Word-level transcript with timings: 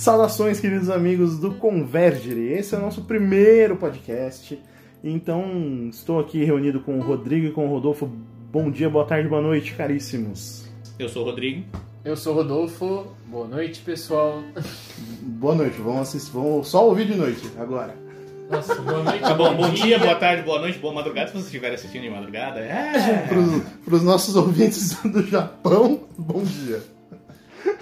Saudações, 0.00 0.58
queridos 0.58 0.88
amigos 0.88 1.38
do 1.38 1.50
Convergere. 1.56 2.54
Esse 2.54 2.74
é 2.74 2.78
o 2.78 2.80
nosso 2.80 3.02
primeiro 3.02 3.76
podcast. 3.76 4.58
Então, 5.04 5.90
estou 5.90 6.18
aqui 6.18 6.42
reunido 6.42 6.80
com 6.80 6.96
o 6.96 7.02
Rodrigo 7.02 7.48
e 7.48 7.50
com 7.50 7.66
o 7.66 7.68
Rodolfo. 7.68 8.10
Bom 8.50 8.70
dia, 8.70 8.88
boa 8.88 9.04
tarde, 9.04 9.28
boa 9.28 9.42
noite, 9.42 9.74
caríssimos. 9.74 10.66
Eu 10.98 11.06
sou 11.06 11.20
o 11.20 11.26
Rodrigo. 11.26 11.66
Eu 12.02 12.16
sou 12.16 12.32
o 12.32 12.36
Rodolfo. 12.36 13.08
Boa 13.26 13.46
noite, 13.46 13.82
pessoal. 13.82 14.42
Boa 15.20 15.54
noite, 15.54 15.78
vamos 15.82 16.00
assistir, 16.00 16.32
vamos 16.32 16.68
só 16.68 16.88
ouvir 16.88 17.06
de 17.06 17.14
noite 17.14 17.50
agora. 17.58 17.94
Nossa, 18.50 18.76
boa 18.76 19.02
noite. 19.02 19.20
Tá 19.20 19.34
bom, 19.34 19.54
bom 19.54 19.68
dia, 19.68 19.98
boa 19.98 20.14
tarde, 20.14 20.42
boa 20.44 20.60
noite, 20.60 20.78
boa 20.78 20.94
madrugada. 20.94 21.26
Se 21.26 21.34
você 21.34 21.44
estiver 21.44 21.74
assistindo 21.74 22.04
de 22.04 22.10
madrugada, 22.10 22.58
é. 22.58 23.28
Para 23.84 23.94
os 23.94 24.02
nossos 24.02 24.34
ouvintes 24.34 24.94
do 25.04 25.22
Japão, 25.26 26.00
bom 26.16 26.42
dia. 26.42 26.82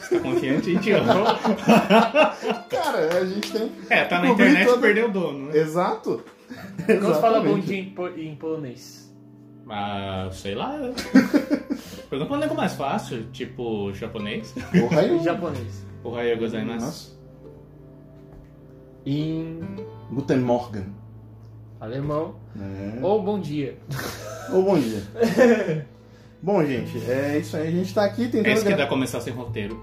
Você 0.09 0.17
tá 0.17 0.21
confiante? 0.23 0.71
A 0.71 0.73
gente 0.75 0.91
ama. 0.93 1.39
Cara, 2.71 3.19
a 3.21 3.25
gente 3.27 3.53
tem. 3.53 3.71
É, 3.91 4.05
tá 4.05 4.21
na 4.21 4.29
internet 4.31 4.67
toda- 4.67 4.81
perdeu 4.81 5.09
o 5.09 5.13
dono, 5.13 5.47
né? 5.47 5.59
Exato. 5.59 6.23
Como 6.87 7.15
se 7.15 7.21
fala 7.21 7.41
bom 7.41 7.59
dia 7.59 7.79
em, 7.81 7.91
po- 7.91 8.09
em 8.09 8.35
polonês? 8.37 9.15
Ah, 9.69 10.29
sei 10.33 10.55
lá. 10.55 10.79
Pergunta 12.09 12.27
pra 12.27 12.37
um 12.37 12.41
nego 12.41 12.55
mais 12.55 12.73
fácil, 12.75 13.25
tipo 13.33 13.93
japonês. 13.93 14.55
Em 14.73 15.23
japonês. 15.23 15.85
Ohayou 16.03 16.39
gozaimasu. 16.39 16.87
Nossa. 16.87 17.19
Em 19.05 19.61
Guten 20.11 20.39
Morgen. 20.39 20.87
alemão. 21.81 22.37
É. 22.59 22.99
Ou 23.05 23.23
bom 23.23 23.39
dia. 23.39 23.79
Ou 24.53 24.63
bom 24.63 24.79
dia. 24.79 25.03
Bom, 26.41 26.65
gente, 26.65 26.97
é 27.11 27.39
isso 27.39 27.57
aí. 27.57 27.67
A 27.67 27.71
gente 27.73 27.93
tá 27.93 28.05
aqui 28.05 28.25
É 28.25 28.29
tentando. 28.29 28.53
isso 28.55 28.65
que 28.65 28.75
dá 28.75 28.87
começar 28.87 29.21
sem 29.21 29.33
roteiro. 29.33 29.77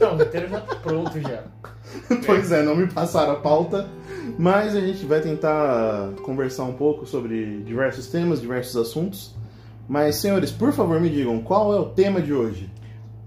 Não, 0.00 0.14
o 0.14 0.18
roteiro 0.18 0.48
já 0.48 0.60
tá 0.60 0.74
pronto 0.76 1.20
já. 1.20 1.42
Pois 2.26 2.52
é, 2.52 2.62
não 2.62 2.76
me 2.76 2.86
passaram 2.86 3.32
a 3.32 3.36
pauta, 3.36 3.88
mas 4.38 4.76
a 4.76 4.80
gente 4.80 5.04
vai 5.06 5.20
tentar 5.20 6.10
conversar 6.22 6.64
um 6.64 6.74
pouco 6.74 7.06
sobre 7.06 7.62
diversos 7.62 8.06
temas, 8.08 8.40
diversos 8.40 8.76
assuntos. 8.76 9.34
Mas, 9.88 10.16
senhores, 10.16 10.50
por 10.50 10.72
favor, 10.72 11.00
me 11.00 11.08
digam 11.08 11.40
qual 11.40 11.74
é 11.74 11.80
o 11.80 11.86
tema 11.86 12.20
de 12.20 12.32
hoje. 12.32 12.70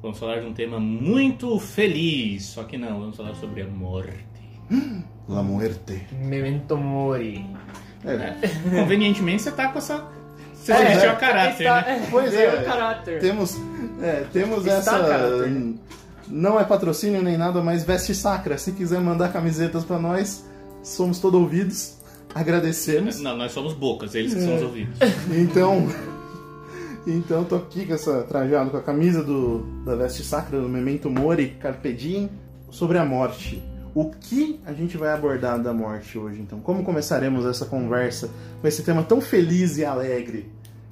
Vamos 0.02 0.20
falar 0.20 0.40
de 0.40 0.46
um 0.48 0.54
tema 0.54 0.80
muito 0.80 1.60
feliz, 1.60 2.45
só 2.45 2.64
que 2.64 2.78
não, 2.78 3.00
vamos 3.00 3.18
falar 3.18 3.36
sobre 3.36 3.64
a 3.64 3.68
morte. 3.68 4.32
La 5.28 5.44
muerte. 5.44 6.08
Memento 6.12 6.76
mori. 6.76 7.45
É, 8.04 8.36
Convenientemente 8.70 9.44
você 9.44 9.52
tá 9.52 9.70
com 9.70 9.78
essa. 9.78 10.08
Você 10.62 10.72
É, 10.73 10.86
vestiu 10.86 11.09
é, 11.09 11.14
a 11.14 11.16
caráter, 11.16 11.64
Está, 11.64 11.81
né? 11.81 12.08
Pois 12.12 12.31
veio 12.31 12.50
é. 12.52 12.62
o 12.62 12.66
caráter. 12.66 13.20
temos, 13.20 13.58
é, 14.02 14.26
temos 14.31 14.66
Está 14.66 14.98
essa. 14.98 15.50
Não 16.28 16.59
é 16.59 16.64
patrocínio 16.64 17.22
nem 17.22 17.36
nada, 17.38 17.62
mas 17.62 17.84
veste 17.84 18.14
sacra. 18.14 18.58
Se 18.58 18.72
quiser 18.72 19.02
mandar 19.02 19.34
camisetas 19.34 19.84
pra 19.84 20.00
nós, 20.00 20.45
somos 20.84 21.20
todo 21.20 21.39
ouvidos. 21.39 21.98
Agradecemos. 22.34 23.20
Não, 23.20 23.36
nós 23.36 23.52
somos 23.52 23.73
bocas, 23.73 24.16
eles 24.16 24.34
que 24.34 24.42
são 24.42 24.56
os 24.56 24.62
ouvidos. 24.62 24.98
Então, 25.32 25.88
então 27.06 27.44
tô 27.44 27.56
aqui 27.56 27.86
com 27.86 27.94
essa 27.94 28.23
trajado 28.23 28.70
com 28.70 28.78
a 28.78 28.82
camisa 28.82 29.23
do 29.23 29.66
da 29.84 29.95
veste 29.95 30.23
sacra 30.23 30.62
do 30.62 30.70
Memento 30.70 31.09
Mori 31.09 31.58
Carpe 31.59 31.92
Diem 31.92 32.30
sobre 32.70 32.98
a 32.98 33.04
morte. 33.04 33.62
O 33.94 34.09
que 34.09 34.58
a 34.66 34.72
gente 34.72 34.95
vai 34.95 35.09
abordar 35.09 35.61
da 35.61 35.73
morte 35.73 36.17
hoje, 36.17 36.39
então? 36.39 36.61
Como 36.61 36.81
começaremos 36.81 37.45
essa 37.45 37.66
conversa 37.66 38.33
com 38.61 38.67
esse 38.67 38.83
tema 38.83 39.03
tão 39.03 39.20
feliz 39.20 39.78
e 39.78 39.83
alegre 39.83 40.50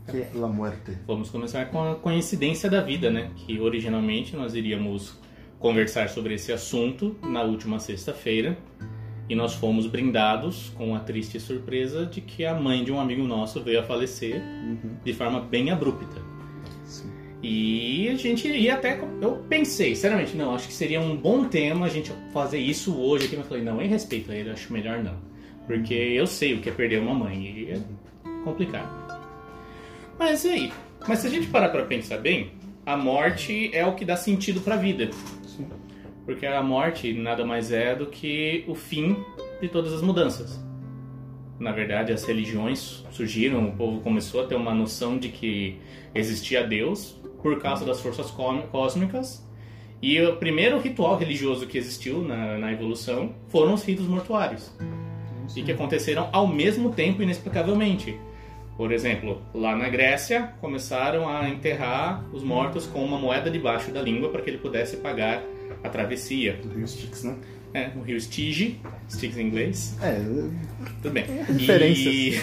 que 0.10 0.18
é 0.18 0.32
La 0.36 0.50
Muerte? 0.50 0.98
Vamos 1.08 1.30
começar 1.30 1.66
com 1.68 1.92
a 1.92 1.96
coincidência 1.96 2.70
da 2.70 2.82
vida, 2.82 3.10
né? 3.10 3.32
Que 3.38 3.58
originalmente 3.60 4.36
nós 4.36 4.54
iríamos 4.54 5.18
conversar 5.60 6.10
sobre 6.10 6.34
esse 6.34 6.52
assunto 6.52 7.16
na 7.24 7.42
última 7.42 7.80
sexta-feira 7.80 8.58
e 9.30 9.36
nós 9.36 9.54
fomos 9.54 9.88
brindados 9.88 10.74
com 10.76 10.94
a 10.94 11.00
triste 11.00 11.40
surpresa 11.40 12.06
de 12.06 12.20
que 12.20 12.46
a 12.46 12.54
mãe 12.54 12.84
de 12.84 12.92
um 12.92 13.00
amigo 13.00 13.24
nosso 13.24 13.62
veio 13.64 13.80
a 13.80 13.84
falecer 13.84 14.42
de 15.06 15.14
forma 15.14 15.40
bem 15.40 15.70
abrupta. 15.70 16.29
E 17.42 18.10
a 18.10 18.16
gente 18.16 18.48
ia 18.48 18.74
até. 18.74 19.00
Eu 19.22 19.44
pensei, 19.48 19.96
sinceramente, 19.96 20.36
não, 20.36 20.54
acho 20.54 20.68
que 20.68 20.74
seria 20.74 21.00
um 21.00 21.16
bom 21.16 21.46
tema 21.46 21.86
a 21.86 21.90
gente 21.90 22.12
fazer 22.34 22.58
isso 22.58 22.98
hoje 22.98 23.28
aqui, 23.28 23.38
mas 23.38 23.48
falei, 23.48 23.64
não, 23.64 23.82
em 23.82 23.88
respeito 23.88 24.32
a 24.32 24.36
ele, 24.36 24.50
acho 24.50 24.74
melhor 24.74 25.02
não. 25.02 25.16
Porque 25.66 25.94
eu 25.94 26.28
sei 26.28 26.56
o 26.56 26.60
que 26.60 26.70
é 26.70 26.72
perder 26.72 27.00
uma 27.00 27.14
mãe 27.14 27.38
e 27.46 27.72
é 27.72 27.80
complicado. 28.44 28.90
Mas 30.18 30.44
e 30.44 30.50
aí? 30.50 30.74
Mas 31.08 31.20
se 31.20 31.28
a 31.28 31.30
gente 31.30 31.48
parar 31.48 31.70
pra 31.70 31.86
pensar 31.86 32.18
bem, 32.18 32.52
a 32.86 32.98
morte 32.98 33.70
é 33.74 33.86
o 33.86 33.96
que 33.96 34.04
dá 34.04 34.18
sentido 34.18 34.60
pra 34.60 34.76
vida. 34.76 35.10
Sim. 35.46 35.68
Porque 36.26 36.46
a 36.46 36.62
morte 36.62 37.14
nada 37.14 37.46
mais 37.46 37.72
é 37.72 37.96
do 37.96 38.08
que 38.08 38.66
o 38.68 38.76
fim 38.76 39.16
de 39.62 39.70
todas 39.70 39.94
as 39.94 40.02
mudanças. 40.02 40.60
Na 41.58 41.72
verdade, 41.72 42.12
as 42.12 42.24
religiões 42.24 43.06
surgiram, 43.12 43.70
o 43.70 43.72
povo 43.74 44.02
começou 44.02 44.44
a 44.44 44.48
ter 44.48 44.56
uma 44.56 44.74
noção 44.74 45.18
de 45.18 45.30
que 45.30 45.78
existia 46.14 46.64
Deus 46.66 47.20
por 47.42 47.60
causa 47.62 47.86
das 47.86 48.00
forças 48.02 48.30
có- 48.32 48.62
cósmicas. 48.72 49.46
E 50.02 50.22
o 50.22 50.38
primeiro 50.38 50.80
ritual 50.80 51.18
religioso 51.18 51.68
que 51.68 51.78
existiu 51.78 52.22
na, 52.22 52.58
na 52.58 52.72
evolução 52.72 53.34
foram 53.50 53.74
os 53.74 53.84
ritos 53.84 54.08
mortuários. 54.08 54.72
E 55.56 55.62
que 55.64 55.72
aconteceram 55.72 56.30
ao 56.32 56.48
mesmo 56.48 56.92
tempo, 56.92 57.22
inexplicavelmente. 57.24 58.18
Por 58.78 58.94
exemplo, 58.94 59.42
lá 59.54 59.76
na 59.76 59.90
Grécia, 59.90 60.54
começaram 60.62 61.28
a 61.28 61.50
enterrar 61.50 62.24
os 62.32 62.44
mortos 62.44 62.86
com 62.86 63.04
uma 63.04 63.18
moeda 63.18 63.50
debaixo 63.52 63.92
da 63.92 64.02
língua 64.02 64.30
para 64.30 64.42
que 64.42 64.50
ele 64.50 64.58
pudesse 64.60 64.98
pagar 64.98 65.44
a 65.84 65.90
travessia. 65.90 66.54
Do 66.64 66.70
Rio 66.76 66.86
Styx, 66.86 67.24
né? 67.26 67.36
É, 67.74 67.90
no 67.90 68.02
rio 68.02 68.18
Styx, 68.18 68.78
Styx 69.10 69.38
em 69.38 69.46
inglês, 69.48 69.96
É, 70.02 70.16
tudo 71.04 71.12
bem. 71.14 71.24
referências. 71.48 72.16
E, 72.16 72.40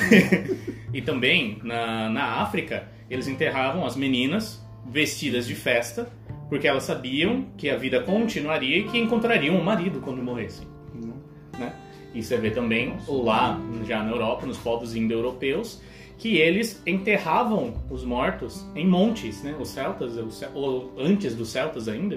e 0.98 1.02
também 1.02 1.58
na, 1.64 2.08
na 2.10 2.24
África, 2.42 2.86
eles 3.10 3.26
enterravam 3.26 3.84
as 3.84 3.96
meninas 3.96 4.64
vestidas 4.90 5.46
de 5.46 5.54
festa, 5.54 6.08
porque 6.48 6.66
elas 6.68 6.84
sabiam 6.84 7.46
que 7.56 7.68
a 7.68 7.76
vida 7.76 8.00
continuaria 8.02 8.78
e 8.78 8.84
que 8.88 8.98
encontrariam 8.98 9.56
um 9.56 9.62
marido 9.64 10.00
quando 10.00 10.22
morressem. 10.22 10.66
Né? 11.58 11.72
E 12.14 12.22
você 12.22 12.36
vê 12.36 12.50
também 12.50 12.96
lá, 13.08 13.60
já 13.86 14.02
na 14.02 14.10
Europa, 14.10 14.46
nos 14.46 14.56
povos 14.58 14.94
indo-europeus, 14.94 15.80
que 16.18 16.36
eles 16.38 16.80
enterravam 16.86 17.74
os 17.90 18.02
mortos 18.04 18.64
em 18.74 18.86
montes, 18.86 19.42
né? 19.42 19.54
Os 19.60 19.68
celtas, 19.68 20.16
os 20.16 20.42
ou 20.54 20.92
antes 20.98 21.34
dos 21.34 21.50
celtas 21.50 21.88
ainda, 21.88 22.16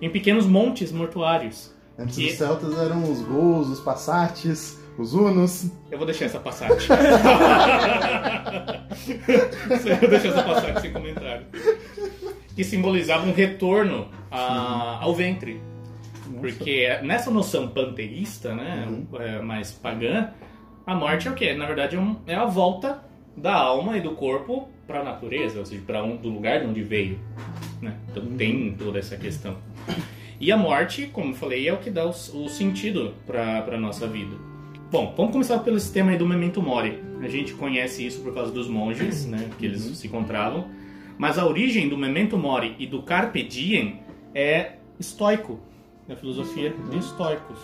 em 0.00 0.08
pequenos 0.08 0.46
montes 0.46 0.92
mortuários. 0.92 1.74
antes 1.98 2.16
Que- 2.16 2.28
dos 2.28 2.34
celtas 2.36 2.78
eram 2.78 3.02
os 3.10 3.20
gols, 3.22 3.68
os 3.68 3.80
passates, 3.80 4.79
os 5.00 5.14
unos. 5.14 5.70
Eu 5.90 5.98
vou 5.98 6.06
deixar 6.06 6.26
essa 6.26 6.38
passagem. 6.40 6.76
eu 9.86 9.96
vou 9.96 10.08
deixar 10.08 10.28
essa 10.28 10.42
passagem 10.42 10.80
sem 10.80 10.92
comentário. 10.92 11.46
Que 12.54 12.64
simbolizava 12.64 13.26
um 13.26 13.32
retorno 13.32 14.08
a- 14.30 14.98
ao 15.00 15.14
ventre. 15.14 15.60
Porque 16.40 16.88
nessa 17.02 17.30
noção 17.30 17.68
panteísta, 17.68 18.54
né, 18.54 18.86
é, 19.18 19.40
mais 19.40 19.72
pagã, 19.72 20.28
a 20.86 20.94
morte 20.94 21.28
é 21.28 21.30
o 21.30 21.34
quê? 21.34 21.54
Na 21.54 21.66
verdade, 21.66 21.96
é 21.96 21.98
um- 21.98 22.16
é 22.26 22.34
a 22.34 22.44
volta 22.44 23.02
da 23.36 23.54
alma 23.54 23.96
e 23.96 24.00
do 24.00 24.12
corpo 24.12 24.68
para 24.86 25.00
a 25.00 25.04
natureza, 25.04 25.58
ou 25.60 25.66
seja, 25.66 25.82
para 25.86 26.02
um, 26.04 26.16
do 26.16 26.28
lugar 26.28 26.60
de 26.60 26.66
onde 26.66 26.82
veio. 26.82 27.18
né? 27.80 27.94
Então 28.10 28.24
tem 28.36 28.74
toda 28.74 28.98
essa 28.98 29.16
questão. 29.16 29.56
E 30.38 30.50
a 30.52 30.56
morte, 30.56 31.06
como 31.12 31.30
eu 31.32 31.34
falei, 31.36 31.68
é 31.68 31.72
o 31.72 31.78
que 31.78 31.90
dá 31.90 32.04
o, 32.06 32.10
o 32.10 32.48
sentido 32.48 33.14
para 33.26 33.64
a 33.74 33.78
nossa 33.78 34.06
vida. 34.06 34.36
Bom, 34.90 35.14
vamos 35.16 35.32
começar 35.32 35.60
pelo 35.60 35.78
sistema 35.78 36.10
aí 36.10 36.18
do 36.18 36.26
Memento 36.26 36.60
Mori. 36.60 37.00
A 37.22 37.28
gente 37.28 37.54
conhece 37.54 38.04
isso 38.04 38.20
por 38.22 38.34
causa 38.34 38.50
dos 38.50 38.66
monges, 38.66 39.24
né, 39.26 39.48
que 39.58 39.64
eles 39.66 39.82
se 39.82 40.06
encontravam. 40.08 40.66
Mas 41.16 41.38
a 41.38 41.46
origem 41.46 41.88
do 41.88 41.96
Memento 41.96 42.36
Mori 42.36 42.74
e 42.78 42.86
do 42.86 43.02
Carpe 43.02 43.42
Diem 43.42 44.00
é 44.34 44.72
estoico, 44.98 45.60
na 46.08 46.16
filosofia 46.16 46.74
de 46.90 46.98
estoicos. 46.98 47.58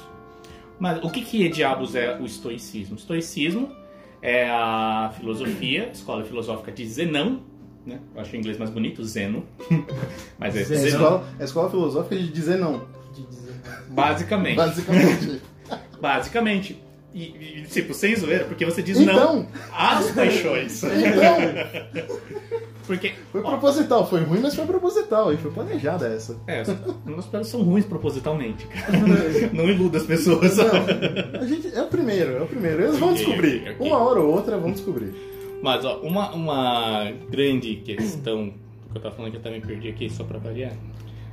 Mas 0.78 1.02
o 1.02 1.10
que 1.10 1.22
que 1.22 1.48
diabos 1.48 1.94
é 1.96 2.16
o 2.20 2.24
estoicismo? 2.24 2.94
O 2.94 2.98
estoicismo 2.98 3.70
é 4.22 4.48
a 4.48 5.10
filosofia, 5.18 5.86
a 5.88 5.90
escola 5.92 6.22
filosófica 6.22 6.70
de 6.70 6.86
Zenão, 6.86 7.40
né? 7.84 7.98
Eu 8.14 8.20
acho 8.20 8.32
o 8.34 8.36
inglês 8.36 8.58
mais 8.58 8.70
bonito, 8.70 9.02
Zeno. 9.04 9.44
Mas 10.38 10.54
é 10.54 10.60
É 10.60 10.62
a 10.62 10.64
Zenão, 10.64 10.86
escola, 10.86 11.28
é 11.38 11.42
a 11.42 11.44
escola 11.44 11.70
filosófica 11.70 12.16
de 12.16 12.28
dizer 12.30 12.58
não, 12.58 12.84
De 13.12 13.22
dizer 13.26 13.54
basicamente. 13.88 14.56
basicamente. 14.56 15.42
Basicamente. 16.00 16.85
E, 17.16 17.62
e, 17.62 17.62
tipo, 17.62 17.94
sem 17.94 18.14
zoeira, 18.14 18.44
porque 18.44 18.62
você 18.66 18.82
diz 18.82 18.98
não 19.00 19.04
Então, 19.14 19.48
às 19.72 20.10
paixões. 20.10 20.82
então, 20.84 21.96
Porque. 22.86 23.14
foi 23.32 23.40
ó, 23.40 23.48
proposital, 23.52 24.06
foi 24.06 24.20
ruim, 24.20 24.40
mas 24.40 24.54
foi 24.54 24.66
proposital, 24.66 25.32
e 25.32 25.38
foi 25.38 25.50
planejada 25.50 26.08
essa. 26.08 26.36
É, 26.46 26.62
meus 27.06 27.24
planos 27.24 27.48
são 27.48 27.62
ruins 27.62 27.86
propositalmente, 27.86 28.66
cara. 28.66 28.98
Não 29.54 29.66
iluda 29.66 29.96
as 29.96 30.04
pessoas. 30.04 30.58
Não, 30.58 31.40
a 31.40 31.46
gente, 31.46 31.74
é 31.74 31.80
o 31.82 31.86
primeiro, 31.86 32.36
é 32.36 32.42
o 32.42 32.46
primeiro. 32.46 32.82
Eles 32.82 32.98
vão 32.98 33.14
descobrir. 33.14 33.62
ok, 33.62 33.72
ok. 33.72 33.86
Uma 33.88 33.96
hora 33.96 34.20
ou 34.20 34.30
outra 34.34 34.58
vão 34.58 34.70
descobrir. 34.70 35.14
Mas, 35.62 35.86
ó, 35.86 36.00
uma, 36.00 36.34
uma 36.34 37.10
grande 37.30 37.76
questão 37.76 38.52
que 38.92 38.98
eu 38.98 39.00
tava 39.00 39.14
falando 39.14 39.30
que 39.30 39.38
eu 39.38 39.42
também 39.42 39.62
perdi 39.62 39.88
aqui, 39.88 40.10
só 40.10 40.22
pra 40.22 40.38
variar. 40.38 40.72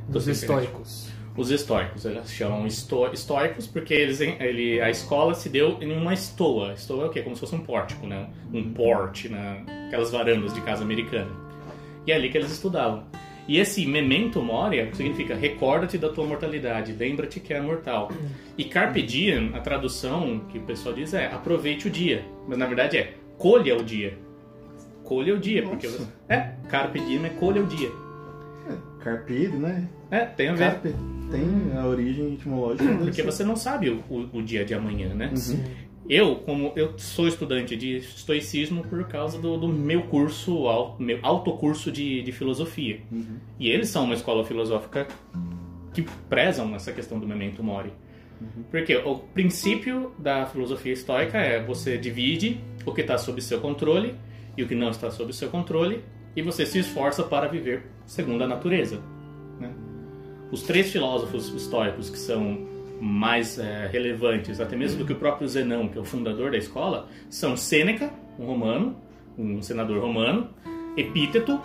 Dos 0.08 0.30
estoicos. 0.30 1.10
Os 1.36 1.52
estoicos. 1.52 2.06
Eles 2.06 2.32
chamam 2.32 2.66
esto 2.66 3.10
estoicos 3.14 3.68
porque 3.68 3.94
eles, 3.94 4.22
ele, 4.22 4.80
a 4.82 4.90
escola 4.90 5.34
se 5.34 5.50
deu 5.50 5.78
em 5.82 5.92
uma 5.92 6.14
estoa. 6.14 6.74
Estoa 6.74 7.06
é 7.06 7.08
o 7.08 7.10
quê? 7.10 7.22
Como 7.22 7.36
se 7.36 7.42
fosse 7.42 7.56
um 7.56 7.62
pórtico, 7.62 8.06
né? 8.06 8.28
Um 8.54 8.72
porte, 8.74 9.30
né? 9.30 9.64
aquelas 9.88 10.12
varandas 10.12 10.54
de 10.54 10.62
casa 10.62 10.84
americana. 10.84 11.32
E 12.06 12.12
é 12.12 12.16
ali 12.16 12.30
que 12.30 12.38
eles 12.38 12.52
estudavam. 12.52 13.04
E 13.48 13.60
esse 13.60 13.86
memento 13.86 14.42
mori 14.42 14.90
significa 14.94 15.36
recorda-te 15.36 15.98
da 15.98 16.08
tua 16.10 16.26
mortalidade, 16.26 16.94
lembra-te 16.94 17.42
que 17.42 17.54
é 17.54 17.60
mortal. 17.60 18.10
E 18.58 18.64
carpe 18.64 19.02
diem, 19.02 19.52
a 19.54 19.60
tradução 19.60 20.40
que 20.50 20.58
o 20.58 20.62
pessoal 20.62 20.96
diz 20.96 21.14
é 21.14 21.26
aproveite 21.26 21.88
o 21.88 21.92
dia. 21.92 22.24
Mas 22.48 22.58
na 22.58 22.66
verdade 22.66 22.98
é 22.98 23.14
colha 23.38 23.76
o 23.76 23.84
dia. 23.84 24.18
Colha 25.04 25.36
o 25.36 25.40
dia, 25.40 25.62
porque 25.64 25.88
você... 25.88 26.08
É, 26.30 26.54
carpe 26.70 27.02
diem 27.02 27.26
é 27.26 27.30
colha 27.30 27.62
o 27.62 27.68
dia. 27.68 27.92
Carpide, 29.04 29.58
né? 29.58 29.90
É, 30.10 30.22
tem 30.22 30.48
a 30.48 30.54
ver. 30.54 30.72
Carpe 30.72 30.96
tem 31.34 31.78
a 31.78 31.88
origem 31.88 32.34
etimológica. 32.36 32.96
Porque 32.98 33.14
ser. 33.14 33.24
você 33.24 33.44
não 33.44 33.56
sabe 33.56 33.90
o, 33.90 34.04
o, 34.10 34.38
o 34.38 34.44
dia 34.44 34.64
de 34.64 34.74
amanhã, 34.74 35.14
né? 35.14 35.34
Uhum. 35.36 35.64
Eu, 36.08 36.36
como 36.36 36.74
eu 36.76 36.98
sou 36.98 37.28
estudante 37.28 37.76
de 37.76 37.98
estoicismo 37.98 38.84
por 38.84 39.08
causa 39.08 39.40
do, 39.40 39.58
do 39.58 39.68
meu 39.68 40.04
curso, 40.04 40.66
meu 41.00 41.18
autocurso 41.24 41.92
de, 41.92 42.22
de 42.22 42.32
filosofia. 42.32 43.00
Uhum. 43.12 43.38
E 43.60 43.70
eles 43.70 43.90
são 43.90 44.04
uma 44.04 44.14
escola 44.14 44.44
filosófica 44.44 45.08
que 45.94 46.06
prezam 46.30 46.76
essa 46.76 46.92
questão 46.92 47.20
do 47.20 47.28
memento 47.28 47.64
mori. 47.64 47.92
Porque 48.70 48.98
o 48.98 49.16
princípio 49.20 50.12
da 50.20 50.46
filosofia 50.46 50.92
estoica 50.92 51.38
é 51.38 51.64
você 51.64 51.98
divide 51.98 52.60
o 52.86 52.94
que 52.94 53.00
está 53.00 53.18
sob 53.18 53.42
seu 53.42 53.62
controle 53.62 54.16
e 54.58 54.64
o 54.64 54.68
que 54.68 54.76
não 54.76 54.90
está 54.90 55.10
sob 55.10 55.32
seu 55.34 55.50
controle 55.50 56.04
e 56.36 56.42
você 56.42 56.66
se 56.66 56.80
esforça 56.80 57.24
para 57.24 57.48
viver 57.48 57.84
segundo 58.06 58.44
a 58.44 58.48
natureza. 58.48 59.02
Os 60.54 60.62
três 60.62 60.92
filósofos 60.92 61.52
estoicos 61.52 62.12
que 62.12 62.20
são 62.20 62.60
mais 63.02 63.58
eh, 63.58 63.90
relevantes, 63.92 64.60
até 64.60 64.76
mesmo 64.76 65.00
do 65.00 65.06
que 65.06 65.12
o 65.12 65.16
próprio 65.16 65.48
Zenão, 65.48 65.88
que 65.88 65.98
é 65.98 66.02
o 66.02 66.06
fundador 66.06 66.52
da 66.52 66.58
escola, 66.60 67.10
são 67.28 67.58
Sêneca, 67.58 68.14
um 68.38 68.46
romano, 68.46 68.96
um 69.36 69.64
senador 69.64 70.00
romano, 70.00 70.52
Epíteto, 70.96 71.60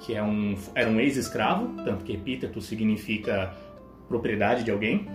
que 0.00 0.14
é 0.14 0.22
um, 0.22 0.54
era 0.74 0.90
um 0.90 1.00
ex-escravo, 1.00 1.82
tanto 1.82 2.04
que 2.04 2.12
Epíteto 2.12 2.60
significa 2.60 3.54
propriedade 4.06 4.64
de 4.64 4.70
alguém, 4.70 5.08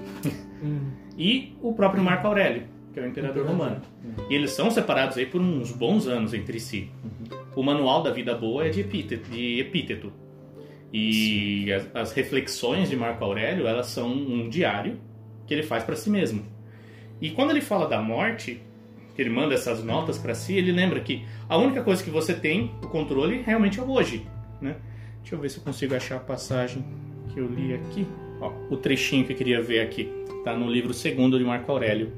e 1.16 1.56
o 1.62 1.74
próprio 1.74 2.04
Marco 2.04 2.26
Aurélio, 2.26 2.64
que 2.92 3.00
é 3.00 3.04
o 3.04 3.08
imperador 3.08 3.46
romano. 3.46 3.84
E 4.32 4.34
eles 4.34 4.50
são 4.50 4.72
separados 4.72 5.16
aí 5.16 5.28
por 5.28 5.40
uns 5.40 5.72
bons 5.72 6.08
anos 6.08 6.34
entre 6.34 6.60
si. 6.60 6.90
O 7.56 7.62
manual 7.62 8.02
da 8.02 8.10
vida 8.10 8.34
boa 8.34 8.66
é 8.66 8.70
de 8.70 8.82
Epíteto. 8.82 9.30
De 9.30 9.60
epíteto. 9.60 10.12
E 10.94 11.72
as, 11.72 11.96
as 11.96 12.12
reflexões 12.14 12.90
de 12.90 12.96
Marco 12.96 13.24
Aurélio, 13.24 13.68
elas 13.68 13.88
são 13.88 14.12
um 14.12 14.50
diário 14.50 15.00
que 15.48 15.54
ele 15.54 15.64
faz 15.64 15.84
para 15.84 15.96
si 15.96 16.10
mesmo. 16.10 16.44
E 17.22 17.30
quando 17.30 17.52
ele 17.52 17.62
fala 17.62 17.88
da 17.88 18.02
morte, 18.02 18.62
que 19.16 19.22
ele 19.22 19.30
manda 19.30 19.54
essas 19.54 19.84
notas 19.84 20.18
para 20.18 20.34
si, 20.34 20.56
ele 20.56 20.72
lembra 20.72 21.00
que 21.00 21.26
a 21.48 21.58
única 21.58 21.84
coisa 21.84 22.04
que 22.04 22.10
você 22.10 22.34
tem 22.34 22.72
o 22.84 22.88
controle 22.88 23.42
realmente 23.42 23.80
é 23.80 23.84
hoje, 23.84 24.26
né? 24.62 24.76
Deixa 25.22 25.36
eu 25.36 25.40
ver 25.40 25.50
se 25.50 25.58
eu 25.58 25.64
consigo 25.64 25.94
achar 25.96 26.18
a 26.18 26.20
passagem 26.20 26.84
que 27.34 27.40
eu 27.40 27.48
li 27.48 27.74
aqui. 27.74 28.08
Ó, 28.40 28.52
o 28.70 28.78
trechinho 28.78 29.26
que 29.26 29.34
eu 29.34 29.38
queria 29.38 29.62
ver 29.62 29.82
aqui. 29.82 30.10
Está 30.40 30.56
no 30.56 30.70
livro 30.70 30.94
segundo 30.94 31.38
de 31.38 31.46
Marco 31.46 31.72
Aurélio. 31.72 32.12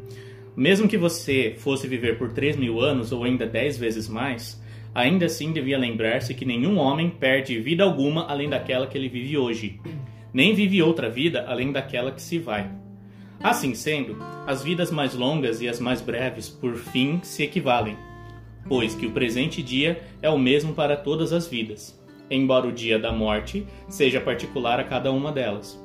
Mesmo 0.55 0.87
que 0.87 0.97
você 0.97 1.55
fosse 1.57 1.87
viver 1.87 2.17
por 2.17 2.31
3 2.31 2.55
mil 2.55 2.79
anos 2.79 3.11
ou 3.11 3.23
ainda 3.23 3.45
10 3.45 3.77
vezes 3.77 4.07
mais, 4.07 4.62
ainda 4.93 5.25
assim 5.25 5.51
devia 5.51 5.77
lembrar-se 5.77 6.33
que 6.33 6.45
nenhum 6.45 6.77
homem 6.77 7.09
perde 7.09 7.59
vida 7.59 7.83
alguma 7.83 8.25
além 8.27 8.49
daquela 8.49 8.87
que 8.87 8.97
ele 8.97 9.09
vive 9.09 9.37
hoje. 9.37 9.79
Nem 10.33 10.53
vive 10.53 10.81
outra 10.81 11.09
vida 11.09 11.45
além 11.47 11.71
daquela 11.71 12.11
que 12.11 12.21
se 12.21 12.37
vai. 12.37 12.69
Assim 13.41 13.73
sendo, 13.75 14.17
as 14.47 14.63
vidas 14.63 14.91
mais 14.91 15.13
longas 15.13 15.61
e 15.61 15.67
as 15.67 15.79
mais 15.79 16.01
breves, 16.01 16.47
por 16.49 16.75
fim, 16.75 17.19
se 17.23 17.43
equivalem, 17.43 17.97
pois 18.67 18.95
que 18.95 19.05
o 19.05 19.11
presente 19.11 19.61
dia 19.61 20.01
é 20.21 20.29
o 20.29 20.37
mesmo 20.37 20.73
para 20.73 20.95
todas 20.95 21.33
as 21.33 21.47
vidas, 21.47 21.99
embora 22.29 22.67
o 22.67 22.71
dia 22.71 22.97
da 22.97 23.11
morte 23.11 23.67
seja 23.89 24.21
particular 24.21 24.79
a 24.79 24.83
cada 24.83 25.11
uma 25.11 25.31
delas. 25.31 25.81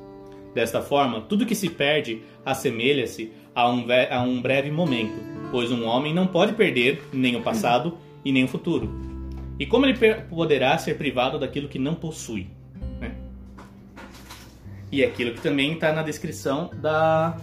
Desta 0.54 0.80
forma, 0.80 1.20
tudo 1.22 1.46
que 1.46 1.54
se 1.54 1.68
perde 1.68 2.22
assemelha-se 2.44 3.32
a, 3.54 3.68
um 3.68 3.84
a 4.10 4.22
um 4.22 4.40
breve 4.40 4.70
momento, 4.70 5.20
pois 5.50 5.70
um 5.70 5.84
homem 5.84 6.14
não 6.14 6.26
pode 6.26 6.52
perder 6.52 7.02
nem 7.12 7.36
o 7.36 7.42
passado 7.42 7.98
e 8.24 8.32
nem 8.32 8.44
o 8.44 8.48
futuro. 8.48 8.90
E 9.58 9.66
como 9.66 9.86
ele 9.86 9.98
poderá 10.28 10.76
ser 10.78 10.96
privado 10.96 11.38
daquilo 11.38 11.68
que 11.68 11.78
não 11.78 11.94
possui? 11.94 12.48
né? 13.00 13.14
E 14.90 15.04
aquilo 15.04 15.34
que 15.34 15.40
também 15.40 15.72
está 15.72 15.92
na 15.92 16.02
descrição 16.02 16.70
da 16.74 17.36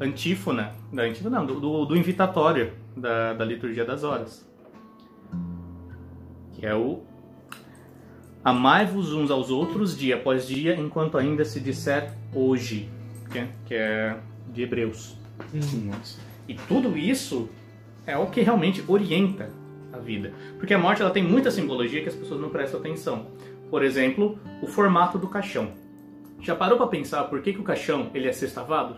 antífona, 0.00 0.72
da 0.92 1.02
antífona 1.02 1.38
não, 1.38 1.46
do, 1.46 1.60
do, 1.60 1.84
do 1.84 1.96
invitatório 1.96 2.72
da, 2.96 3.34
da 3.34 3.44
liturgia 3.44 3.84
das 3.84 4.02
horas. 4.02 4.48
Que 6.54 6.66
é 6.66 6.74
o 6.74 7.02
Amai-vos 8.44 9.12
uns 9.12 9.30
aos 9.30 9.50
outros 9.50 9.96
dia 9.96 10.14
após 10.14 10.46
dia, 10.46 10.74
enquanto 10.74 11.18
ainda 11.18 11.44
se 11.44 11.60
disser 11.60 12.14
hoje, 12.32 12.88
que 13.30 13.38
é, 13.38 13.48
que 13.66 13.74
é 13.74 14.16
de 14.52 14.62
Hebreus. 14.62 15.16
Nossa. 15.84 16.18
E 16.48 16.54
tudo 16.54 16.96
isso 16.96 17.50
é 18.06 18.16
o 18.16 18.28
que 18.28 18.40
realmente 18.40 18.82
orienta 18.88 19.50
a 19.98 20.00
vida. 20.00 20.32
Porque 20.58 20.72
a 20.74 20.78
morte 20.78 21.02
ela 21.02 21.10
tem 21.10 21.22
muita 21.22 21.50
simbologia 21.50 22.02
que 22.02 22.08
as 22.08 22.14
pessoas 22.14 22.40
não 22.40 22.48
prestam 22.48 22.80
atenção. 22.80 23.26
Por 23.70 23.84
exemplo, 23.84 24.38
o 24.62 24.66
formato 24.66 25.18
do 25.18 25.28
caixão. 25.28 25.72
Já 26.40 26.54
parou 26.54 26.78
para 26.78 26.86
pensar 26.86 27.24
por 27.24 27.42
que, 27.42 27.52
que 27.52 27.60
o 27.60 27.64
caixão 27.64 28.10
ele 28.14 28.28
é 28.28 28.32
sextavado? 28.32 28.96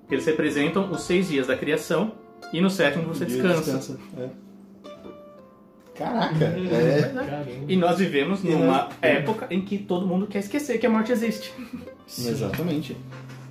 Porque 0.00 0.14
eles 0.16 0.26
representam 0.26 0.90
os 0.90 1.02
seis 1.02 1.28
dias 1.28 1.46
da 1.46 1.56
criação 1.56 2.12
e 2.52 2.60
no 2.60 2.68
sétimo 2.70 3.04
você 3.04 3.24
Dia 3.24 3.42
descansa. 3.42 3.98
É. 4.18 4.28
Caraca, 5.94 6.44
é. 6.44 7.02
Caramba. 7.14 7.46
E 7.68 7.76
nós 7.76 7.98
vivemos 7.98 8.42
E 8.42 8.48
numa 8.48 8.66
nós- 8.66 8.94
época 9.00 9.46
em 9.50 9.60
que 9.60 9.78
todo 9.78 10.06
mundo 10.06 10.26
quer 10.26 10.40
esquecer 10.40 10.78
que 10.78 10.86
a 10.86 10.90
morte 10.90 11.12
existe. 11.12 11.52
Exatamente. 12.18 12.96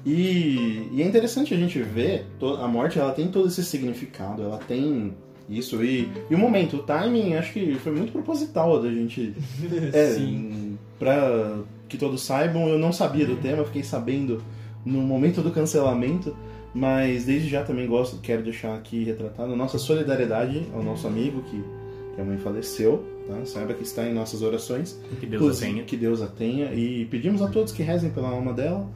E, 0.06 0.90
e 0.92 1.02
é 1.02 1.06
interessante 1.06 1.54
a 1.54 1.58
gente 1.58 1.80
ver, 1.82 2.26
a 2.62 2.68
morte 2.68 3.00
ela 3.00 3.14
tem 3.14 3.30
todo 3.30 3.48
esse 3.48 3.64
significado, 3.64 4.42
ela 4.44 4.58
tem 4.58 5.16
isso 5.50 5.84
e, 5.84 6.10
e 6.30 6.36
o 6.36 6.38
momento, 6.38 6.78
o 6.78 6.84
timing, 6.84 7.36
acho 7.36 7.54
que 7.54 7.76
foi 7.76 7.92
muito 7.92 8.12
proposital 8.12 8.82
da 8.82 8.90
gente. 8.90 9.34
É, 9.94 10.14
Sim. 10.14 10.78
pra 10.98 11.60
que 11.88 11.98
todos 11.98 12.22
saibam, 12.24 12.68
eu 12.68 12.80
não 12.80 12.92
sabia 12.92 13.26
do 13.26 13.36
tema, 13.36 13.64
fiquei 13.66 13.84
sabendo 13.84 14.42
no 14.84 15.02
momento 15.02 15.42
do 15.42 15.52
cancelamento, 15.52 16.36
mas 16.74 17.26
desde 17.26 17.50
já 17.50 17.64
também 17.64 17.88
gosto, 17.88 18.18
quero 18.18 18.44
deixar 18.44 18.76
aqui 18.76 19.04
retratado 19.04 19.54
a 19.54 19.56
nossa 19.56 19.78
solidariedade 19.78 20.66
ao 20.74 20.82
nosso 20.82 21.06
amigo 21.06 21.44
que, 21.44 21.64
que 22.16 22.22
a 22.22 22.24
mãe 22.24 22.38
faleceu, 22.38 23.06
tá? 23.28 23.46
Saiba 23.46 23.74
que 23.74 23.84
está 23.84 24.06
em 24.06 24.14
nossas 24.14 24.42
orações. 24.42 25.00
Que 25.20 25.26
Deus 25.26 25.42
a 25.42 25.46
Inclusive, 25.46 25.72
tenha. 25.72 25.84
Que 25.84 25.98
Deus 25.98 26.22
a 26.22 26.28
tenha. 26.28 26.74
E 26.74 27.06
pedimos 27.06 27.42
a 27.42 27.48
todos 27.48 27.72
que 27.72 27.84
rezem 27.84 28.10
pela 28.10 28.30
alma 28.30 28.54
dela 28.54 28.90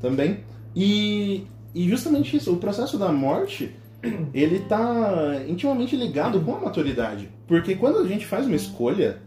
também. 0.00 0.40
E, 0.74 1.44
e 1.74 1.88
justamente 1.88 2.36
isso, 2.36 2.52
o 2.52 2.58
processo 2.58 2.96
da 2.96 3.10
morte, 3.10 3.74
ele 4.34 4.60
tá 4.60 5.42
intimamente 5.48 5.96
ligado 5.96 6.40
com 6.40 6.56
a 6.56 6.60
maturidade. 6.60 7.28
Porque 7.46 7.74
quando 7.74 7.98
a 7.98 8.06
gente 8.06 8.26
faz 8.26 8.46
uma 8.46 8.56
escolha 8.56 9.18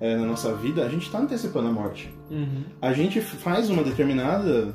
é, 0.00 0.16
na 0.16 0.26
nossa 0.26 0.54
vida, 0.54 0.84
a 0.84 0.88
gente 0.88 1.06
está 1.06 1.18
antecipando 1.18 1.68
a 1.68 1.72
morte. 1.72 2.12
Uhum. 2.30 2.64
A 2.80 2.92
gente 2.92 3.20
faz 3.20 3.70
uma 3.70 3.82
determinada, 3.82 4.74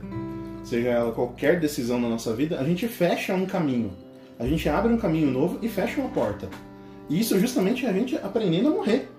seja 0.63 0.89
ela 0.89 1.11
qualquer 1.11 1.59
decisão 1.59 1.99
na 1.99 2.07
nossa 2.07 2.33
vida, 2.33 2.59
a 2.59 2.63
gente 2.63 2.87
fecha 2.87 3.33
um 3.33 3.45
caminho. 3.45 3.91
A 4.39 4.45
gente 4.45 4.69
abre 4.69 4.93
um 4.93 4.97
caminho 4.97 5.31
novo 5.31 5.59
e 5.61 5.67
fecha 5.67 5.99
uma 5.99 6.09
porta. 6.09 6.47
E 7.09 7.19
isso 7.19 7.39
justamente 7.39 7.85
é 7.85 7.89
a 7.89 7.93
gente 7.93 8.15
aprendendo 8.15 8.69
a 8.69 8.71
morrer. 8.71 9.09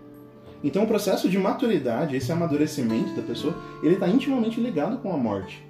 Então 0.62 0.84
o 0.84 0.86
processo 0.86 1.28
de 1.28 1.38
maturidade, 1.38 2.16
esse 2.16 2.32
amadurecimento 2.32 3.14
da 3.14 3.22
pessoa, 3.22 3.56
ele 3.82 3.94
está 3.94 4.08
intimamente 4.08 4.60
ligado 4.60 4.98
com 4.98 5.12
a 5.12 5.16
morte. 5.16 5.64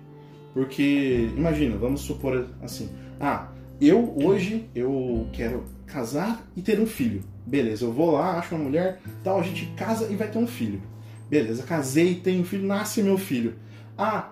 Porque, 0.55 1.31
imagina, 1.37 1.77
vamos 1.77 2.01
supor 2.01 2.47
assim, 2.63 2.91
ah, 3.21 3.49
eu 3.81 4.15
hoje 4.23 4.69
eu 4.75 5.27
quero 5.33 5.65
casar 5.87 6.47
e 6.57 6.63
ter 6.63 6.81
um 6.81 6.87
filho. 6.87 7.23
Beleza, 7.47 7.85
eu 7.85 7.93
vou 7.93 8.13
lá, 8.13 8.39
acho 8.39 8.55
uma 8.55 8.65
mulher, 8.65 9.01
tal, 9.25 9.41
a 9.41 9.43
gente 9.43 9.67
casa 9.77 10.07
e 10.11 10.17
vai 10.17 10.29
ter 10.29 10.39
um 10.39 10.47
filho. 10.47 10.83
Beleza, 11.31 11.63
casei, 11.63 12.15
tenho 12.17 12.41
um 12.43 12.45
filho, 12.45 12.67
nasce 12.67 13.03
meu 13.03 13.17
filho. 13.19 13.55
Ah, 13.97 14.31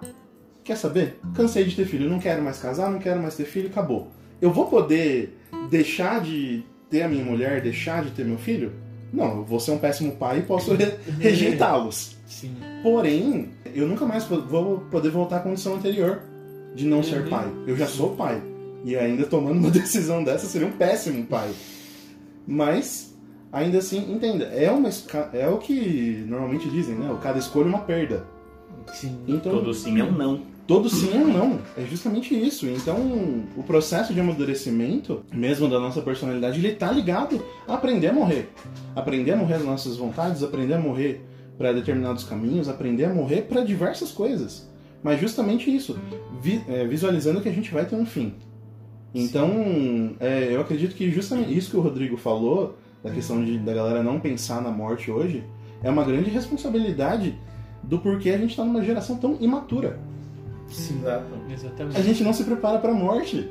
quer 0.65 0.77
saber? 0.77 1.19
Cansei 1.35 1.65
de 1.65 1.75
ter 1.77 1.87
filho, 1.87 2.09
não 2.11 2.19
quero 2.19 2.43
mais 2.43 2.59
casar, 2.59 2.91
não 2.91 2.99
quero 2.99 3.21
mais 3.21 3.37
ter 3.37 3.45
filho, 3.45 3.69
acabou. 3.69 4.11
Eu 4.41 4.53
vou 4.53 4.67
poder 4.67 5.39
deixar 5.71 6.21
de 6.21 6.63
ter 6.91 7.03
a 7.03 7.09
minha 7.09 7.25
mulher, 7.25 7.61
deixar 7.63 8.05
de 8.05 8.11
ter 8.11 8.25
meu 8.25 8.39
filho? 8.39 8.73
Não, 9.13 9.39
eu 9.39 9.45
vou 9.45 9.59
ser 9.61 9.71
um 9.71 9.79
péssimo 9.79 10.13
pai 10.17 10.41
e 10.41 10.43
posso 10.43 10.75
re- 10.75 10.97
rejeitá-los. 11.19 12.17
Sim. 12.27 12.55
Porém, 12.83 13.51
eu 13.75 13.87
nunca 13.87 14.05
mais 14.05 14.25
vou 14.25 14.81
poder 14.91 15.11
voltar 15.11 15.37
à 15.39 15.41
condição 15.41 15.75
anterior 15.77 16.21
de 16.75 16.85
não 16.85 17.03
ser 17.03 17.23
Uhum. 17.23 17.29
pai. 17.31 17.49
Eu 17.67 17.77
já 17.77 17.87
sou 17.87 18.15
pai. 18.17 18.43
E 18.87 18.97
ainda 18.97 19.27
tomando 19.27 19.59
uma 19.59 19.71
decisão 19.73 20.23
dessa 20.25 20.47
seria 20.47 20.67
um 20.69 20.73
péssimo 20.73 21.27
pai. 21.27 21.51
Mas, 22.47 23.15
ainda 23.53 23.79
assim, 23.79 24.13
entenda, 24.13 24.45
é, 24.45 24.71
uma, 24.71 24.89
é 25.33 25.49
o 25.49 25.59
que 25.59 26.25
normalmente 26.29 26.69
dizem, 26.69 26.95
né? 26.95 27.11
O 27.11 27.17
cada 27.17 27.39
escolha 27.39 27.67
é 27.67 27.69
uma 27.69 27.81
perda. 27.81 28.25
Sim. 28.93 29.19
Então, 29.27 29.53
Todo 29.53 29.75
sim 29.75 29.99
é 29.99 30.05
um 30.05 30.13
não. 30.13 30.43
Todo 30.67 30.89
sim 30.89 31.13
é 31.13 31.17
um 31.19 31.27
não. 31.33 31.61
É 31.77 31.83
justamente 31.85 32.35
isso. 32.41 32.67
Então, 32.67 32.97
o 33.57 33.63
processo 33.65 34.15
de 34.15 34.21
amadurecimento, 34.21 35.25
mesmo 35.33 35.69
da 35.69 35.79
nossa 35.81 36.01
personalidade, 36.03 36.59
ele 36.59 36.75
tá 36.75 36.91
ligado 36.93 37.45
a 37.67 37.75
aprender 37.75 38.09
a 38.09 38.13
morrer. 38.13 38.49
Aprender 38.95 39.33
a 39.33 39.37
morrer 39.37 39.55
as 39.55 39.65
nossas 39.65 39.97
vontades, 39.97 40.43
aprender 40.45 40.75
a 40.75 40.79
morrer 40.81 41.25
para 41.59 41.73
determinados 41.73 42.23
caminhos, 42.25 42.69
aprender 42.69 43.07
a 43.07 43.15
morrer 43.15 43.43
para 43.43 43.63
diversas 43.63 44.13
coisas. 44.13 44.69
Mas 45.03 45.21
justamente 45.21 45.75
isso, 45.75 45.99
vi- 46.41 46.63
é, 46.69 46.85
visualizando 46.87 47.41
que 47.41 47.49
a 47.49 47.53
gente 47.53 47.73
vai 47.73 47.85
ter 47.87 47.97
um 47.97 48.07
fim. 48.07 48.35
Então, 49.15 50.15
é, 50.21 50.49
eu 50.53 50.61
acredito 50.61 50.95
que 50.95 51.11
justamente 51.11 51.57
isso 51.57 51.71
que 51.71 51.77
o 51.77 51.81
Rodrigo 51.81 52.17
falou, 52.17 52.77
da 53.03 53.11
questão 53.11 53.43
de, 53.45 53.59
da 53.59 53.73
galera 53.73 54.03
não 54.03 54.21
pensar 54.21 54.61
na 54.61 54.71
morte 54.71 55.11
hoje, 55.11 55.43
é 55.83 55.91
uma 55.91 56.05
grande 56.05 56.29
responsabilidade 56.31 57.35
do 57.83 57.99
porquê 57.99 58.31
a 58.31 58.39
gente 58.39 58.51
está 58.51 58.65
numa 58.65 58.83
geração 58.83 59.17
tão 59.17 59.37
imatura. 59.41 59.99
Exato. 60.69 61.25
Exatamente. 61.51 61.97
A 61.97 62.03
gente 62.03 62.23
não 62.25 62.33
se 62.33 62.43
prepara 62.45 62.79
para 62.79 62.91
a 62.91 62.95
morte. 62.95 63.49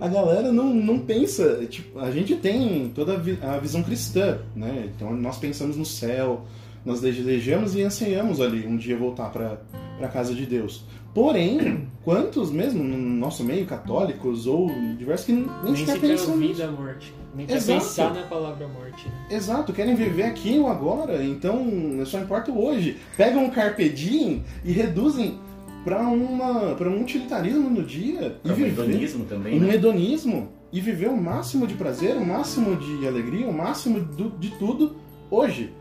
A 0.00 0.08
galera 0.08 0.52
não, 0.52 0.72
não 0.72 0.98
pensa. 0.98 1.64
Tipo, 1.68 1.98
a 1.98 2.10
gente 2.10 2.36
tem 2.36 2.90
toda 2.94 3.14
a, 3.14 3.16
vi- 3.16 3.38
a 3.42 3.58
visão 3.58 3.82
cristã, 3.82 4.38
né? 4.54 4.88
Então 4.94 5.12
nós 5.16 5.38
pensamos 5.38 5.76
no 5.76 5.84
céu, 5.84 6.42
nós 6.84 7.00
desejamos 7.00 7.74
e 7.74 7.82
ansiamos 7.82 8.40
ali 8.40 8.66
um 8.66 8.76
dia 8.76 8.96
voltar 8.96 9.30
para 9.30 9.58
a 10.02 10.08
casa 10.08 10.34
de 10.34 10.44
Deus. 10.46 10.84
Porém, 11.14 11.88
quantos 12.02 12.50
mesmo 12.50 12.82
no 12.82 12.96
nosso 12.98 13.44
meio, 13.44 13.64
católicos 13.66 14.46
ou 14.46 14.68
diversos, 14.98 15.26
que 15.26 15.32
nem, 15.32 15.46
Nem 15.62 15.76
sequer 15.76 15.92
sequer 15.94 16.08
pensam 16.08 16.36
nisso? 16.36 16.58
da 16.60 16.70
morte. 16.72 17.14
Nem 17.36 17.46
quer 17.46 17.56
Exato. 17.56 17.80
pensar 17.80 18.14
na 18.14 18.22
palavra 18.22 18.66
morte. 18.68 19.08
né? 19.08 19.14
Exato, 19.30 19.72
querem 19.72 19.94
viver 19.94 20.24
aqui 20.24 20.58
ou 20.58 20.68
agora, 20.68 21.22
então 21.24 21.64
só 22.06 22.18
importa 22.18 22.50
o 22.50 22.64
hoje. 22.64 22.96
Pegam 23.16 23.44
um 23.44 23.50
carpe 23.50 23.88
diem 23.88 24.42
e 24.64 24.72
reduzem 24.72 25.38
para 25.84 26.00
uma 26.08 26.74
para 26.74 26.88
um 26.88 27.02
utilitarismo 27.02 27.68
no 27.70 27.82
dia 27.84 28.38
e 28.44 28.48
É 28.48 28.52
um 28.52 28.54
viver 28.56 28.82
hedonismo 28.84 29.24
também, 29.26 29.56
um 29.56 29.66
né? 29.66 29.74
hedonismo 29.74 30.48
e 30.72 30.80
viver 30.80 31.08
o 31.10 31.16
máximo 31.16 31.66
de 31.66 31.74
prazer, 31.74 32.16
o 32.16 32.24
máximo 32.26 32.74
de 32.76 33.06
alegria, 33.06 33.46
o 33.46 33.52
máximo 33.52 34.00
do- 34.00 34.30
de 34.38 34.50
tudo 34.52 34.96
hoje. 35.30 35.72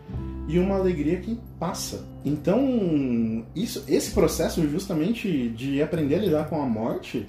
E 0.48 0.60
uma 0.60 0.76
alegria 0.76 1.18
que 1.18 1.40
passa. 1.60 2.06
Então, 2.26 3.46
isso, 3.56 3.84
esse 3.88 4.12
processo 4.12 4.68
justamente 4.70 5.50
de 5.50 5.82
aprender 5.82 6.16
a 6.16 6.20
lidar 6.20 6.50
com 6.50 6.62
a 6.62 6.66
morte, 6.66 7.28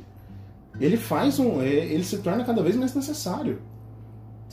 ele 0.81 0.97
faz 0.97 1.39
um. 1.39 1.61
é, 1.61 1.69
ele 1.69 2.05
se 2.05 2.19
torna 2.19 2.45
cada 2.45 2.63
vez 2.63 2.77
mais 2.77 2.95
necessário. 2.95 3.59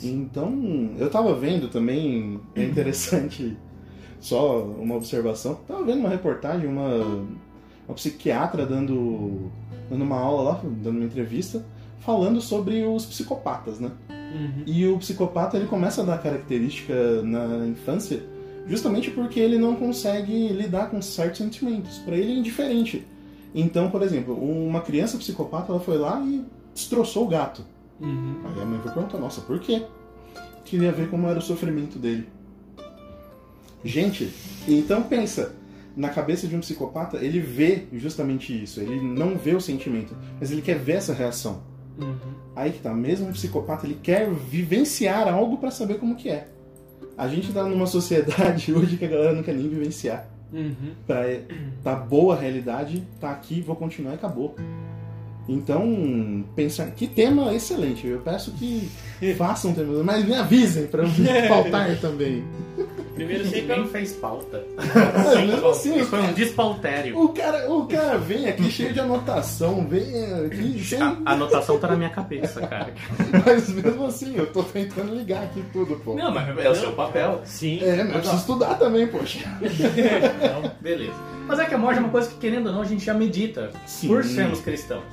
Então, 0.04 0.96
eu 0.98 1.10
tava 1.12 1.36
vendo 1.36 1.68
também, 1.68 2.40
é 2.56 2.64
interessante, 2.64 3.56
só 4.20 4.64
uma 4.64 4.96
observação, 4.96 5.56
tava 5.68 5.84
vendo 5.84 6.00
uma 6.00 6.10
reportagem, 6.10 6.68
uma, 6.68 7.24
uma 7.88 7.96
psiquiatra 7.96 8.66
dando, 8.66 9.52
dando 9.92 10.04
uma 10.04 10.18
aula 10.18 10.54
lá, 10.54 10.62
dando 10.64 10.98
uma 10.98 11.06
entrevista, 11.06 11.64
falando 12.00 12.42
sobre 12.42 12.84
os 12.84 13.06
psicopatas, 13.06 13.80
né? 13.80 13.92
Uhum. 14.10 14.64
E 14.66 14.88
o 14.88 14.98
psicopata 14.98 15.58
ele 15.58 15.68
começa 15.68 16.02
a 16.02 16.06
dar 16.06 16.18
característica 16.18 17.22
na 17.22 17.68
infância 17.68 18.24
justamente 18.68 19.12
porque 19.12 19.40
ele 19.40 19.58
não 19.58 19.76
consegue 19.76 20.50
lidar 20.50 20.90
com 20.90 21.02
certos 21.02 21.40
sentimentos. 21.40 21.98
Para 22.00 22.16
ele 22.16 22.34
é 22.34 22.36
indiferente. 22.36 23.06
Então, 23.54 23.90
por 23.90 24.02
exemplo, 24.02 24.34
uma 24.34 24.82
criança 24.82 25.18
psicopata 25.18 25.72
ela 25.72 25.82
foi 25.82 25.98
lá 25.98 26.22
e 26.22 26.46
destroçou 26.74 27.26
o 27.26 27.28
gato. 27.28 27.64
Uhum. 28.00 28.36
Aí 28.46 28.62
a 28.62 28.66
mãe 28.66 28.80
foi 28.82 28.92
perguntar, 28.92 29.18
nossa, 29.18 29.42
por 29.42 29.60
quê? 29.60 29.84
Queria 30.64 30.92
ver 30.92 31.10
como 31.10 31.28
era 31.28 31.40
o 31.40 31.42
sofrimento 31.42 32.00
dele. 32.00 32.28
Gente, 33.84 34.32
então 34.68 35.04
pensa, 35.04 35.54
na 35.96 36.10
cabeça 36.10 36.48
de 36.48 36.56
um 36.56 36.60
psicopata, 36.60 37.18
ele 37.18 37.40
vê 37.40 37.86
justamente 37.94 38.64
isso. 38.64 38.80
Ele 38.80 39.02
não 39.02 39.38
vê 39.38 39.56
o 39.56 39.62
sentimento, 39.62 40.16
mas 40.40 40.52
ele 40.52 40.62
quer 40.62 40.78
ver 40.78 40.94
essa 40.94 41.14
reação. 41.14 41.64
Uhum. 42.00 42.16
Aí 42.56 42.72
que 42.72 42.80
tá, 42.80 42.94
mesmo 42.94 43.28
um 43.28 43.34
psicopata, 43.34 43.86
ele 43.86 44.00
quer 44.02 44.30
vivenciar 44.30 45.28
algo 45.28 45.58
pra 45.58 45.72
saber 45.72 46.00
como 46.00 46.16
que 46.16 46.30
é. 46.30 46.48
A 47.18 47.28
gente 47.28 47.52
tá 47.54 47.64
numa 47.64 47.88
sociedade 47.88 48.72
hoje 48.74 48.98
que 48.98 49.06
a 49.06 49.08
galera 49.08 49.34
não 49.34 49.44
quer 49.44 49.54
nem 49.54 49.68
vivenciar. 49.68 50.28
Uhum. 50.52 50.94
Pra 51.08 51.24
tá 51.84 51.96
boa 51.96 52.36
a 52.36 52.40
realidade, 52.40 53.04
tá 53.20 53.32
aqui, 53.32 53.62
vou 53.62 53.76
continuar 53.76 54.12
e 54.12 54.16
acabou. 54.16 54.56
Então, 55.48 56.46
pensar. 56.56 56.92
Que 56.92 57.08
tema 57.08 57.54
excelente. 57.54 58.08
Eu 58.08 58.20
peço 58.20 58.52
que 58.52 58.90
façam 59.38 59.74
temas, 59.74 60.04
mas 60.04 60.26
me 60.26 60.36
avisem 60.36 60.88
pra 60.88 61.04
eu 61.04 61.10
faltar 61.48 61.98
também. 62.00 62.44
Primeiro 63.22 63.48
sempre 63.48 63.76
nem 63.76 63.88
fez 63.88 64.14
pauta. 64.14 64.66
Mas 64.76 65.48
mesmo 65.48 65.68
assim, 65.70 66.00
Isso 66.00 66.10
foi 66.10 66.22
um 66.22 66.34
despautério. 66.34 67.20
o 67.20 67.30
cara, 67.30 67.72
o 67.72 67.86
cara 67.86 68.18
vem 68.18 68.48
aqui 68.50 68.72
cheio 68.72 68.92
de 68.92 69.00
anotação, 69.00 69.88
vem 69.88 70.26
aqui 70.46 70.84
sem. 70.84 71.00
A 71.00 71.18
a 71.24 71.34
anotação 71.34 71.78
tá 71.78 71.88
na 71.90 71.96
minha 71.96 72.10
cabeça, 72.10 72.66
cara. 72.66 72.92
Mas 73.46 73.70
mesmo 73.70 74.06
assim, 74.06 74.36
eu 74.36 74.48
tô 74.48 74.64
tentando 74.64 75.14
ligar 75.14 75.44
aqui 75.44 75.64
tudo, 75.72 75.98
pô. 75.98 76.16
Não, 76.16 76.32
mas 76.32 76.58
é 76.58 76.70
o 76.70 76.76
seu 76.76 76.94
papel. 76.94 77.42
Sim. 77.46 77.80
É, 77.84 77.98
mas 77.98 78.08
eu 78.08 78.14
preciso 78.14 78.38
estudar 78.38 78.76
também, 78.76 79.06
poxa. 79.08 79.40
Então, 79.62 80.72
beleza. 80.82 81.14
Mas 81.48 81.60
é 81.60 81.66
que 81.66 81.74
a 81.74 81.78
morte 81.78 81.98
é 81.98 82.00
uma 82.02 82.10
coisa 82.10 82.30
que, 82.30 82.38
querendo 82.38 82.68
ou 82.68 82.74
não, 82.74 82.82
a 82.82 82.86
gente 82.86 83.06
já 83.06 83.14
medita 83.14 83.70
Sim. 83.86 84.08
por 84.08 84.24
sermos 84.24 84.62
cristãos. 84.62 85.04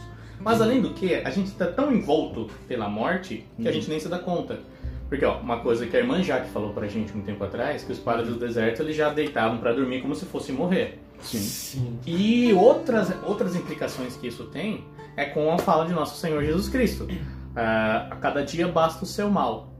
Mas 0.41 0.61
além 0.61 0.81
do 0.81 0.91
que, 0.95 1.15
a 1.15 1.31
gente 1.31 1.49
está 1.49 1.67
tão 1.67 1.93
envolto 1.93 2.49
pela 2.67 2.89
morte 2.89 3.45
que 3.61 3.69
a 3.69 3.73
gente 3.73 3.89
nem 3.91 3.99
se 4.01 4.09
dá 4.09 4.19
conta. 4.19 4.61
Porque, 5.09 5.25
ó, 5.25 5.39
uma 5.39 5.61
coisa 5.61 5.87
que 5.87 5.97
a 5.97 6.01
irmã 6.01 6.23
Jaque 6.23 6.51
falou 6.51 6.73
pra 6.73 6.87
gente 6.87 7.17
um 7.17 7.23
tempo 7.23 7.43
atrás, 7.43 7.83
que 7.83 7.91
os 7.93 7.99
padres 7.99 8.29
do 8.29 8.35
deserto 8.35 8.83
eles 8.83 8.95
já 8.95 9.09
deitavam 9.09 9.59
pra 9.59 9.73
dormir 9.73 10.03
como 10.03 10.15
se 10.15 10.27
fossem 10.27 10.55
morrer. 10.55 11.01
Sim. 11.21 11.39
Sim. 11.39 11.99
E 12.07 12.53
outras, 12.53 13.13
outras 13.25 13.57
implicações 13.57 14.17
que 14.17 14.27
isso 14.29 14.45
tem 14.45 14.85
é 15.17 15.25
com 15.25 15.51
a 15.51 15.59
fala 15.59 15.87
de 15.87 15.93
nosso 15.95 16.19
Senhor 16.21 16.45
Jesus 16.45 16.69
Cristo. 16.69 17.09
Ah, 17.57 18.09
a 18.11 18.17
cada 18.17 18.45
dia 18.45 18.69
basta 18.69 19.03
o 19.05 19.07
seu 19.07 19.31
mal. 19.31 19.73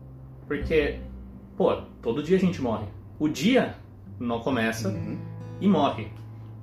Porque, 0.47 0.99
pô, 1.57 1.77
todo 2.03 2.23
dia 2.23 2.37
a 2.39 2.41
gente 2.41 2.61
morre. 2.63 2.87
O 3.19 3.29
dia 3.29 3.75
não 4.19 4.41
começa 4.41 4.89
Uhum. 4.89 5.19
e 5.61 5.69
morre. 5.69 6.09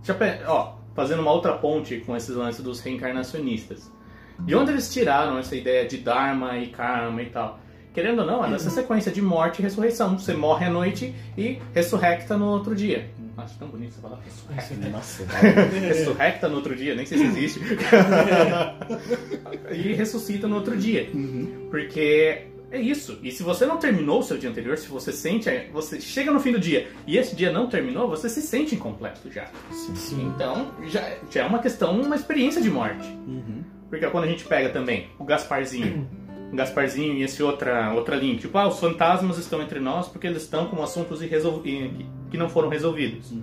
Já, 0.04 0.16
ó, 0.48 0.74
fazendo 0.96 1.22
uma 1.22 1.32
outra 1.32 1.54
ponte 1.54 1.98
com 2.00 2.16
esses 2.16 2.36
lances 2.36 2.64
dos 2.64 2.80
reencarnacionistas. 2.82 3.92
De 4.40 4.56
onde 4.56 4.72
eles 4.72 4.92
tiraram 4.92 5.38
essa 5.38 5.56
ideia 5.56 5.88
de 5.88 5.98
Dharma 5.98 6.58
e 6.58 6.68
Karma 6.68 7.22
e 7.22 7.28
tal? 7.30 7.60
Querendo 7.96 8.20
ou 8.20 8.26
não, 8.26 8.46
é 8.46 8.50
nessa 8.50 8.70
sequência 8.70 9.10
de 9.10 9.22
morte 9.22 9.60
e 9.60 9.62
ressurreição. 9.62 10.20
Você 10.20 10.34
morre 10.34 10.66
à 10.66 10.70
noite 10.70 11.16
e 11.38 11.60
ressurrecta 11.74 12.38
no 12.38 12.48
outro 12.48 12.76
dia. 12.76 13.10
Acho 13.38 13.58
tão 13.58 13.70
bonito 13.70 13.94
você 13.94 14.02
falar 14.02 14.20
ressurrecta. 14.20 14.90
Nossa, 14.90 15.24
Ressurrecta 15.88 16.50
no 16.50 16.58
outro 16.58 16.76
dia, 16.76 16.94
nem 16.94 17.06
sei 17.06 17.20
se 17.20 17.24
existe. 17.24 17.62
e 19.72 19.94
ressuscita 19.94 20.46
no 20.46 20.58
outro 20.58 20.76
dia. 20.76 21.10
Uhum. 21.14 21.70
Porque 21.72 22.48
é 22.70 22.82
isso. 22.82 23.18
E 23.24 23.32
se 23.32 23.44
você 23.44 23.66
não 23.66 23.78
terminou 23.78 24.20
o 24.20 24.24
seu 24.24 24.38
dia 24.38 24.50
anterior, 24.50 24.78
se 24.78 24.90
você 24.90 25.14
sente, 25.14 25.50
você 25.72 26.02
chega 26.02 26.32
no 26.32 26.42
fim 26.42 26.52
do 26.52 26.60
dia 26.60 26.90
e 27.08 27.18
esse 27.18 27.34
dia 27.34 27.50
não 27.50 27.70
terminou, 27.70 28.10
você 28.10 28.28
se 28.28 28.42
sente 28.42 28.76
incompleto 28.76 29.32
já. 29.32 29.46
Sim. 29.72 30.34
Então, 30.36 30.70
já, 30.88 31.14
já 31.32 31.44
é 31.44 31.46
uma 31.46 31.60
questão, 31.60 31.98
uma 32.02 32.18
experiência 32.18 32.62
de 32.62 32.70
morte. 32.70 33.08
Uhum. 33.26 33.64
Porque 33.90 34.06
quando 34.08 34.26
a 34.26 34.28
gente 34.28 34.44
pega 34.44 34.68
também 34.68 35.08
o 35.18 35.24
Gasparzinho, 35.24 36.10
o 36.22 36.24
Gasparzinho 36.56 37.14
e 37.16 37.24
esse 37.24 37.42
outra, 37.44 37.94
outra 37.94 38.16
linha, 38.16 38.38
tipo, 38.38 38.58
ah, 38.58 38.68
os 38.68 38.80
fantasmas 38.80 39.38
estão 39.38 39.62
entre 39.62 39.80
nós 39.80 40.08
porque 40.08 40.28
eles 40.28 40.44
estão 40.44 40.66
com 40.68 40.82
assuntos 40.82 41.22
irresol... 41.22 41.60
que 41.62 42.38
não 42.38 42.50
foram 42.50 42.70
resolvidos. 42.70 43.34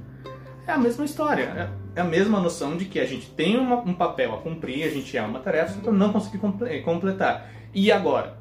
É 0.66 0.72
a 0.72 0.78
mesma 0.78 1.04
história, 1.04 1.42
é- 1.42 1.98
é 1.98 2.00
a 2.00 2.04
mesma 2.04 2.38
noção 2.40 2.76
de 2.76 2.84
que 2.84 3.00
a 3.00 3.04
gente 3.06 3.28
tem 3.30 3.56
uma- 3.58 3.80
um 3.80 3.92
papel 3.94 4.32
a 4.34 4.38
cumprir, 4.38 4.84
a 4.84 4.90
gente 4.90 5.16
é 5.16 5.22
uma 5.22 5.40
tarefa, 5.40 5.78
eu 5.84 5.92
não 5.92 6.12
consegui 6.12 6.38
comple- 6.38 6.80
completar. 6.82 7.50
E 7.74 7.90
agora? 7.90 8.36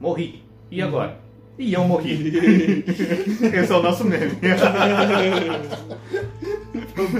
Morri. 0.00 0.42
E 0.70 0.80
agora? 0.82 1.18
E 1.58 1.72
eu 1.74 1.84
morri. 1.84 2.42
Esse 2.86 3.72
é 3.72 3.76
o 3.76 3.82
nosso 3.82 4.04
meme. 4.04 4.32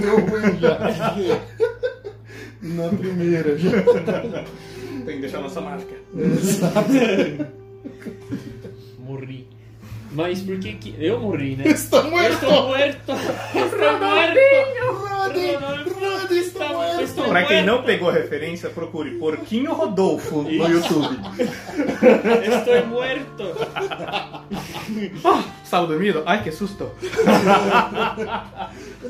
Deu 0.01 0.19
ruim 0.25 0.59
já. 0.59 0.77
Na 2.61 2.89
primeira 2.89 3.57
já. 3.57 3.71
Tem 5.05 5.15
que 5.15 5.21
deixar 5.21 5.39
nossa 5.41 5.61
marca. 5.61 5.95
Morri. 8.99 9.47
Mas 10.13 10.41
por 10.41 10.59
que 10.59 10.73
que... 10.73 10.95
Eu 10.99 11.19
morri, 11.21 11.55
né? 11.55 11.67
Está 11.69 11.97
Eu 11.97 12.11
morto! 12.11 12.33
estou 12.33 12.67
muerto! 12.67 13.11
Estou! 13.13 13.17
Roddy! 14.93 15.55
Roddy 15.55 16.37
está 16.39 16.67
morto! 16.67 17.29
Pra 17.29 17.45
quem 17.45 17.63
não 17.63 17.83
pegou 17.83 18.09
a 18.09 18.13
referência, 18.13 18.69
procure 18.69 19.11
Porquinho 19.11 19.71
Rodolfo 19.73 20.41
no. 20.41 20.51
YouTube. 20.51 21.17
Estou 22.45 22.85
muerto! 22.87 23.43
Ah, 25.23 25.43
estava 25.63 25.87
dormindo? 25.87 26.23
Ai, 26.25 26.43
que 26.43 26.51
susto. 26.51 26.91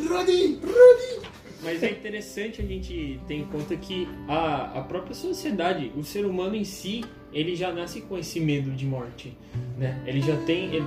Roddy! 0.07 0.59
Roddy! 0.61 1.20
Mas 1.63 1.83
é 1.83 1.91
interessante 1.91 2.61
a 2.61 2.65
gente 2.65 3.19
ter 3.27 3.35
em 3.35 3.45
conta 3.45 3.75
que 3.75 4.07
a, 4.27 4.79
a 4.79 4.81
própria 4.81 5.13
sociedade, 5.13 5.91
o 5.95 6.03
ser 6.03 6.25
humano 6.25 6.55
em 6.55 6.63
si, 6.63 7.03
ele 7.31 7.55
já 7.55 7.71
nasce 7.71 8.01
com 8.01 8.17
esse 8.17 8.39
medo 8.39 8.71
de 8.71 8.85
morte, 8.85 9.37
né? 9.77 10.01
Ele 10.05 10.21
já 10.21 10.35
tem... 10.45 10.65
ele- 10.75 10.85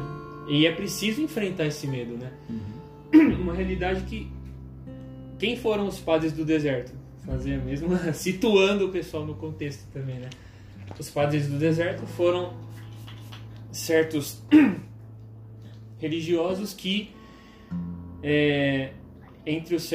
e 0.49 0.67
é 0.67 0.73
preciso 0.73 1.23
enfrentar 1.23 1.67
esse 1.67 1.87
medo, 1.87 2.17
né? 2.19 2.31
Uma 3.41 3.55
realidade 3.55 4.03
que 4.03 4.29
quem 5.39 5.57
foram 5.57 5.87
os 5.87 5.99
padres 5.99 6.33
do 6.33 6.45
deserto? 6.45 6.93
Fazer 7.25 7.55
a 7.55 7.59
mesma, 7.59 7.97
situando 8.13 8.87
o 8.87 8.89
pessoal 8.91 9.25
no 9.25 9.35
contexto 9.35 9.87
também, 9.93 10.17
né? 10.17 10.29
Os 10.99 11.09
padres 11.09 11.49
do 11.49 11.59
deserto 11.59 12.05
foram 12.09 12.53
certos 13.73 14.43
religiosos 15.99 16.75
que 16.75 17.11
é, 18.23 18.91
entre, 19.47 19.75
os 19.75 19.91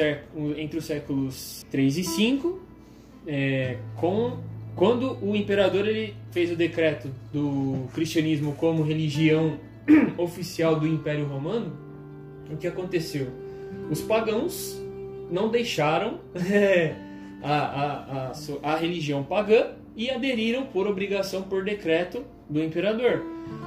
entre 0.56 0.78
os 0.78 0.84
séculos 0.84 1.64
3 1.70 1.98
e 1.98 2.04
5, 2.04 2.60
é, 3.26 3.78
com, 3.96 4.38
quando 4.74 5.18
o 5.22 5.36
imperador 5.36 5.86
ele 5.86 6.14
fez 6.30 6.50
o 6.50 6.56
decreto 6.56 7.10
do 7.32 7.88
cristianismo 7.92 8.54
como 8.54 8.82
religião 8.82 9.58
oficial 10.16 10.78
do 10.78 10.86
Império 10.86 11.26
Romano, 11.26 11.72
o 12.50 12.56
que 12.56 12.66
aconteceu? 12.66 13.28
Os 13.90 14.00
pagãos 14.00 14.80
não 15.30 15.48
deixaram 15.48 16.20
a, 17.42 17.52
a, 17.52 18.32
a, 18.32 18.72
a 18.72 18.76
religião 18.76 19.22
pagã 19.22 19.72
e 19.96 20.10
aderiram 20.10 20.66
por 20.66 20.86
obrigação, 20.86 21.42
por 21.42 21.64
decreto 21.64 22.24
do 22.48 22.62
imperador. 22.62 23.22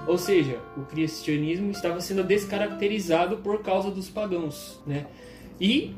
Ou 0.08 0.18
seja, 0.18 0.60
o 0.76 0.82
cristianismo 0.82 1.72
estava 1.72 2.02
sendo 2.02 2.24
descaracterizado 2.24 3.38
por 3.38 3.62
causa 3.62 3.90
dos 3.90 4.10
pagãos, 4.10 4.82
né? 4.86 5.06
E 5.60 5.96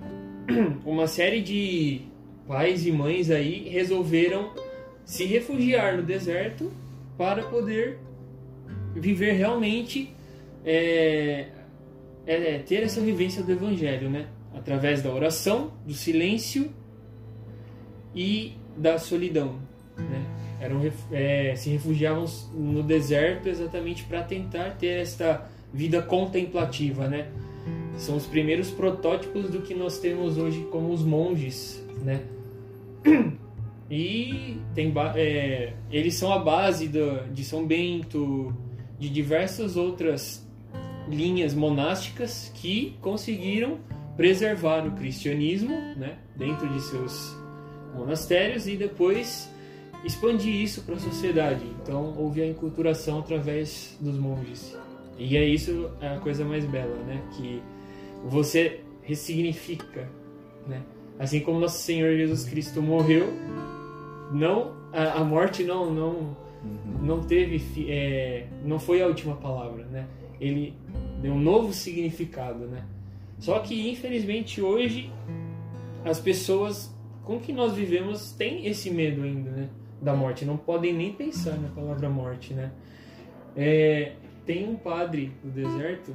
uma 0.86 1.08
série 1.08 1.42
de 1.42 2.02
pais 2.48 2.86
e 2.86 2.92
mães 2.92 3.30
aí 3.32 3.70
resolveram 3.70 4.52
se 5.04 5.26
refugiar 5.26 5.98
no 5.98 6.04
deserto 6.04 6.72
para 7.18 7.44
poder 7.44 8.00
viver 8.96 9.34
realmente 9.34 10.14
é, 10.64 11.48
é, 12.26 12.60
ter 12.60 12.84
essa 12.84 13.00
vivência 13.02 13.44
do 13.44 13.52
evangelho, 13.52 14.10
né? 14.10 14.28
Através 14.54 15.02
da 15.02 15.14
oração, 15.14 15.74
do 15.86 15.94
silêncio 15.94 16.72
e 18.16 18.54
da 18.76 18.98
solidão, 18.98 19.60
né? 19.98 20.26
Eram, 20.60 20.82
é, 21.12 21.54
se 21.56 21.70
refugiavam 21.70 22.26
no 22.54 22.82
deserto 22.82 23.48
exatamente 23.48 24.04
para 24.06 24.24
tentar 24.24 24.72
ter 24.72 25.02
esta 25.02 25.48
vida 25.74 26.02
contemplativa, 26.02 27.08
né? 27.08 27.30
São 27.98 28.18
os 28.18 28.26
primeiros 28.26 28.70
protótipos 28.72 29.50
do 29.50 29.62
que 29.62 29.74
nós 29.74 30.00
temos 30.00 30.38
hoje 30.38 30.66
como 30.72 30.92
os 30.92 31.04
monges, 31.04 31.84
né? 32.04 32.22
E 33.90 34.58
tem, 34.74 34.92
é, 35.16 35.74
eles 35.92 36.16
são 36.16 36.34
a 36.34 36.40
base 36.40 36.88
do, 36.88 37.32
de 37.32 37.44
São 37.44 37.68
Bento, 37.68 38.52
de 38.98 39.10
diversas 39.10 39.78
outras 39.78 40.46
linhas 41.08 41.54
monásticas 41.54 42.52
que 42.56 42.98
conseguiram 43.02 43.78
preservar 44.18 44.88
o 44.88 44.92
cristianismo 44.92 45.76
né, 45.96 46.18
dentro 46.36 46.68
de 46.68 46.82
seus 46.82 47.38
monastérios 47.94 48.68
e 48.68 48.76
depois 48.76 49.52
expandir 50.04 50.56
isso 50.56 50.82
para 50.82 50.96
a 50.96 51.00
sociedade. 51.00 51.64
Então 51.82 52.16
houve 52.18 52.42
a 52.42 52.48
enculturação 52.48 53.20
através 53.20 53.98
dos 54.02 54.18
monges. 54.18 54.76
E 55.18 55.38
é 55.38 55.46
isso 55.46 55.92
a 56.02 56.20
coisa 56.20 56.44
mais 56.44 56.66
bela, 56.66 56.98
né? 57.04 57.22
Que 57.38 57.62
você 58.26 58.82
ressignifica, 59.04 60.10
né? 60.68 60.82
Assim 61.18 61.40
como 61.40 61.60
nosso 61.60 61.78
Senhor 61.78 62.16
Jesus 62.18 62.44
Cristo 62.44 62.82
morreu, 62.82 63.28
não 64.34 64.74
a, 64.92 65.22
a 65.22 65.24
morte 65.24 65.64
não 65.64 65.94
não 65.94 66.38
não 67.02 67.22
teve 67.22 67.62
é, 67.90 68.48
não 68.64 68.80
foi 68.80 69.02
a 69.02 69.08
última 69.08 69.36
palavra, 69.36 69.86
né? 69.86 70.08
Ele 70.42 70.74
deu 71.22 71.34
um 71.34 71.40
novo 71.40 71.72
significado, 71.72 72.66
né? 72.66 72.84
Só 73.40 73.60
que 73.60 73.90
infelizmente 73.90 74.62
hoje 74.62 75.12
as 76.04 76.20
pessoas 76.20 76.94
com 77.24 77.40
que 77.40 77.54
nós 77.54 77.74
vivemos 77.74 78.32
têm 78.32 78.66
esse 78.68 78.90
medo 78.90 79.24
ainda, 79.24 79.52
né? 79.52 79.70
Da 80.02 80.16
morte, 80.16 80.46
não 80.46 80.58
podem 80.58 80.94
nem 80.94 81.14
pensar 81.14 81.58
na 81.58 81.70
palavra 81.70 82.10
morte, 82.10 82.54
né? 82.54 82.72
É, 83.56 84.14
tem 84.46 84.68
um 84.68 84.76
padre 84.76 85.32
do 85.44 85.50
deserto, 85.50 86.14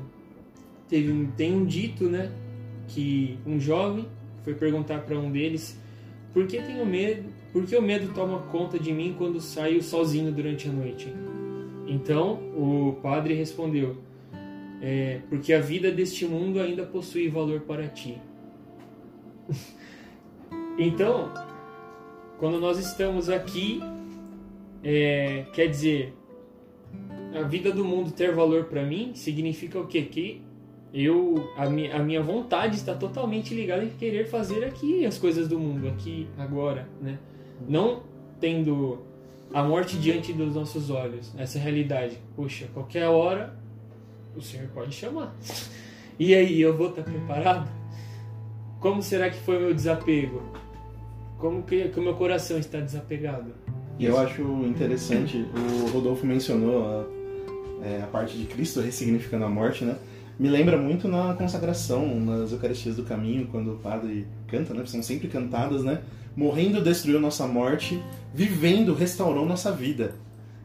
teve 0.91 1.11
um, 1.13 1.31
tem 1.31 1.55
um 1.55 1.65
dito, 1.65 2.05
né? 2.09 2.31
Que 2.89 3.39
um 3.47 3.59
jovem 3.61 4.07
foi 4.43 4.55
perguntar 4.55 4.99
para 5.01 5.17
um 5.17 5.31
deles 5.31 5.79
por 6.33 6.47
que 6.47 6.61
tenho 6.61 6.85
medo, 6.85 7.29
por 7.53 7.65
que 7.65 7.77
o 7.77 7.83
medo 7.83 8.13
toma 8.13 8.41
conta 8.51 8.79
de 8.79 8.93
mim 8.93 9.15
quando 9.17 9.41
saio 9.41 9.83
sozinho 9.83 10.33
durante 10.33 10.69
a 10.69 10.73
noite? 10.73 11.13
Então 11.87 12.35
o 12.57 12.99
padre 13.03 13.35
respondeu: 13.35 13.97
é, 14.81 15.21
porque 15.29 15.53
a 15.53 15.61
vida 15.61 15.91
deste 15.91 16.25
mundo 16.25 16.61
ainda 16.61 16.85
possui 16.85 17.29
valor 17.29 17.61
para 17.61 17.87
ti. 17.89 18.19
então, 20.79 21.33
quando 22.39 22.59
nós 22.61 22.79
estamos 22.79 23.29
aqui, 23.29 23.81
é, 24.83 25.47
quer 25.53 25.67
dizer, 25.67 26.15
a 27.35 27.43
vida 27.43 27.73
do 27.73 27.85
mundo 27.85 28.13
ter 28.13 28.33
valor 28.33 28.65
para 28.65 28.85
mim 28.85 29.13
significa 29.15 29.79
o 29.79 29.87
quê? 29.87 30.03
Que 30.03 30.43
eu 30.93 31.51
a, 31.57 31.69
mi, 31.69 31.91
a 31.91 31.99
minha 31.99 32.23
vontade 32.23 32.77
está 32.77 32.95
totalmente 32.95 33.55
ligada 33.55 33.85
em 33.85 33.91
querer 33.91 34.27
fazer 34.27 34.65
aqui 34.65 35.07
as 35.07 35.19
coisas 35.19 35.49
do 35.49 35.59
mundo, 35.59 35.89
aqui 35.89 36.29
agora, 36.37 36.89
né? 37.01 37.19
Não 37.69 38.03
tendo 38.41 38.99
a 39.53 39.63
morte 39.63 39.97
diante 39.97 40.33
dos 40.33 40.55
nossos 40.55 40.91
olhos, 40.91 41.33
essa 41.37 41.59
realidade. 41.59 42.19
Puxa, 42.35 42.67
qualquer 42.73 43.07
hora 43.09 43.55
o 44.37 44.41
Senhor 44.41 44.69
pode 44.69 44.93
chamar. 44.93 45.35
E 46.19 46.35
aí, 46.35 46.61
eu 46.61 46.77
vou 46.77 46.91
estar 46.91 47.03
preparado? 47.03 47.71
Como 48.79 49.03
será 49.03 49.31
que 49.31 49.39
foi 49.39 49.59
meu 49.59 49.75
desapego? 49.75 50.43
Como 51.39 51.63
que 51.63 51.91
o 51.97 52.03
meu 52.03 52.15
coração 52.15 52.59
está 52.59 52.79
desapegado? 52.79 53.53
E 53.99 54.05
eu 54.05 54.19
acho 54.19 54.43
interessante, 54.65 55.45
o 55.55 55.91
Rodolfo 55.91 56.27
mencionou 56.27 56.85
a, 56.85 57.07
é, 57.87 58.03
a 58.03 58.07
parte 58.07 58.37
de 58.37 58.45
Cristo 58.47 58.81
ressignificando 58.81 59.45
a 59.45 59.49
morte, 59.49 59.85
né? 59.85 59.97
Me 60.41 60.49
lembra 60.49 60.79
muito 60.79 61.07
na 61.07 61.35
consagração, 61.35 62.19
nas 62.19 62.51
Eucaristias 62.51 62.97
do 62.97 63.03
Caminho, 63.03 63.47
quando 63.49 63.75
o 63.75 63.77
padre 63.77 64.27
canta, 64.49 64.73
né? 64.73 64.87
São 64.87 65.03
sempre 65.03 65.29
cantadas, 65.29 65.85
né? 65.85 66.01
Morrendo 66.35 66.81
destruiu 66.81 67.21
nossa 67.21 67.47
morte, 67.47 68.03
vivendo 68.33 68.95
restaurou 68.95 69.45
nossa 69.45 69.71
vida. 69.71 70.15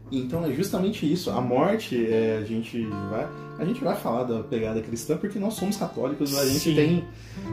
Então 0.10 0.46
é 0.46 0.54
justamente 0.54 1.12
isso. 1.12 1.30
A 1.30 1.42
morte, 1.42 2.06
é, 2.10 2.40
a 2.42 2.46
gente 2.46 2.86
vai, 2.86 3.28
a 3.60 3.66
gente 3.66 3.84
vai 3.84 3.98
falar 3.98 4.24
da 4.24 4.44
pegada 4.44 4.82
cristã 4.82 5.18
porque 5.18 5.38
nós 5.38 5.56
somos 5.56 5.76
católicos, 5.76 6.40
a 6.40 6.46
gente 6.46 6.70
Sim. 6.70 6.76
tem, 6.76 7.04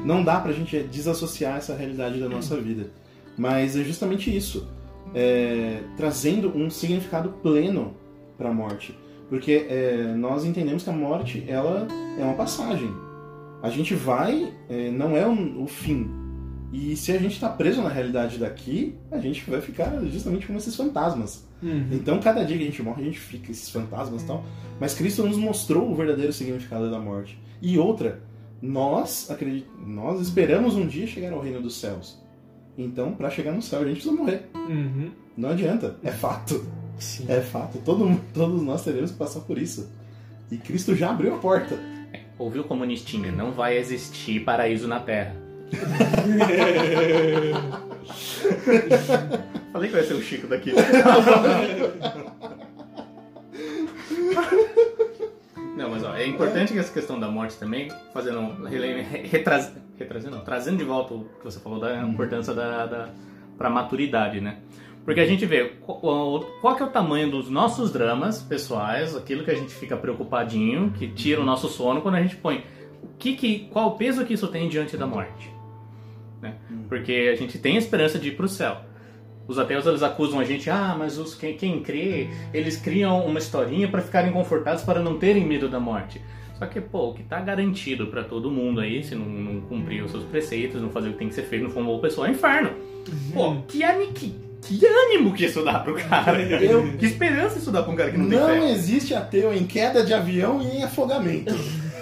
não 0.05 0.23
dá 0.23 0.39
pra 0.39 0.53
gente 0.53 0.79
desassociar 0.79 1.57
essa 1.57 1.75
realidade 1.75 2.21
da 2.21 2.29
nossa 2.29 2.55
vida. 2.55 2.89
Mas 3.37 3.77
é 3.77 3.83
justamente 3.83 4.35
isso, 4.35 4.69
é, 5.13 5.81
trazendo 5.97 6.57
um 6.57 6.71
significado 6.71 7.31
pleno 7.43 7.97
para 8.39 8.51
a 8.51 8.55
morte, 8.55 8.97
porque 9.33 9.65
é, 9.67 10.13
nós 10.15 10.45
entendemos 10.45 10.83
que 10.83 10.91
a 10.91 10.93
morte 10.93 11.43
ela 11.49 11.89
é 12.19 12.23
uma 12.23 12.35
passagem. 12.35 12.91
A 13.63 13.71
gente 13.71 13.95
vai, 13.95 14.53
é, 14.69 14.91
não 14.91 15.17
é 15.17 15.27
um- 15.27 15.63
o 15.63 15.67
fim. 15.67 16.07
E 16.71 16.95
se 16.97 17.13
a 17.13 17.19
gente 17.19 17.33
está 17.33 17.49
preso 17.49 17.81
na 17.81 17.89
realidade 17.89 18.37
daqui, 18.37 18.95
a 19.11 19.17
gente 19.17 19.49
vai 19.51 19.63
ficar 19.63 19.91
justamente 20.05 20.47
como 20.47 20.59
esses 20.59 20.77
fantasmas. 20.77 21.49
Então, 21.91 22.21
cada 22.21 22.45
dia 22.45 22.59
que 22.59 22.63
a 22.63 22.67
gente 22.67 22.83
morre, 22.83 23.01
a 23.01 23.05
gente 23.07 23.19
fica 23.21 23.51
esses 23.51 23.71
fantasmas 23.71 24.23
e 24.23 24.27
tal. 24.27 24.45
Mas 24.79 24.93
Cristo 24.93 25.23
nos 25.27 25.39
mostrou 25.39 25.91
o 25.91 25.95
verdadeiro 25.95 26.33
significado 26.35 26.91
da 26.91 26.99
morte. 26.99 27.39
E 27.63 27.79
outra, 27.79 28.21
nós, 28.61 29.31
acredit... 29.31 29.67
nós 29.87 30.21
esperamos 30.21 30.75
um 30.75 30.87
dia 30.87 31.07
chegar 31.07 31.33
ao 31.33 31.41
reino 31.41 31.63
dos 31.63 31.77
céus. 31.81 32.21
Então, 32.77 33.13
para 33.15 33.31
chegar 33.31 33.53
no 33.53 33.63
céu, 33.63 33.81
a 33.81 33.85
gente 33.85 33.95
precisa 34.01 34.15
morrer. 34.15 34.43
Uhum. 34.55 35.11
Não 35.39 35.49
adianta. 35.49 35.97
É 36.03 36.11
fato. 36.11 36.67
Sim. 36.99 37.27
É 37.29 37.41
fato. 37.41 37.79
Todo, 37.79 38.05
mundo- 38.05 38.21
todos 38.33 38.63
nós 38.63 38.85
teremos 38.85 39.11
que 39.11 39.17
passar 39.17 39.41
por 39.41 39.59
isso. 39.59 39.91
E 40.51 40.57
Cristo 40.57 40.95
já 40.95 41.11
abriu 41.11 41.35
a 41.35 41.39
porta. 41.39 41.79
Ouviu 42.39 42.65
comunistinha? 42.65 43.31
Não 43.33 43.53
vai 43.53 43.77
existir 43.79 44.41
paraíso 44.45 44.87
na 44.89 45.01
Terra. 45.01 45.35
Falei 49.73 49.89
que 49.91 49.97
vai 49.97 50.05
ser 50.05 50.15
o 50.15 50.23
Chico 50.23 50.47
daqui. 50.47 50.73
Não, 55.77 55.91
mas 55.91 56.05
ó, 56.05 56.15
é 56.15 56.27
importante 56.27 56.73
que 56.73 56.79
essa 56.79 56.93
questão 56.93 57.19
da 57.19 57.29
morte 57.29 57.57
também, 57.57 57.91
fazendo 58.13 58.41
retrazendo, 59.99 60.37
não, 60.37 60.45
trazendo 60.45 60.79
de 60.79 60.85
volta 60.85 61.15
o 61.15 61.25
que 61.25 61.45
você 61.45 61.59
falou 61.59 61.81
da 61.81 62.03
importância 62.03 62.53
da, 62.55 62.87
da 62.87 63.09
para 63.57 63.71
maturidade, 63.71 64.41
né? 64.41 64.59
Porque 65.05 65.21
a 65.21 65.27
gente 65.27 65.45
vê 65.45 65.65
qual, 65.81 66.41
qual 66.61 66.77
que 66.77 66.83
é 66.83 66.87
o 66.87 66.91
tamanho 66.91 67.31
dos 67.31 67.51
nossos 67.51 67.93
dramas 67.93 68.41
pessoais, 68.41 69.17
aquilo 69.17 69.43
que 69.45 69.51
a 69.51 69.55
gente 69.57 69.73
fica 69.75 69.97
preocupadinho, 69.97 70.93
que 70.93 71.09
tira 71.09 71.41
o 71.41 71.45
nosso 71.45 71.69
sono 71.69 72.01
quando 72.01 72.15
a 72.17 72.23
gente 72.23 72.37
põe 72.37 72.59
o 73.03 73.09
que, 73.19 73.35
que 73.35 73.59
qual 73.73 73.89
o 73.89 73.91
peso 73.93 74.25
que 74.25 74.33
isso 74.35 74.47
tem 74.49 74.69
diante 74.69 74.97
da 74.97 75.07
morte, 75.07 75.51
né? 76.41 76.55
Porque 76.89 77.31
a 77.33 77.37
gente 77.37 77.59
tem 77.59 77.75
a 77.75 77.79
esperança 77.79 78.17
de 78.19 78.29
ir 78.29 78.37
para 78.37 78.47
o 78.47 78.49
céu. 78.49 78.77
Os 79.49 79.59
ateus 79.59 79.85
eles 79.87 80.05
acusam 80.05 80.39
a 80.39 80.45
gente, 80.45 80.71
ah, 80.71 80.95
mas 80.97 81.19
os, 81.19 81.35
quem, 81.35 81.57
quem 81.57 81.83
crê, 81.83 82.29
eles 82.55 82.77
criam 82.77 83.27
uma 83.27 83.41
historinha 83.41 83.89
para 83.89 84.01
ficarem 84.01 84.31
confortados 84.33 84.85
para 84.85 85.01
não 85.03 85.19
terem 85.19 85.45
medo 85.45 85.69
da 85.69 85.81
morte. 85.81 86.23
Só 86.57 86.65
que, 86.67 86.81
pô, 86.81 87.09
o 87.11 87.15
que 87.15 87.25
tá 87.25 87.41
garantido 87.41 88.07
pra 88.07 88.23
todo 88.23 88.49
mundo 88.53 88.81
aí, 88.81 89.03
se 89.03 89.17
não, 89.17 89.27
não 89.27 89.61
cumprir 89.63 90.05
os 90.05 90.13
seus 90.13 90.23
preceitos, 90.23 90.81
não 90.81 90.91
fazer 90.91 91.09
o 91.09 91.13
que 91.13 91.19
tem 91.19 91.29
que 91.29 91.35
ser 91.35 91.43
feito, 91.43 91.65
não 91.65 91.71
for 91.71 91.81
uma 91.81 91.87
boa 91.89 92.01
pessoa, 92.01 92.29
é 92.29 92.31
inferno. 92.31 92.71
Pô, 93.35 93.57
que, 93.67 93.83
ani- 93.83 94.13
que, 94.63 94.87
ânimo 94.87 95.33
que 95.35 95.45
isso 95.47 95.63
dá 95.65 95.79
pro 95.81 95.95
cara. 95.95 96.41
Eu- 96.41 96.97
Que 96.97 97.07
esperança 97.07 97.59
isso 97.59 97.71
dá 97.71 97.83
pra 97.83 97.93
um 97.93 97.97
cara 97.97 98.11
que 98.11 98.17
não, 98.19 98.29
tem 98.29 98.39
Não 98.39 98.69
existe 98.69 99.15
ateu 99.15 99.53
em 99.53 99.67
queda 99.67 100.05
de 100.05 100.15
avião 100.15 100.63
e 100.63 100.79
em 100.79 100.83
afogamento. 100.85 101.55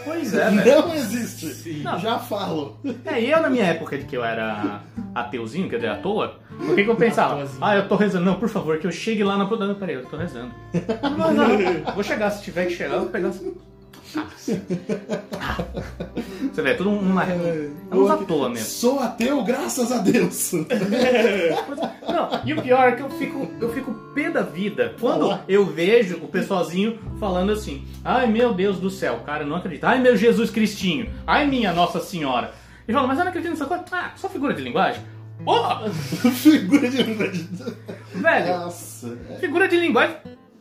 Pois 0.04 0.32
é, 0.34 0.50
velho. 0.50 0.80
Não 0.88 0.94
existe. 0.94 1.80
Não. 1.82 1.98
Já 1.98 2.18
falo. 2.18 2.78
É, 3.04 3.20
e 3.20 3.30
eu 3.30 3.40
na 3.42 3.50
minha 3.50 3.64
época 3.64 3.98
de 3.98 4.04
que 4.04 4.16
eu 4.16 4.24
era 4.24 4.80
ateuzinho, 5.14 5.68
quer 5.68 5.76
dizer, 5.76 5.88
à 5.88 5.96
toa, 5.96 6.38
o 6.58 6.74
que, 6.74 6.84
que 6.84 6.90
eu 6.90 6.96
pensava? 6.96 7.34
Ateuzinho. 7.34 7.58
Ah, 7.60 7.76
eu 7.76 7.86
tô 7.88 7.96
rezando. 7.96 8.24
Não, 8.24 8.34
por 8.36 8.48
favor, 8.48 8.78
que 8.78 8.86
eu 8.86 8.92
chegue 8.92 9.22
lá 9.22 9.36
na... 9.36 9.44
Não, 9.44 9.74
peraí, 9.74 9.96
eu 9.96 10.06
tô 10.06 10.16
rezando. 10.16 10.52
Não, 11.18 11.32
não, 11.34 11.92
vou 11.94 12.02
chegar, 12.02 12.30
se 12.30 12.42
tiver 12.42 12.66
que 12.66 12.74
chegar, 12.74 12.94
eu 12.94 13.00
vou 13.00 13.08
pegar... 13.10 13.30
Você 16.52 16.62
vê, 16.62 16.70
é 16.70 16.74
tudo 16.74 16.90
uma... 16.90 17.24
É 17.24 17.70
uns 17.92 18.10
à 18.10 18.16
toa 18.16 18.48
mesmo. 18.48 18.64
Sou 18.66 19.00
ateu, 19.00 19.42
graças 19.42 19.92
a 19.92 19.98
Deus. 19.98 20.52
Não, 22.08 22.40
e 22.44 22.52
o 22.52 22.62
pior 22.62 22.88
é 22.88 22.92
que 22.92 23.02
eu 23.02 23.10
fico, 23.10 23.48
eu 23.60 23.72
fico 23.72 23.92
pé 24.14 24.30
da 24.30 24.42
vida 24.42 24.94
quando 25.00 25.26
Olá. 25.26 25.44
eu 25.48 25.64
vejo 25.64 26.16
o 26.16 26.28
pessoalzinho 26.28 26.98
falando 27.18 27.52
assim: 27.52 27.86
ai 28.04 28.26
meu 28.26 28.52
Deus 28.52 28.78
do 28.78 28.90
céu, 28.90 29.20
cara, 29.24 29.44
eu 29.44 29.46
não 29.46 29.56
acredito. 29.56 29.84
Ai 29.84 30.00
meu 30.00 30.16
Jesus 30.16 30.50
Cristinho, 30.50 31.08
ai 31.26 31.46
minha 31.46 31.72
Nossa 31.72 32.00
Senhora. 32.00 32.52
E 32.88 32.92
fala, 32.92 33.06
mas 33.06 33.18
eu 33.18 33.24
não 33.24 33.30
acredito 33.30 33.50
nessa 33.50 33.66
coisa. 33.66 33.84
Ah, 33.92 34.10
só 34.16 34.28
figura 34.28 34.52
de 34.52 34.62
linguagem? 34.62 35.02
Porra! 35.44 35.88
Figura 36.34 36.90
de 36.90 37.02
linguagem. 37.02 37.48
Velho, 38.14 38.58
Nossa. 38.58 39.16
figura 39.40 39.68
de 39.68 39.76
linguagem. 39.78 40.16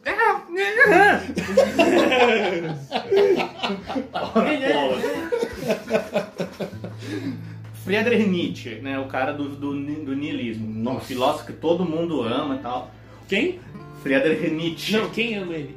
Friedrich 7.83 8.27
Nietzsche, 8.27 8.75
né, 8.81 8.99
o 8.99 9.07
cara 9.07 9.31
do, 9.33 9.49
do, 9.49 9.73
do 9.73 10.15
niilismo, 10.15 10.67
um 10.67 10.83
Nossa. 10.83 11.05
filósofo 11.05 11.47
que 11.47 11.53
todo 11.53 11.83
mundo 11.85 12.21
ama 12.21 12.55
e 12.55 12.59
tal. 12.59 12.91
Quem? 13.27 13.59
Friedrich 14.01 14.49
Nietzsche. 14.51 14.97
Não, 14.97 15.09
quem 15.09 15.35
ama 15.35 15.53
ele? 15.53 15.75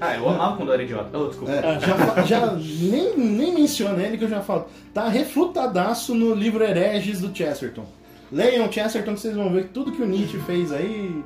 Ah, 0.00 0.16
eu 0.16 0.28
amava 0.28 0.56
quando 0.56 0.68
eu 0.68 0.74
era 0.74 0.82
idiota. 0.84 1.18
Oh, 1.18 1.26
desculpa. 1.26 1.52
É, 1.52 1.80
já, 1.80 2.22
já 2.24 2.52
nem, 2.54 3.18
nem 3.18 3.52
menciona 3.52 4.00
ele 4.02 4.16
que 4.16 4.24
eu 4.24 4.28
já 4.28 4.40
falo. 4.40 4.68
Tá 4.94 5.08
refutadaço 5.08 6.14
no 6.14 6.34
livro 6.34 6.62
Hereges 6.62 7.20
do 7.20 7.36
Chesterton. 7.36 7.84
Leiam 8.30 8.68
o 8.68 8.72
Chesterton 8.72 9.14
que 9.14 9.20
vocês 9.20 9.34
vão 9.34 9.52
ver 9.52 9.64
que 9.64 9.70
tudo 9.70 9.90
que 9.90 10.02
o 10.02 10.06
Nietzsche 10.06 10.38
fez 10.40 10.70
aí. 10.70 11.20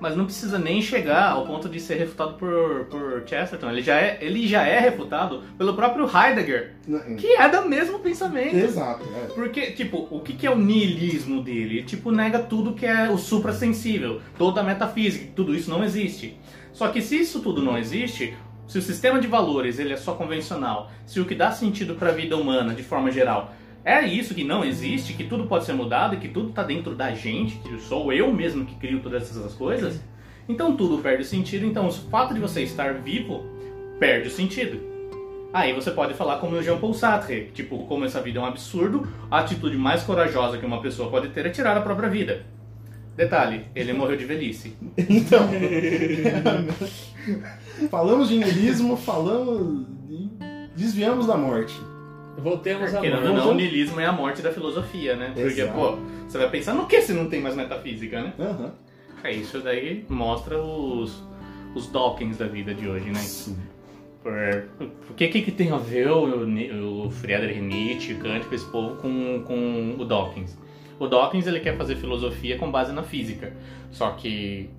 Mas 0.00 0.16
não 0.16 0.24
precisa 0.24 0.58
nem 0.58 0.80
chegar 0.80 1.32
ao 1.32 1.46
ponto 1.46 1.68
de 1.68 1.80
ser 1.80 1.96
refutado 1.96 2.34
por, 2.34 2.86
por 2.86 3.22
Chesterton. 3.26 3.70
Ele 3.70 3.82
já, 3.82 3.96
é, 3.96 4.18
ele 4.20 4.46
já 4.46 4.64
é 4.64 4.78
refutado 4.78 5.42
pelo 5.56 5.74
próprio 5.74 6.04
Heidegger, 6.06 6.74
que 7.18 7.26
é 7.34 7.48
do 7.48 7.68
mesmo 7.68 7.98
pensamento. 7.98 8.56
Exato. 8.56 9.04
é. 9.04 9.26
Porque, 9.26 9.72
tipo, 9.72 10.06
o 10.10 10.20
que, 10.20 10.34
que 10.34 10.46
é 10.46 10.50
o 10.50 10.58
niilismo 10.58 11.42
dele? 11.42 11.58
Ele, 11.68 11.82
tipo, 11.82 12.10
nega 12.10 12.38
tudo 12.38 12.72
que 12.72 12.86
é 12.86 13.10
o 13.10 13.18
suprassensível, 13.18 14.20
toda 14.38 14.60
a 14.60 14.64
metafísica, 14.64 15.32
tudo 15.34 15.54
isso 15.54 15.68
não 15.68 15.84
existe. 15.84 16.38
Só 16.72 16.88
que 16.88 17.02
se 17.02 17.20
isso 17.20 17.40
tudo 17.40 17.60
não 17.60 17.76
existe, 17.76 18.34
se 18.66 18.78
o 18.78 18.82
sistema 18.82 19.20
de 19.20 19.26
valores 19.26 19.78
ele 19.78 19.92
é 19.92 19.96
só 19.96 20.14
convencional, 20.14 20.90
se 21.04 21.20
o 21.20 21.24
que 21.24 21.34
dá 21.34 21.50
sentido 21.50 21.94
para 21.94 22.10
a 22.10 22.12
vida 22.12 22.36
humana, 22.36 22.74
de 22.74 22.82
forma 22.82 23.10
geral, 23.10 23.52
é 23.84 24.06
isso 24.06 24.34
que 24.34 24.44
não 24.44 24.64
existe, 24.64 25.14
que 25.14 25.24
tudo 25.24 25.46
pode 25.46 25.64
ser 25.64 25.72
mudado 25.72 26.14
e 26.14 26.18
que 26.18 26.28
tudo 26.28 26.50
tá 26.50 26.62
dentro 26.62 26.94
da 26.94 27.12
gente, 27.12 27.56
que 27.58 27.80
sou 27.80 28.12
eu 28.12 28.32
mesmo 28.32 28.66
que 28.66 28.74
crio 28.74 29.00
todas 29.00 29.22
essas 29.22 29.54
coisas, 29.54 30.00
então 30.48 30.76
tudo 30.76 31.02
perde 31.02 31.24
sentido. 31.24 31.66
Então 31.66 31.86
o 31.86 31.92
fato 31.92 32.34
de 32.34 32.40
você 32.40 32.62
estar 32.62 32.94
vivo 32.94 33.44
perde 33.98 34.28
o 34.28 34.30
sentido. 34.30 34.80
Aí 35.52 35.72
você 35.72 35.90
pode 35.90 36.12
falar 36.14 36.38
como 36.38 36.56
o 36.56 36.62
Jean 36.62 36.78
Paul 36.78 36.92
Sartre, 36.92 37.50
tipo, 37.54 37.86
como 37.86 38.04
essa 38.04 38.20
vida 38.20 38.38
é 38.38 38.42
um 38.42 38.44
absurdo, 38.44 39.08
a 39.30 39.38
atitude 39.38 39.78
mais 39.78 40.02
corajosa 40.02 40.58
que 40.58 40.66
uma 40.66 40.82
pessoa 40.82 41.10
pode 41.10 41.28
ter 41.28 41.46
é 41.46 41.50
tirar 41.50 41.76
a 41.76 41.80
própria 41.80 42.08
vida. 42.08 42.44
Detalhe, 43.16 43.64
ele 43.74 43.92
morreu 43.92 44.16
de 44.16 44.24
velhice. 44.24 44.76
Então. 45.08 45.48
falamos 47.90 48.28
de 48.28 48.36
niilismo, 48.36 48.96
falamos. 48.96 49.86
desviamos 50.76 51.26
da 51.26 51.36
morte. 51.36 51.74
Voltemos 52.38 52.94
a 52.94 53.00
Querendo 53.00 53.26
ou 53.26 53.32
morte. 53.32 53.44
não, 53.44 53.50
o 53.50 53.54
niilismo 53.54 54.00
é 54.00 54.06
a 54.06 54.12
morte 54.12 54.42
da 54.42 54.52
filosofia, 54.52 55.16
né? 55.16 55.32
Porque, 55.34 55.60
Exato. 55.60 55.72
pô, 55.78 55.96
você 56.26 56.38
vai 56.38 56.50
pensar 56.50 56.74
no 56.74 56.86
que 56.86 57.00
se 57.02 57.12
não 57.12 57.28
tem 57.28 57.40
mais 57.40 57.56
metafísica, 57.56 58.22
né? 58.22 58.32
Aham. 58.38 58.72
É 59.24 59.32
isso 59.32 59.60
daí 59.60 60.04
mostra 60.08 60.56
os, 60.62 61.22
os 61.74 61.88
Dawkins 61.90 62.38
da 62.38 62.46
vida 62.46 62.72
de 62.72 62.88
hoje, 62.88 63.10
né? 63.10 63.20
Por, 64.22 64.68
o 65.10 65.14
que, 65.14 65.28
que 65.28 65.42
que 65.42 65.50
tem 65.50 65.70
a 65.72 65.76
ver 65.76 66.10
o, 66.10 67.06
o 67.06 67.10
Friedrich 67.10 67.60
Nietzsche, 67.60 68.14
Kant, 68.14 68.46
com 68.46 68.54
esse 68.54 68.66
povo 68.66 68.96
com, 68.96 69.42
com 69.44 69.96
o 69.98 70.04
Dawkins? 70.04 70.56
O 70.98 71.06
Dawkins 71.06 71.46
ele 71.46 71.60
quer 71.60 71.76
fazer 71.76 71.96
filosofia 71.96 72.58
com 72.58 72.70
base 72.70 72.92
na 72.92 73.02
física, 73.02 73.52
só 73.90 74.10
que 74.10 74.70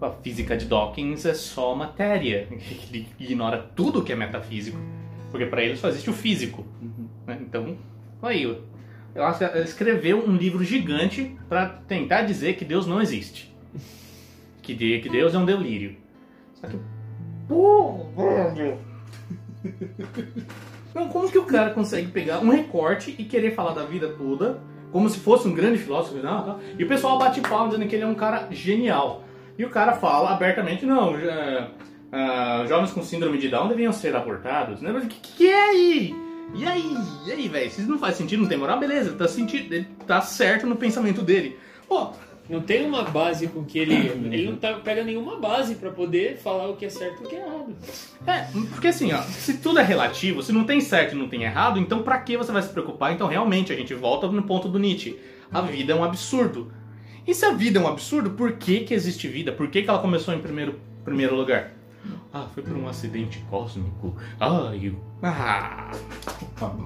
a 0.00 0.10
física 0.10 0.56
de 0.56 0.66
Dawkins 0.66 1.24
é 1.24 1.34
só 1.34 1.74
matéria, 1.74 2.48
ele 2.92 3.06
ignora 3.18 3.58
tudo 3.76 4.02
que 4.02 4.12
é 4.12 4.16
metafísico, 4.16 4.78
porque 5.30 5.46
para 5.46 5.62
ele 5.62 5.76
só 5.76 5.88
existe 5.88 6.10
o 6.10 6.12
físico. 6.12 6.64
né? 7.26 7.38
Então, 7.40 7.76
aí, 8.22 8.58
acho 9.16 9.38
que 9.38 9.44
ele 9.44 9.64
escreveu 9.64 10.24
um 10.26 10.36
livro 10.36 10.62
gigante 10.64 11.36
para 11.48 11.66
tentar 11.86 12.22
dizer 12.22 12.56
que 12.56 12.64
Deus 12.64 12.86
não 12.86 13.00
existe, 13.00 13.54
que, 14.62 14.74
de- 14.74 15.00
que 15.00 15.08
Deus 15.08 15.34
é 15.34 15.38
um 15.38 15.44
delírio. 15.44 15.96
Só 16.54 16.66
que 16.68 16.78
Porra. 17.48 18.54
Não, 20.94 21.08
como 21.08 21.30
que 21.30 21.38
o 21.38 21.44
cara 21.44 21.70
consegue 21.70 22.08
pegar 22.08 22.40
um 22.40 22.50
recorte 22.50 23.14
e 23.18 23.24
querer 23.24 23.54
falar 23.54 23.74
da 23.74 23.84
vida 23.84 24.08
toda, 24.08 24.58
como 24.90 25.08
se 25.08 25.18
fosse 25.20 25.46
um 25.46 25.54
grande 25.54 25.78
filósofo, 25.78 26.16
não, 26.22 26.46
não, 26.46 26.60
e 26.78 26.82
o 26.82 26.88
pessoal 26.88 27.18
bate 27.18 27.40
palma 27.40 27.68
dizendo 27.68 27.88
que 27.88 27.94
ele 27.94 28.02
é 28.04 28.06
um 28.06 28.14
cara 28.14 28.48
genial. 28.50 29.22
E 29.58 29.64
o 29.64 29.70
cara 29.70 29.92
fala 29.92 30.30
abertamente, 30.30 30.84
não, 30.86 31.14
é, 31.16 31.68
ah, 32.12 32.64
jovens 32.68 32.92
com 32.92 33.02
síndrome 33.02 33.38
de 33.38 33.48
Down 33.48 33.68
deviam 33.68 33.92
ser 33.92 34.14
abortados, 34.16 34.80
né? 34.80 34.90
Mas 34.92 35.04
o 35.04 35.08
que, 35.08 35.20
que 35.20 35.48
é 35.48 35.70
aí? 35.70 36.14
E 36.54 36.66
aí? 36.66 36.96
E 37.26 37.32
aí, 37.32 37.48
velho? 37.48 37.70
Se 37.70 37.82
não 37.82 37.98
faz 37.98 38.16
sentido, 38.16 38.40
não 38.42 38.48
tem 38.48 38.58
moral, 38.58 38.78
beleza, 38.80 39.10
ele 39.10 39.18
tá, 39.18 39.28
sentido, 39.28 39.72
ele 39.72 39.86
tá 40.06 40.20
certo 40.20 40.66
no 40.66 40.74
pensamento 40.76 41.22
dele. 41.22 41.56
Pô, 41.88 42.12
Não 42.48 42.60
tem 42.60 42.84
uma 42.84 43.04
base 43.04 43.46
com 43.46 43.64
que 43.64 43.78
ele. 43.78 43.94
Ele 43.94 44.50
não 44.50 44.56
tá, 44.56 44.74
pega 44.74 45.04
nenhuma 45.04 45.36
base 45.38 45.76
pra 45.76 45.90
poder 45.92 46.36
falar 46.38 46.68
o 46.68 46.74
que 46.76 46.84
é 46.86 46.90
certo 46.90 47.22
e 47.22 47.26
o 47.26 47.28
que 47.28 47.36
é 47.36 47.38
errado. 47.46 47.76
É, 48.26 48.46
porque 48.70 48.88
assim, 48.88 49.12
ó, 49.12 49.22
se 49.22 49.58
tudo 49.58 49.78
é 49.78 49.84
relativo, 49.84 50.42
se 50.42 50.52
não 50.52 50.64
tem 50.64 50.80
certo 50.80 51.14
e 51.14 51.18
não 51.18 51.28
tem 51.28 51.44
errado, 51.44 51.78
então 51.78 52.02
pra 52.02 52.18
que 52.18 52.36
você 52.36 52.50
vai 52.50 52.62
se 52.62 52.70
preocupar? 52.70 53.12
Então 53.12 53.28
realmente 53.28 53.72
a 53.72 53.76
gente 53.76 53.94
volta 53.94 54.26
no 54.26 54.42
ponto 54.42 54.68
do 54.68 54.80
Nietzsche. 54.80 55.16
A 55.52 55.60
vida 55.60 55.92
é 55.92 55.96
um 55.96 56.02
absurdo. 56.02 56.72
E 57.24 57.32
se 57.32 57.44
a 57.44 57.52
vida 57.52 57.78
é 57.78 57.82
um 57.82 57.86
absurdo, 57.86 58.30
por 58.30 58.52
que, 58.54 58.80
que 58.80 58.94
existe 58.94 59.28
vida? 59.28 59.52
Por 59.52 59.68
que, 59.68 59.82
que 59.82 59.88
ela 59.88 60.00
começou 60.00 60.34
em 60.34 60.40
primeiro, 60.40 60.80
primeiro 61.04 61.36
lugar? 61.36 61.72
Ah, 62.32 62.46
foi 62.54 62.62
por 62.62 62.76
um 62.76 62.86
acidente 62.88 63.44
cósmico. 63.50 64.14
Ai, 64.38 64.80
eu... 64.84 64.94
Ah, 65.22 65.90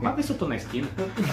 mas 0.01 0.17
vê 0.17 0.23
se 0.23 0.31
eu 0.33 0.39
tô 0.39 0.49
na 0.49 0.57
esquina. 0.57 0.89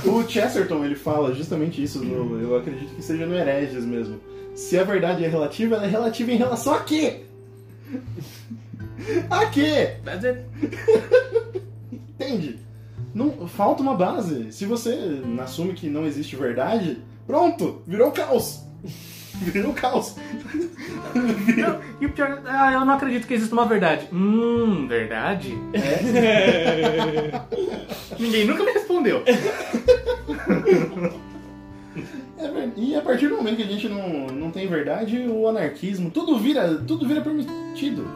O 0.05 0.27
Chesterton 0.27 0.83
ele 0.83 0.95
fala 0.95 1.33
justamente 1.33 1.81
isso, 1.81 2.03
no- 2.03 2.39
eu 2.39 2.57
acredito 2.57 2.93
que 2.93 3.01
seja 3.01 3.25
no 3.25 3.33
Hereges 3.33 3.85
mesmo. 3.85 4.19
Se 4.53 4.77
a 4.77 4.83
verdade 4.83 5.23
é 5.23 5.27
relativa, 5.29 5.75
ela 5.75 5.85
é 5.85 5.89
relativa 5.89 6.31
em 6.31 6.35
relação 6.37 6.73
a 6.73 6.81
quê? 6.81 7.21
A 9.29 9.45
quê? 9.45 9.95
That's 10.03 10.25
it. 10.25 10.41
Entende? 11.93 12.59
Não, 13.13 13.47
falta 13.47 13.81
uma 13.81 13.95
base. 13.95 14.51
Se 14.51 14.65
você 14.65 15.21
assume 15.41 15.73
que 15.73 15.87
não 15.89 16.05
existe 16.05 16.35
verdade, 16.35 17.01
pronto, 17.25 17.81
virou 17.87 18.11
caos. 18.11 18.63
Virou 19.41 19.73
caos. 19.73 20.15
Não, 21.57 21.81
e 21.99 22.05
o 22.05 22.11
pior, 22.11 22.41
ah, 22.45 22.73
eu 22.73 22.85
não 22.85 22.93
acredito 22.93 23.27
que 23.27 23.33
exista 23.33 23.53
uma 23.53 23.65
verdade. 23.65 24.07
Hum, 24.13 24.87
verdade? 24.87 25.51
Ninguém 28.19 28.45
nunca 28.45 28.63
me 28.63 28.71
respondeu. 28.71 29.23
É 32.37 32.69
e 32.77 32.95
a 32.95 33.01
partir 33.01 33.27
do 33.27 33.35
momento 33.35 33.57
que 33.57 33.63
a 33.63 33.67
gente 33.67 33.89
não, 33.89 34.27
não 34.27 34.51
tem 34.51 34.67
verdade, 34.67 35.19
o 35.27 35.47
anarquismo, 35.47 36.09
tudo 36.09 36.39
vira, 36.39 36.75
tudo 36.75 37.07
vira 37.07 37.21
permitido. 37.21 38.07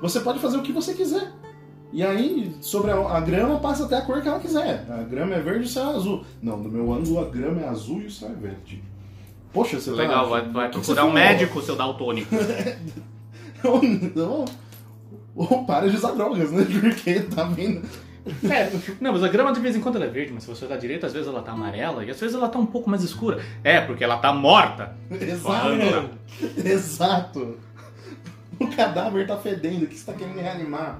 Você 0.00 0.20
pode 0.20 0.38
fazer 0.38 0.58
o 0.58 0.62
que 0.62 0.72
você 0.72 0.94
quiser. 0.94 1.32
E 1.92 2.02
aí, 2.02 2.52
sobre 2.60 2.90
a, 2.90 2.96
a 2.96 3.20
grama, 3.20 3.60
passa 3.60 3.84
até 3.84 3.96
a 3.96 4.02
cor 4.02 4.20
que 4.20 4.28
ela 4.28 4.40
quiser. 4.40 4.84
A 4.90 5.02
grama 5.02 5.34
é 5.34 5.40
verde 5.40 5.62
e 5.62 5.66
o 5.66 5.68
céu 5.68 5.90
é 5.90 5.96
azul. 5.96 6.24
Não, 6.42 6.56
no 6.56 6.68
meu 6.68 6.92
ângulo, 6.92 7.20
a 7.20 7.30
grama 7.30 7.60
é 7.60 7.68
azul 7.68 8.00
e 8.00 8.06
o 8.06 8.10
céu 8.10 8.30
é 8.30 8.34
verde. 8.34 8.82
Poxa, 9.54 9.80
você 9.80 9.92
Legal, 9.92 10.24
tá... 10.24 10.30
vai, 10.30 10.42
vai 10.42 10.68
procurar 10.68 11.04
um 11.04 11.12
médico, 11.12 11.62
seu 11.62 11.76
daltônico. 11.76 12.34
Ou 13.62 13.80
não. 14.14 14.44
Ou 15.36 15.64
para 15.64 15.88
de 15.88 15.96
usar 15.96 16.10
drogas, 16.10 16.50
né? 16.50 16.66
Porque 16.80 17.20
tá 17.20 17.44
vendo. 17.44 17.88
É, 18.50 18.70
não, 19.00 19.12
mas 19.12 19.22
a 19.22 19.28
grama 19.28 19.52
de 19.52 19.60
vez 19.60 19.76
em 19.76 19.80
quando 19.80 19.96
ela 19.96 20.06
é 20.06 20.08
verde, 20.08 20.32
mas 20.32 20.42
se 20.42 20.48
você 20.48 20.64
olhar 20.64 20.78
direito, 20.78 21.06
às 21.06 21.12
vezes 21.12 21.28
ela 21.28 21.42
tá 21.42 21.52
amarela 21.52 22.04
e 22.04 22.10
às 22.10 22.18
vezes 22.18 22.34
ela 22.34 22.48
tá 22.48 22.58
um 22.58 22.66
pouco 22.66 22.90
mais 22.90 23.02
escura. 23.02 23.40
É, 23.62 23.80
porque 23.80 24.02
ela 24.02 24.16
tá 24.16 24.32
morta. 24.32 24.96
Exato. 25.10 26.10
Exato. 26.64 27.58
O 28.58 28.66
cadáver 28.68 29.26
tá 29.26 29.36
fedendo, 29.36 29.84
o 29.84 29.86
que 29.86 29.96
você 29.96 30.10
tá 30.10 30.18
querendo 30.18 30.40
reanimar? 30.40 30.98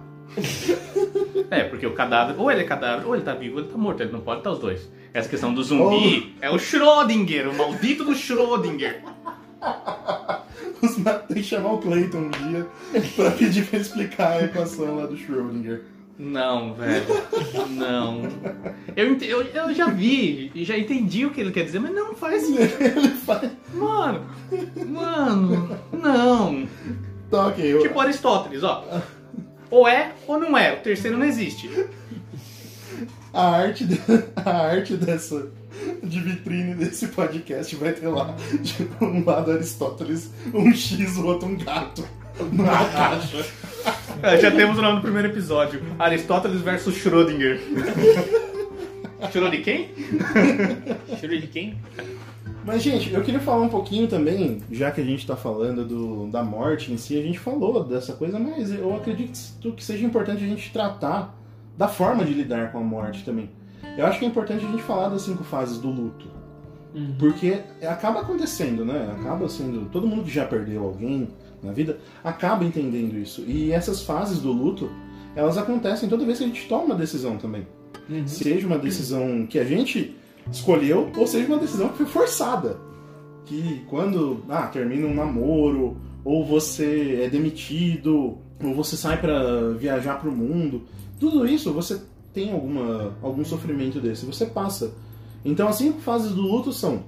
É, 1.51 1.65
porque 1.65 1.87
o 1.87 1.95
cadáver, 1.95 2.39
ou 2.39 2.51
ele 2.51 2.63
é 2.63 2.65
cadáver, 2.65 3.07
ou 3.07 3.15
ele 3.15 3.25
tá 3.25 3.35
vivo, 3.35 3.57
ou 3.57 3.63
ele 3.63 3.71
tá 3.71 3.79
morto. 3.79 4.03
Ele 4.03 4.13
não 4.13 4.21
pode 4.21 4.41
estar 4.41 4.51
os 4.51 4.59
dois. 4.59 4.89
Essa 5.15 5.29
questão 5.29 5.55
do 5.55 5.63
zumbi 5.63 6.35
é 6.41 6.51
o 6.51 6.57
Schrödinger, 6.59 7.49
o 7.49 7.55
maldito 7.57 8.05
do 8.05 8.13
Schrödinger. 8.15 9.01
Os 10.83 10.97
Tem 10.97 11.37
que 11.37 11.43
chamar 11.45 11.73
o 11.75 11.79
Clayton 11.79 12.19
um 12.19 12.31
dia 12.31 12.67
pra 13.17 13.31
pedir 13.31 13.65
pra 13.67 13.79
ele 13.79 13.87
explicar 13.87 14.33
a 14.33 14.45
equação 14.45 14.97
lá 14.97 15.07
do 15.07 15.17
Schrödinger. 15.17 15.83
Não, 16.19 16.75
velho. 16.75 17.05
Não. 17.71 18.23
Eu, 18.97 19.17
eu, 19.21 19.43
eu 19.43 19.75
já 19.75 19.87
vi, 19.89 20.51
e 20.55 20.65
já 20.65 20.77
entendi 20.79 21.25
o 21.27 21.31
que 21.31 21.41
ele 21.41 21.51
quer 21.51 21.65
dizer, 21.65 21.79
mas 21.81 21.93
não 21.95 22.15
faz 22.15 22.43
sentido. 22.47 22.73
Ele 22.81 23.09
faz. 23.11 23.51
Mano, 23.73 24.27
mano, 24.87 25.79
não. 25.93 26.69
Tá, 27.31 27.47
ok. 27.49 27.65
eu- 27.73 27.83
Tipo 27.83 27.99
Aristóteles, 28.01 28.63
ó. 28.63 28.85
Ou 29.71 29.89
é 29.89 30.13
ou 30.27 30.39
não 30.39 30.57
é. 30.59 30.73
O 30.75 30.77
terceiro 30.83 31.17
não 31.17 31.27
existe. 31.27 31.69
A 33.35 33.57
arte, 33.57 33.85
de- 33.85 34.01
a 34.45 34.51
arte 34.51 34.97
dessa 34.97 35.49
de 36.03 36.21
vitrine 36.21 36.75
desse 36.75 37.09
podcast 37.09 37.75
vai 37.75 37.93
ter 37.93 38.07
lá, 38.07 38.35
tipo, 38.63 39.05
um 39.05 39.25
lado 39.25 39.51
Aristóteles, 39.51 40.31
um 40.55 40.73
X, 40.73 41.17
o 41.17 41.27
outro 41.27 41.49
um 41.49 41.59
gato. 41.59 42.07
Numa 42.53 42.85
caixa. 42.87 43.45
É, 44.23 44.39
já 44.41 44.51
temos 44.51 44.79
o 44.79 44.83
nome 44.83 44.97
do 44.97 45.03
primeiro 45.03 45.29
episódio. 45.29 45.83
Aristóteles 45.99 46.61
versus 46.61 46.95
Schrödinger. 46.97 47.61
Schrödinger 49.31 49.63
quem? 49.65 49.91
De 51.41 51.47
quem? 51.49 51.79
Mas, 52.65 52.83
gente, 52.83 53.13
eu 53.13 53.23
queria 53.23 53.41
falar 53.41 53.63
um 53.63 53.69
pouquinho 53.69 54.07
também, 54.07 54.63
já 54.71 54.91
que 54.91 55.01
a 55.01 55.05
gente 55.05 55.27
tá 55.27 55.37
falando 55.37 55.85
do, 55.85 56.27
da 56.29 56.43
morte 56.43 56.93
em 56.93 56.97
si, 56.97 57.19
a 57.19 57.23
gente 57.23 57.39
falou 57.39 57.85
dessa 57.85 58.15
coisa, 58.15 58.39
mas 58.39 58.73
eu 58.73 58.95
acredito 58.97 59.73
que 59.73 59.85
seja 59.85 60.07
importante 60.07 60.43
a 60.43 60.47
gente 60.47 60.73
tratar 60.73 61.37
da 61.77 61.89
forma 61.89 62.25
de 62.25 62.33
lidar 62.33 62.73
com 62.73 62.79
a 62.79 62.83
morte 62.83 63.25
também. 63.25 63.51
Eu 63.97 64.07
acho 64.07 64.19
que 64.19 64.25
é 64.25 64.29
importante 64.29 64.65
a 64.65 64.69
gente 64.69 64.83
falar 64.83 65.09
das 65.09 65.23
cinco 65.23 65.45
fases 65.45 65.79
do 65.79 65.91
luto. 65.91 66.29
Uhum. 66.95 67.17
Porque 67.19 67.61
acaba 67.83 68.21
acontecendo, 68.21 68.85
né? 68.85 69.15
Acaba 69.19 69.49
sendo. 69.49 69.89
Todo 69.91 70.07
mundo 70.07 70.25
que 70.25 70.31
já 70.31 70.45
perdeu 70.45 70.85
alguém 70.85 71.29
na 71.63 71.73
vida 71.73 71.99
acaba 72.23 72.65
entendendo 72.65 73.19
isso. 73.19 73.43
E 73.43 73.73
essas 73.73 74.03
fases 74.03 74.41
do 74.41 74.53
luto, 74.53 74.91
elas 75.35 75.59
acontecem 75.59 76.09
toda 76.09 76.25
vez 76.25 76.39
que 76.39 76.45
a 76.45 76.47
gente 76.47 76.69
toma 76.69 76.85
uma 76.85 76.95
decisão 76.95 77.37
também. 77.37 77.67
Uhum. 78.09 78.27
Seja 78.27 78.67
uma 78.67 78.79
decisão 78.79 79.47
que 79.47 79.59
a 79.59 79.65
gente 79.65 80.17
escolheu, 80.51 81.11
ou 81.17 81.27
seja 81.27 81.47
uma 81.47 81.59
decisão 81.59 81.89
que 81.89 81.99
foi 81.99 82.07
forçada. 82.07 82.79
Que 83.45 83.85
quando 83.89 84.45
ah, 84.49 84.67
termina 84.69 85.07
um 85.07 85.15
namoro, 85.15 85.97
ou 86.25 86.45
você 86.45 87.23
é 87.25 87.29
demitido, 87.29 88.39
ou 88.63 88.75
você 88.75 88.97
sai 88.97 89.21
pra 89.21 89.71
viajar 89.79 90.21
pro 90.21 90.33
mundo, 90.33 90.83
tudo 91.31 91.47
isso 91.47 91.73
você 91.73 92.03
tem 92.35 92.53
alguma, 92.53 93.17
algum 93.23 93.45
sofrimento 93.45 93.99
desse, 93.99 94.27
você 94.27 94.45
passa. 94.45 94.93
Então 95.45 95.67
as 95.69 95.77
cinco 95.77 96.01
fases 96.01 96.33
do 96.33 96.43
luto 96.43 96.73
são 96.73 97.05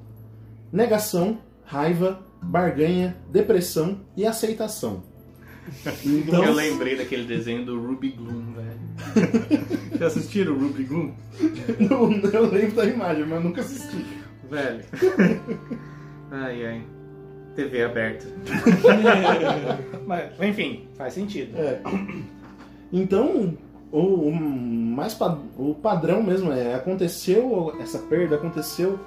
negação, 0.73 1.39
raiva, 1.65 2.21
barganha, 2.41 3.17
depressão 3.31 4.01
e 4.17 4.25
aceitação. 4.27 5.03
Então, 6.07 6.45
Eu 6.45 6.55
lembrei 6.55 6.97
daquele 6.97 7.25
desenho 7.25 7.65
do 7.65 7.85
Ruby 7.85 8.11
Gloom, 8.11 8.53
velho. 8.53 9.67
Já 9.99 10.07
assistiram 10.07 10.53
o 10.53 10.59
Ruby 10.61 10.85
Gloom? 10.85 11.13
eu, 11.41 12.31
eu 12.31 12.51
lembro 12.53 12.77
da 12.77 12.85
imagem, 12.85 13.27
mas 13.27 13.43
nunca 13.43 13.63
assisti. 13.63 14.07
Velho. 14.49 14.85
Ai, 16.31 16.67
ai. 16.67 16.83
TV 17.57 17.83
aberta. 17.83 18.27
Mas, 20.07 20.31
enfim, 20.41 20.87
faz 20.95 21.15
sentido. 21.15 21.57
É. 21.59 21.81
Então, 22.93 23.57
o, 23.93 23.99
o 24.29 24.35
mais 24.35 25.17
o 25.59 25.75
padrão 25.75 26.23
mesmo 26.23 26.53
é 26.53 26.75
aconteceu 26.75 27.75
essa 27.81 27.99
perda, 27.99 28.37
aconteceu 28.37 28.99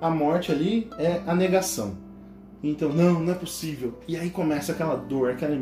a 0.00 0.10
morte 0.10 0.52
ali, 0.52 0.88
é 0.98 1.20
a 1.26 1.34
negação. 1.34 1.96
Então, 2.62 2.88
não, 2.92 3.20
não 3.20 3.32
é 3.32 3.36
possível. 3.36 3.98
E 4.08 4.16
aí 4.16 4.30
começa 4.30 4.72
aquela 4.72 4.96
dor, 4.96 5.30
aquela, 5.30 5.56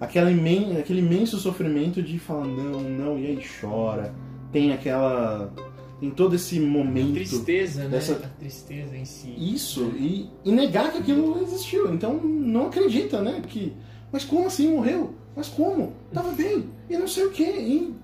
aquela 0.00 0.30
imen, 0.30 0.76
aquele 0.78 0.98
imenso 1.00 1.38
sofrimento 1.38 2.02
de 2.02 2.18
falar 2.18 2.44
não, 2.46 2.80
não, 2.80 3.18
e 3.18 3.26
aí 3.26 3.40
chora. 3.60 4.12
Tem 4.50 4.72
aquela. 4.72 5.52
Tem 6.00 6.10
todo 6.10 6.34
esse 6.34 6.58
momento. 6.58 7.14
Tristeza, 7.14 7.84
né? 7.84 7.90
Dessa- 7.90 8.14
A 8.14 8.28
tristeza 8.40 8.96
em 8.96 9.04
si. 9.04 9.32
Isso, 9.38 9.92
e, 9.96 10.28
e 10.44 10.50
negar 10.50 10.90
que 10.90 10.98
aquilo 10.98 11.40
existiu. 11.40 11.94
Então 11.94 12.14
não 12.14 12.66
acredita, 12.66 13.22
né? 13.22 13.40
Que, 13.46 13.72
mas 14.12 14.24
como 14.24 14.46
assim 14.46 14.74
morreu? 14.74 15.14
Mas 15.34 15.48
como? 15.48 15.94
Tava 16.12 16.30
bem, 16.32 16.68
e 16.88 16.96
não 16.96 17.08
sei 17.08 17.24
o 17.24 17.30
que. 17.30 17.42
E, 17.42 17.94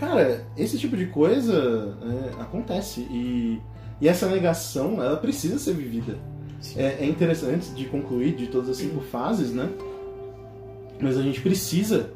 cara, 0.00 0.46
esse 0.56 0.78
tipo 0.78 0.96
de 0.96 1.06
coisa 1.06 1.96
é, 2.02 2.42
acontece. 2.42 3.00
E, 3.10 3.60
e 4.00 4.08
essa 4.08 4.26
negação, 4.28 5.02
ela 5.02 5.18
precisa 5.18 5.58
ser 5.58 5.74
vivida. 5.74 6.18
É, 6.74 7.04
é 7.04 7.06
interessante, 7.06 7.70
de 7.70 7.84
concluir 7.84 8.34
de 8.34 8.46
todas 8.46 8.70
as 8.70 8.78
cinco 8.78 9.00
fases, 9.02 9.52
né? 9.52 9.68
Mas 11.00 11.18
a 11.18 11.22
gente 11.22 11.42
precisa, 11.42 12.10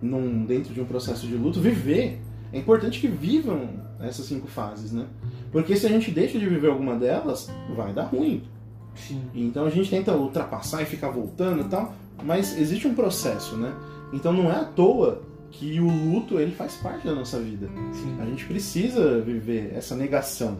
num, 0.00 0.44
dentro 0.44 0.72
de 0.72 0.80
um 0.80 0.84
processo 0.84 1.26
de 1.26 1.34
luto, 1.34 1.60
viver. 1.60 2.20
É 2.52 2.58
importante 2.58 3.00
que 3.00 3.08
vivam 3.08 3.68
essas 4.00 4.26
cinco 4.26 4.46
fases, 4.46 4.92
né? 4.92 5.06
Porque 5.50 5.76
se 5.76 5.86
a 5.86 5.88
gente 5.88 6.10
deixa 6.10 6.38
de 6.38 6.48
viver 6.48 6.68
alguma 6.68 6.96
delas, 6.96 7.50
vai 7.74 7.92
dar 7.92 8.04
ruim. 8.04 8.44
Sim. 8.94 9.22
Então 9.34 9.64
a 9.64 9.70
gente 9.70 9.90
tenta 9.90 10.14
ultrapassar 10.14 10.82
e 10.82 10.86
ficar 10.86 11.10
voltando 11.10 11.62
e 11.62 11.64
tal, 11.64 11.94
mas 12.24 12.58
existe 12.58 12.86
um 12.86 12.94
processo, 12.94 13.56
né? 13.56 13.72
Então 14.12 14.32
não 14.32 14.50
é 14.50 14.56
à 14.56 14.64
toa 14.64 15.22
que 15.50 15.80
o 15.80 15.88
luto 15.88 16.38
ele 16.38 16.52
faz 16.52 16.74
parte 16.76 17.06
da 17.06 17.14
nossa 17.14 17.38
vida. 17.40 17.68
Sim. 17.92 18.16
A 18.20 18.24
gente 18.24 18.44
precisa 18.46 19.20
viver 19.20 19.72
essa 19.74 19.94
negação. 19.96 20.58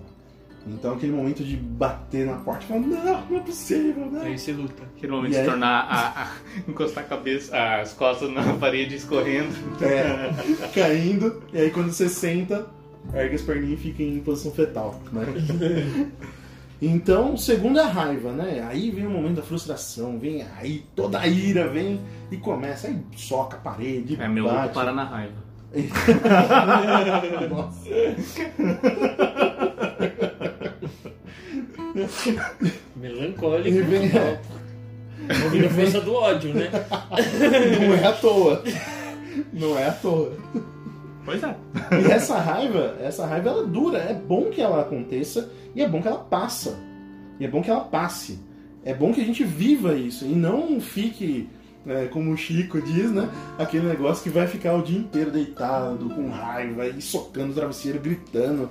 Então 0.66 0.92
aquele 0.94 1.12
momento 1.12 1.42
de 1.42 1.56
bater 1.56 2.26
na 2.26 2.34
porta 2.36 2.64
e 2.64 2.68
falar, 2.68 2.80
não, 2.80 3.26
não 3.30 3.36
é 3.38 3.40
possível, 3.40 4.06
né? 4.06 4.20
Aí 4.24 4.38
você 4.38 4.52
luta. 4.52 4.82
Aquele 4.96 5.12
momento 5.12 5.30
E 5.30 5.34
de 5.34 5.38
aí? 5.40 5.46
tornar 5.46 5.80
a, 5.80 6.22
a- 6.24 6.32
encostar 6.68 7.04
a 7.04 7.06
cabeça, 7.06 7.56
as 7.80 7.92
costas 7.94 8.30
na 8.30 8.42
parede 8.58 8.94
escorrendo. 8.96 9.48
É, 9.80 10.68
caindo, 10.74 11.42
e 11.52 11.58
aí 11.58 11.70
quando 11.70 11.90
você 11.92 12.08
senta, 12.10 12.66
ergue 13.14 13.36
as 13.36 13.42
perninhas 13.42 13.80
e 13.80 13.82
fica 13.82 14.02
em 14.02 14.20
posição 14.20 14.52
fetal, 14.52 15.00
né? 15.12 15.24
Então, 16.82 17.36
segundo 17.36 17.78
é 17.78 17.82
a 17.82 17.88
raiva, 17.88 18.32
né? 18.32 18.66
Aí 18.68 18.90
vem 18.90 19.06
o 19.06 19.10
momento 19.10 19.36
da 19.36 19.42
frustração, 19.42 20.18
vem 20.18 20.44
aí 20.58 20.84
toda 20.96 21.18
a 21.18 21.26
ira 21.26 21.68
vem 21.68 22.00
e 22.30 22.36
começa, 22.38 22.86
aí 22.88 22.98
soca 23.16 23.56
a 23.58 23.60
parede, 23.60 24.16
É, 24.20 24.26
meu 24.26 24.46
bate. 24.46 24.72
para 24.72 24.92
na 24.92 25.04
raiva. 25.04 25.34
Nossa. 27.50 27.88
Melancólico. 32.96 33.68
E 33.68 33.82
vem, 33.82 34.06
é, 34.16 34.40
Ouvindo 35.44 35.66
a 35.66 35.70
força 35.70 36.00
do 36.00 36.14
ódio, 36.14 36.54
né? 36.54 36.70
não 37.80 37.94
é 37.94 38.06
à 38.06 38.12
toa. 38.12 38.64
Não 39.52 39.78
é 39.78 39.86
à 39.88 39.92
toa. 39.92 40.32
Pois 41.30 41.44
é. 41.44 41.56
E 41.96 42.10
essa 42.10 42.38
raiva, 42.38 42.96
essa 43.00 43.24
raiva 43.24 43.50
ela 43.50 43.64
dura. 43.64 43.98
É 43.98 44.14
bom 44.14 44.50
que 44.50 44.60
ela 44.60 44.80
aconteça 44.80 45.48
e 45.76 45.80
é 45.80 45.88
bom 45.88 46.02
que 46.02 46.08
ela 46.08 46.18
passa. 46.18 46.76
E 47.38 47.44
é 47.44 47.48
bom 47.48 47.62
que 47.62 47.70
ela 47.70 47.84
passe. 47.84 48.40
É 48.84 48.92
bom 48.92 49.12
que 49.12 49.20
a 49.20 49.24
gente 49.24 49.44
viva 49.44 49.94
isso 49.94 50.24
e 50.24 50.34
não 50.34 50.80
fique, 50.80 51.48
é, 51.86 52.06
como 52.06 52.32
o 52.32 52.36
Chico 52.36 52.82
diz, 52.82 53.12
né? 53.12 53.28
Aquele 53.58 53.86
negócio 53.86 54.24
que 54.24 54.30
vai 54.30 54.48
ficar 54.48 54.74
o 54.74 54.82
dia 54.82 54.98
inteiro 54.98 55.30
deitado, 55.30 56.08
com 56.10 56.30
raiva 56.30 56.88
e 56.88 57.00
socando 57.00 57.52
o 57.52 57.54
travesseiro, 57.54 58.00
gritando. 58.00 58.68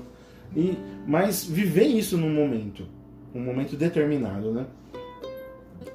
E, 0.54 0.78
mas 1.08 1.46
viver 1.46 1.86
isso 1.86 2.18
num 2.18 2.34
momento, 2.34 2.86
um 3.34 3.40
momento 3.40 3.78
determinado, 3.78 4.52
né? 4.52 4.66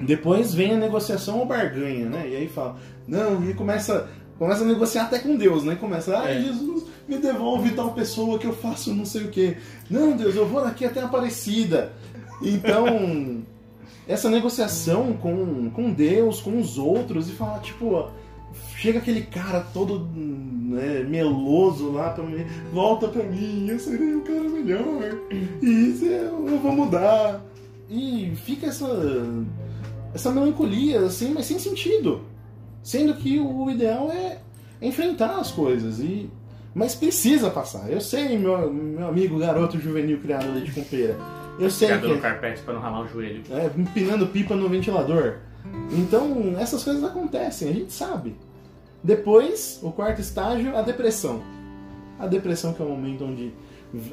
Depois 0.00 0.55
vem 0.55 0.72
a 0.72 0.77
negociação 0.77 1.40
ou 1.40 1.46
barganha, 1.46 2.09
né? 2.09 2.27
E 2.27 2.37
aí 2.37 2.48
fala, 2.48 2.77
não, 3.07 3.48
e 3.48 3.53
começa, 3.53 4.09
começa 4.38 4.64
a 4.64 4.66
negociar 4.66 5.05
até 5.05 5.18
com 5.18 5.37
Deus, 5.37 5.64
né? 5.64 5.77
Começa, 5.77 6.16
ai 6.18 6.38
É. 6.38 6.42
Jesus, 6.42 6.85
me 7.09 7.18
devolve 7.18 7.70
tal 7.70 7.92
pessoa 7.92 8.38
que 8.38 8.47
eu 8.47 8.55
faço 8.55 8.94
não 8.94 9.05
sei 9.05 9.25
o 9.25 9.29
quê. 9.29 9.57
Não, 9.90 10.16
Deus, 10.16 10.35
eu 10.35 10.47
vou 10.47 10.62
daqui 10.62 10.85
até 10.85 11.01
Aparecida. 11.01 11.92
Então, 12.42 13.42
essa 14.09 14.29
negociação 14.29 15.12
com, 15.14 15.70
com 15.70 15.92
Deus, 15.92 16.40
com 16.40 16.59
os 16.59 16.79
outros, 16.79 17.29
e 17.29 17.33
falar, 17.33 17.61
tipo, 17.61 18.09
chega 18.77 18.99
aquele 18.99 19.23
cara 19.23 19.61
todo 19.73 20.07
né, 20.14 21.05
meloso 21.09 21.90
lá 21.90 22.11
pra 22.11 22.25
mim, 22.25 22.44
volta 22.73 23.09
pra 23.09 23.23
mim, 23.23 23.66
eu 23.68 23.79
serei 23.79 24.14
um 24.14 24.20
cara 24.20 24.42
melhor, 24.42 25.18
e 25.62 25.66
isso 25.66 26.05
eu, 26.05 26.49
eu 26.49 26.59
vou 26.59 26.73
mudar. 26.73 27.44
E 27.88 28.33
fica 28.44 28.66
essa, 28.66 28.88
essa 30.14 30.31
melancolia, 30.31 31.01
assim, 31.01 31.33
mas 31.35 31.47
sem 31.47 31.59
sentido. 31.59 32.23
Sendo 32.85 33.14
que 33.14 33.40
o 33.40 33.70
ideal 33.70 34.12
é 34.12 34.38
enfrentar 34.81 35.38
as 35.40 35.51
coisas, 35.51 35.99
e 35.99 36.31
mas 36.75 36.94
precisa 36.94 37.49
passar. 37.49 37.90
Eu 37.90 38.01
sei, 38.01 38.37
meu, 38.37 38.70
meu 38.70 39.09
amigo 39.09 39.38
garoto 39.38 39.81
juvenil 39.81 40.20
criado 40.20 40.53
leite 40.53 40.70
com 40.70 40.85
pera. 40.85 41.16
Eu 41.59 41.70
sei 41.70 41.88
Ficar 41.88 42.01
dando 42.01 42.14
que 42.16 42.20
carpete 42.20 42.62
pra 42.62 42.75
não 42.75 42.81
ralar 42.81 43.03
o 43.03 43.09
joelho. 43.09 43.42
é, 43.51 43.70
empinando 43.79 44.27
pipa 44.27 44.55
no 44.55 44.68
ventilador. 44.68 45.37
Então, 45.92 46.55
essas 46.59 46.85
coisas 46.85 47.03
acontecem, 47.03 47.70
a 47.70 47.73
gente 47.73 47.92
sabe. 47.92 48.37
Depois, 49.03 49.81
o 49.83 49.90
quarto 49.90 50.20
estágio, 50.20 50.77
a 50.77 50.83
depressão. 50.83 51.42
A 52.18 52.27
depressão 52.27 52.75
que 52.75 52.83
é 52.83 52.85
o 52.85 52.88
momento 52.88 53.25
onde 53.25 53.53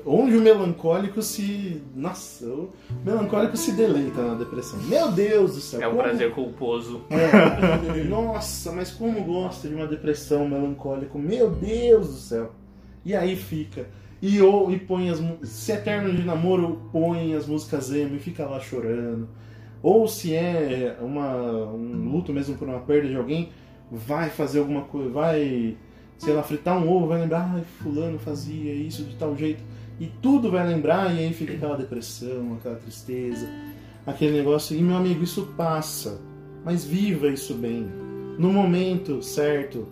onde 0.06 0.36
o 0.38 0.42
melancólico 0.42 1.22
se, 1.22 1.82
nossa, 1.96 2.46
o 2.48 2.70
melancólico 3.06 3.56
se 3.58 3.72
deleita 3.72 4.22
na 4.22 4.34
depressão. 4.36 4.80
Meu 4.84 5.12
Deus 5.12 5.56
do 5.56 5.62
céu. 5.62 5.82
É 5.82 5.88
um 5.88 5.92
como- 5.92 6.04
prazer 6.04 6.32
culposo. 6.32 7.02
É, 7.10 8.04
nossa, 8.04 8.72
mas 8.72 8.92
como 8.92 9.24
gosta 9.24 9.68
de 9.68 9.76
uma 9.76 9.88
depressão 9.88 10.48
melancólico. 10.48 11.18
Meu 11.18 11.50
Deus 11.50 12.08
do 12.08 12.14
céu. 12.14 12.52
E 13.06 13.16
aí 13.16 13.36
fica. 13.36 13.88
E, 14.22 14.40
ou, 14.42 14.72
e 14.72 14.78
põe 14.78 15.10
as 15.10 15.20
Se 15.44 15.72
é 15.72 15.78
término 15.78 16.16
de 16.16 16.24
namoro, 16.24 16.82
põe 16.92 17.34
as 17.34 17.48
músicas 17.48 17.92
emo 17.92 18.16
e 18.16 18.20
fica 18.20 18.46
lá 18.46 18.60
chorando. 18.60 19.28
Ou 19.82 20.08
se 20.08 20.36
é 20.36 20.96
uma, 21.02 21.36
um 21.74 22.12
luto 22.12 22.32
mesmo 22.32 22.56
por 22.56 22.68
uma 22.68 22.80
perda 22.82 23.10
de 23.10 23.16
alguém, 23.16 23.50
vai 23.92 24.30
fazer 24.30 24.60
alguma 24.60 24.82
coisa, 24.82 25.10
vai, 25.10 25.76
sei 26.20 26.34
lá, 26.36 26.44
fritar 26.44 26.78
um 26.78 26.88
ovo, 26.88 27.08
vai 27.08 27.20
lembrar, 27.20 27.52
ai, 27.56 27.64
fulano 27.82 28.20
fazia 28.20 28.72
isso 28.76 29.04
de 29.04 29.16
tal 29.16 29.36
jeito. 29.36 29.64
E 30.02 30.08
tudo 30.20 30.50
vai 30.50 30.68
lembrar, 30.68 31.16
e 31.16 31.20
aí 31.20 31.32
fica 31.32 31.54
aquela 31.54 31.78
depressão, 31.78 32.56
aquela 32.56 32.76
tristeza, 32.76 33.48
aquele 34.04 34.36
negócio. 34.36 34.76
E 34.76 34.82
meu 34.82 34.96
amigo, 34.98 35.24
isso 35.24 35.54
passa. 35.56 36.20
Mas 36.66 36.84
viva 36.84 37.28
isso 37.28 37.54
bem. 37.54 37.86
No 38.40 38.52
momento 38.52 39.22
certo, 39.22 39.88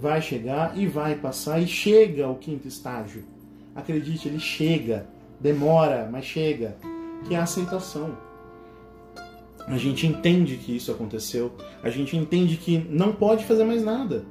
vai 0.00 0.22
chegar 0.22 0.78
e 0.78 0.86
vai 0.86 1.14
passar, 1.14 1.60
e 1.60 1.66
chega 1.66 2.26
o 2.26 2.36
quinto 2.36 2.66
estágio. 2.66 3.22
Acredite, 3.76 4.28
ele 4.28 4.40
chega. 4.40 5.06
Demora, 5.38 6.08
mas 6.10 6.24
chega. 6.24 6.78
Que 7.28 7.34
é 7.34 7.38
a 7.38 7.42
aceitação. 7.42 8.16
A 9.66 9.76
gente 9.76 10.06
entende 10.06 10.56
que 10.56 10.74
isso 10.74 10.90
aconteceu. 10.90 11.52
A 11.82 11.90
gente 11.90 12.16
entende 12.16 12.56
que 12.56 12.78
não 12.78 13.12
pode 13.12 13.44
fazer 13.44 13.64
mais 13.64 13.84
nada. 13.84 14.24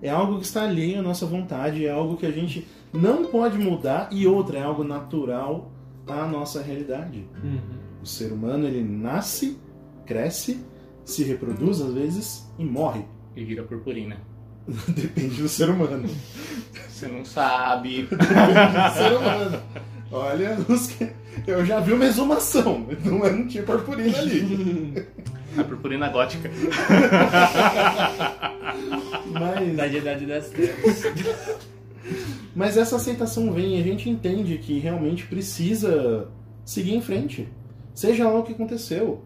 É 0.00 0.10
algo 0.10 0.38
que 0.38 0.44
está 0.44 0.62
alheio 0.62 1.00
à 1.00 1.02
nossa 1.02 1.26
vontade, 1.26 1.84
é 1.84 1.90
algo 1.90 2.16
que 2.16 2.26
a 2.26 2.30
gente 2.30 2.64
não 2.96 3.24
pode 3.26 3.58
mudar 3.58 4.08
e 4.10 4.26
outra, 4.26 4.58
é 4.58 4.62
algo 4.62 4.82
natural 4.84 5.70
à 6.06 6.26
nossa 6.26 6.62
realidade. 6.62 7.24
Uhum. 7.42 7.60
O 8.02 8.06
ser 8.06 8.32
humano 8.32 8.66
ele 8.66 8.82
nasce, 8.82 9.58
cresce, 10.04 10.64
se 11.04 11.24
reproduz 11.24 11.80
às 11.80 11.92
vezes 11.92 12.50
e 12.58 12.64
morre. 12.64 13.04
E 13.34 13.44
vira 13.44 13.62
purpurina. 13.62 14.16
Depende 14.88 15.42
do 15.42 15.48
ser 15.48 15.68
humano. 15.70 16.08
Você 16.88 17.06
não 17.08 17.24
sabe. 17.24 18.02
Depende 18.10 18.32
do 18.32 18.94
ser 18.94 19.12
humano. 19.16 19.62
Olha, 20.10 20.56
os 20.68 20.86
que- 20.86 21.10
eu 21.46 21.64
já 21.66 21.80
vi 21.80 21.92
uma 21.92 22.04
exumação. 22.06 22.86
Não, 23.04 23.24
é- 23.26 23.32
não 23.32 23.46
tinha 23.46 23.62
purpurina 23.62 24.16
ali. 24.18 25.06
A 25.58 25.64
purpurina 25.64 26.08
gótica. 26.08 26.50
Mas, 29.32 29.68
Idade, 29.68 29.96
idade 29.98 30.26
das 30.26 30.48
trevas. 30.48 31.02
mas 32.54 32.76
essa 32.76 32.96
aceitação 32.96 33.52
vem 33.52 33.76
e 33.76 33.80
a 33.80 33.84
gente 33.84 34.08
entende 34.08 34.58
que 34.58 34.78
realmente 34.78 35.26
precisa 35.26 36.28
seguir 36.64 36.94
em 36.94 37.00
frente. 37.00 37.48
Seja 37.94 38.28
lá 38.28 38.40
o 38.40 38.42
que 38.42 38.52
aconteceu. 38.52 39.22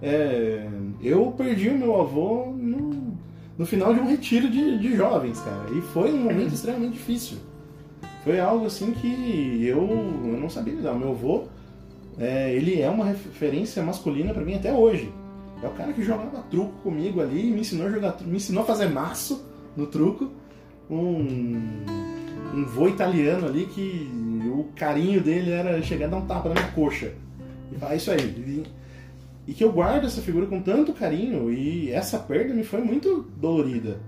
É, 0.00 0.68
eu 1.02 1.32
perdi 1.32 1.68
o 1.68 1.78
meu 1.78 2.00
avô 2.00 2.52
no, 2.56 3.16
no 3.56 3.66
final 3.66 3.92
de 3.92 4.00
um 4.00 4.06
retiro 4.06 4.48
de, 4.48 4.78
de 4.78 4.96
jovens, 4.96 5.40
cara. 5.40 5.70
E 5.76 5.80
foi 5.80 6.12
um 6.12 6.24
momento 6.24 6.54
extremamente 6.54 6.94
difícil. 6.94 7.38
Foi 8.24 8.38
algo 8.38 8.66
assim 8.66 8.92
que 8.92 9.64
eu, 9.64 9.78
eu 9.78 10.38
não 10.40 10.48
sabia 10.48 10.74
lidar. 10.74 10.94
Meu 10.94 11.10
avô, 11.10 11.44
é, 12.18 12.54
ele 12.54 12.80
é 12.80 12.90
uma 12.90 13.04
referência 13.04 13.82
masculina 13.82 14.34
pra 14.34 14.44
mim 14.44 14.54
até 14.54 14.72
hoje. 14.72 15.12
É 15.62 15.66
o 15.66 15.70
cara 15.70 15.92
que 15.92 16.02
jogava 16.02 16.42
truco 16.50 16.72
comigo 16.82 17.20
ali, 17.20 17.50
me 17.50 17.60
ensinou 17.60 17.86
a 17.86 17.90
jogar, 17.90 18.16
me 18.22 18.36
ensinou 18.36 18.62
a 18.62 18.66
fazer 18.66 18.88
maço 18.88 19.44
no 19.76 19.86
truco. 19.86 20.30
Um, 20.90 21.84
um 22.54 22.64
vô 22.64 22.88
italiano 22.88 23.46
ali 23.46 23.66
que 23.66 24.10
o 24.46 24.64
carinho 24.74 25.20
dele 25.20 25.50
era 25.50 25.80
chegar 25.82 26.06
a 26.06 26.08
dar 26.10 26.16
um 26.18 26.26
tapa 26.26 26.48
na 26.48 26.54
minha 26.54 26.72
coxa. 26.72 27.12
E 27.72 27.76
falar 27.76 27.92
"É 27.92 27.96
isso 27.96 28.10
aí. 28.10 28.20
E, 28.20 28.62
e 29.48 29.54
que 29.54 29.64
eu 29.64 29.72
guardo 29.72 30.04
essa 30.04 30.20
figura 30.20 30.46
com 30.46 30.60
tanto 30.60 30.92
carinho 30.92 31.50
e 31.52 31.90
essa 31.90 32.18
perda 32.18 32.54
me 32.54 32.64
foi 32.64 32.82
muito 32.82 33.26
dolorida. 33.36 34.00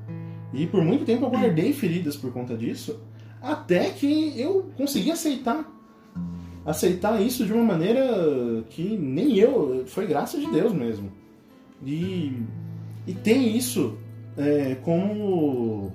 E 0.53 0.67
por 0.67 0.83
muito 0.83 1.05
tempo 1.05 1.25
eu 1.25 1.31
guardei 1.31 1.73
feridas 1.73 2.17
por 2.17 2.33
conta 2.33 2.57
disso, 2.57 3.01
até 3.41 3.91
que 3.91 4.39
eu 4.39 4.71
consegui 4.77 5.11
aceitar. 5.11 5.65
Aceitar 6.65 7.21
isso 7.23 7.47
de 7.47 7.53
uma 7.53 7.65
maneira 7.65 8.65
que 8.69 8.97
nem 8.97 9.39
eu, 9.39 9.85
foi 9.87 10.07
graça 10.07 10.39
de 10.39 10.47
Deus 10.51 10.73
mesmo. 10.73 11.11
E, 11.85 12.43
e 13.07 13.15
tem 13.15 13.57
isso 13.57 13.97
é, 14.37 14.75
como 14.83 15.91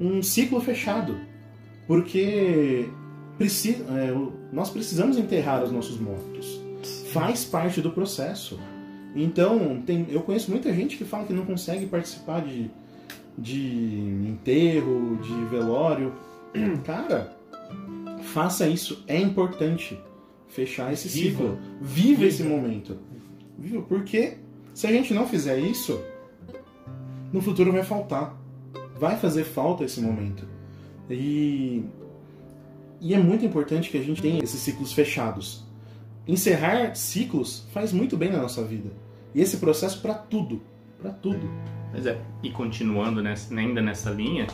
um 0.00 0.22
ciclo 0.22 0.60
fechado. 0.60 1.16
Porque 1.90 2.88
preci- 3.36 3.82
é, 3.88 4.14
nós 4.52 4.70
precisamos 4.70 5.18
enterrar 5.18 5.64
os 5.64 5.72
nossos 5.72 5.98
mortos. 5.98 6.60
Faz 7.12 7.44
parte 7.44 7.80
do 7.80 7.90
processo. 7.90 8.60
Então, 9.16 9.82
tem, 9.84 10.06
eu 10.08 10.20
conheço 10.22 10.52
muita 10.52 10.72
gente 10.72 10.96
que 10.96 11.04
fala 11.04 11.24
que 11.26 11.32
não 11.32 11.44
consegue 11.44 11.86
participar 11.86 12.42
de, 12.42 12.70
de 13.36 13.98
enterro, 14.24 15.18
de 15.20 15.34
velório. 15.46 16.12
Cara, 16.86 17.36
faça 18.22 18.68
isso. 18.68 19.02
É 19.08 19.18
importante 19.20 19.98
fechar 20.46 20.92
esse 20.92 21.08
Viva. 21.08 21.38
ciclo. 21.38 21.58
Viva 21.80 22.24
esse 22.24 22.44
momento. 22.44 22.98
Viva, 23.58 23.82
porque 23.82 24.34
se 24.72 24.86
a 24.86 24.92
gente 24.92 25.12
não 25.12 25.26
fizer 25.26 25.58
isso, 25.58 26.00
no 27.32 27.42
futuro 27.42 27.72
vai 27.72 27.82
faltar. 27.82 28.40
Vai 28.96 29.16
fazer 29.16 29.42
falta 29.42 29.82
esse 29.82 30.00
momento. 30.00 30.59
E, 31.10 31.84
e 33.00 33.14
é 33.14 33.18
muito 33.18 33.44
importante 33.44 33.90
que 33.90 33.98
a 33.98 34.02
gente 34.02 34.22
tenha 34.22 34.42
esses 34.42 34.60
ciclos 34.60 34.92
fechados. 34.92 35.64
Encerrar 36.26 36.94
ciclos 36.94 37.66
faz 37.72 37.92
muito 37.92 38.16
bem 38.16 38.30
na 38.30 38.38
nossa 38.38 38.64
vida. 38.64 38.90
E 39.34 39.40
esse 39.40 39.56
processo 39.56 40.00
para 40.00 40.14
tudo. 40.14 40.62
Para 41.00 41.10
tudo. 41.10 41.50
Pois 41.90 42.06
é, 42.06 42.20
e 42.42 42.50
continuando 42.50 43.22
nessa, 43.22 43.54
ainda 43.54 43.80
nessa 43.80 44.10
linha, 44.10 44.46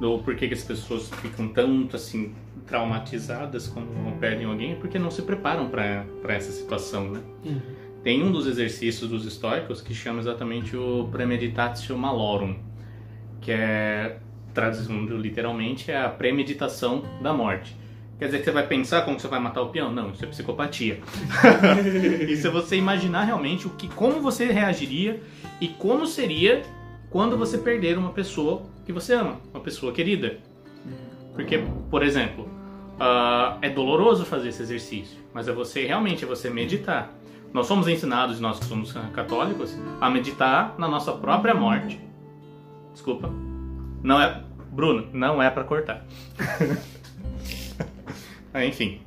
do 0.00 0.18
porquê 0.18 0.46
que 0.46 0.54
as 0.54 0.62
pessoas 0.62 1.08
ficam 1.20 1.48
tanto 1.48 1.96
assim 1.96 2.34
traumatizadas 2.66 3.68
quando 3.68 3.88
perdem 4.18 4.46
alguém, 4.46 4.72
é 4.72 4.74
porque 4.74 4.98
não 4.98 5.10
se 5.10 5.22
preparam 5.22 5.68
para 5.68 6.04
essa 6.28 6.50
situação, 6.52 7.10
né? 7.10 7.20
Uhum. 7.44 7.60
Tem 8.02 8.22
um 8.22 8.30
dos 8.30 8.46
exercícios 8.46 9.08
dos 9.10 9.24
estoicos 9.24 9.80
que 9.80 9.94
chama 9.94 10.20
exatamente 10.20 10.76
o 10.76 11.08
premeditatio 11.10 11.96
malorum, 11.96 12.56
que 13.40 13.50
é, 13.50 14.18
traduzindo 14.56 15.18
literalmente, 15.18 15.90
é 15.90 16.00
a 16.00 16.08
premeditação 16.08 17.02
da 17.20 17.30
morte. 17.32 17.76
Quer 18.18 18.24
dizer 18.24 18.38
que 18.38 18.44
você 18.46 18.50
vai 18.50 18.66
pensar 18.66 19.02
como 19.02 19.20
você 19.20 19.28
vai 19.28 19.38
matar 19.38 19.60
o 19.60 19.68
peão? 19.68 19.92
Não, 19.92 20.10
isso 20.10 20.24
é 20.24 20.28
psicopatia. 20.28 21.00
isso 22.26 22.46
é 22.46 22.50
você 22.50 22.76
imaginar 22.76 23.24
realmente 23.24 23.66
o 23.66 23.70
que, 23.70 23.86
como 23.88 24.22
você 24.22 24.46
reagiria 24.46 25.22
e 25.60 25.68
como 25.68 26.06
seria 26.06 26.62
quando 27.10 27.36
você 27.36 27.58
perder 27.58 27.98
uma 27.98 28.12
pessoa 28.12 28.62
que 28.86 28.92
você 28.92 29.12
ama, 29.12 29.38
uma 29.52 29.62
pessoa 29.62 29.92
querida. 29.92 30.38
Porque, 31.34 31.62
por 31.90 32.02
exemplo, 32.02 32.48
ah, 32.98 33.58
é 33.60 33.68
doloroso 33.68 34.24
fazer 34.24 34.48
esse 34.48 34.62
exercício, 34.62 35.18
mas 35.34 35.46
é 35.48 35.52
você 35.52 35.84
realmente 35.84 36.24
é 36.24 36.26
você 36.26 36.48
meditar. 36.48 37.12
Nós 37.52 37.66
somos 37.66 37.86
ensinados, 37.88 38.40
nós 38.40 38.58
que 38.58 38.64
somos 38.64 38.94
católicos, 39.12 39.76
a 40.00 40.08
meditar 40.08 40.74
na 40.78 40.88
nossa 40.88 41.12
própria 41.12 41.54
morte. 41.54 42.00
Desculpa. 42.94 43.30
Não 44.02 44.20
é, 44.20 44.42
Bruno, 44.76 45.08
não 45.12 45.42
é 45.42 45.50
pra 45.50 45.64
cortar. 45.64 46.04
Ah, 48.54 48.64
Enfim. 48.64 49.00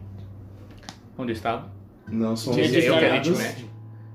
Onde 1.17 1.31
estava? 1.31 1.71
Não 2.07 2.35
somos 2.35 2.59
gente 2.59 2.77
ensinados, 2.77 3.37
mede. 3.37 3.65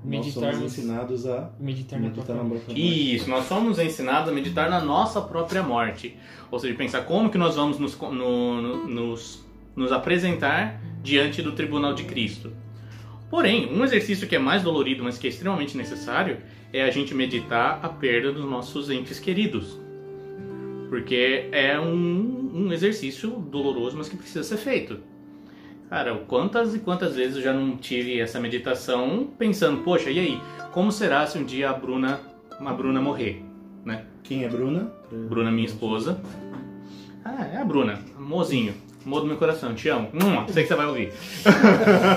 nós 0.05 0.25
somos 0.33 0.61
ensinados 0.63 1.27
a 1.27 1.49
meditar 1.59 1.99
na 1.99 2.07
meditar 2.07 2.35
na 2.35 2.43
própria 2.43 2.67
morte. 2.73 3.15
Isso, 3.15 3.29
nós 3.29 3.45
somos 3.45 3.79
ensinados 3.79 4.29
a 4.29 4.33
meditar 4.33 4.69
na 4.69 4.79
nossa 4.79 5.19
própria 5.21 5.61
morte. 5.61 6.17
Ou 6.49 6.57
seja, 6.59 6.73
pensar 6.75 7.01
como 7.01 7.29
que 7.29 7.37
nós 7.37 7.55
vamos 7.55 7.77
nos, 7.79 7.99
no- 7.99 8.61
no- 8.61 8.87
nos, 8.87 9.45
nos 9.75 9.91
apresentar 9.91 10.79
diante 11.03 11.41
do 11.41 11.51
tribunal 11.51 11.93
de 11.93 12.03
Cristo. 12.05 12.53
Porém, 13.29 13.73
um 13.73 13.83
exercício 13.83 14.27
que 14.27 14.35
é 14.37 14.39
mais 14.39 14.63
dolorido, 14.63 15.03
mas 15.03 15.17
que 15.17 15.27
é 15.27 15.29
extremamente 15.29 15.75
necessário, 15.75 16.37
é 16.71 16.81
a 16.83 16.91
gente 16.91 17.13
meditar 17.13 17.79
a 17.83 17.89
perda 17.89 18.31
dos 18.31 18.45
nossos 18.49 18.89
entes 18.89 19.19
queridos. 19.19 19.77
Porque 20.95 21.49
é 21.51 21.77
um, 21.77 22.51
um 22.53 22.71
exercício 22.71 23.29
doloroso, 23.31 23.97
mas 23.97 24.07
que 24.07 24.15
precisa 24.15 24.45
ser 24.45 24.55
feito. 24.55 25.01
Cara, 25.89 26.15
quantas 26.19 26.73
e 26.73 26.79
quantas 26.79 27.17
vezes 27.17 27.35
eu 27.35 27.41
já 27.41 27.51
não 27.51 27.75
tive 27.75 28.17
essa 28.17 28.39
meditação 28.39 29.29
pensando, 29.37 29.83
poxa, 29.83 30.09
e 30.09 30.17
aí, 30.17 30.41
como 30.71 30.93
será 30.93 31.27
se 31.27 31.37
um 31.37 31.43
dia 31.43 31.69
a 31.69 31.73
Bruna, 31.73 32.21
a 32.57 32.73
Bruna 32.73 33.01
morrer, 33.01 33.43
né? 33.83 34.05
Quem 34.23 34.45
é 34.45 34.47
Bruna? 34.47 34.89
Bruna, 35.11 35.51
minha 35.51 35.67
esposa. 35.67 36.21
Ah, 37.25 37.45
é 37.45 37.57
a 37.57 37.65
Bruna, 37.65 37.99
mozinho, 38.17 38.73
amor 39.05 39.19
do 39.19 39.27
meu 39.27 39.35
coração, 39.35 39.75
te 39.75 39.89
amo. 39.89 40.09
Hum, 40.13 40.47
sei 40.47 40.63
que 40.63 40.69
você 40.69 40.75
vai 40.75 40.85
ouvir. 40.85 41.11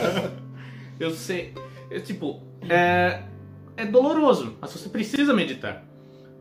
eu 1.00 1.10
sei, 1.10 1.52
é, 1.90 1.98
tipo, 1.98 2.40
é, 2.68 3.24
é 3.76 3.84
doloroso, 3.84 4.56
mas 4.60 4.72
você 4.72 4.88
precisa 4.88 5.34
meditar. 5.34 5.87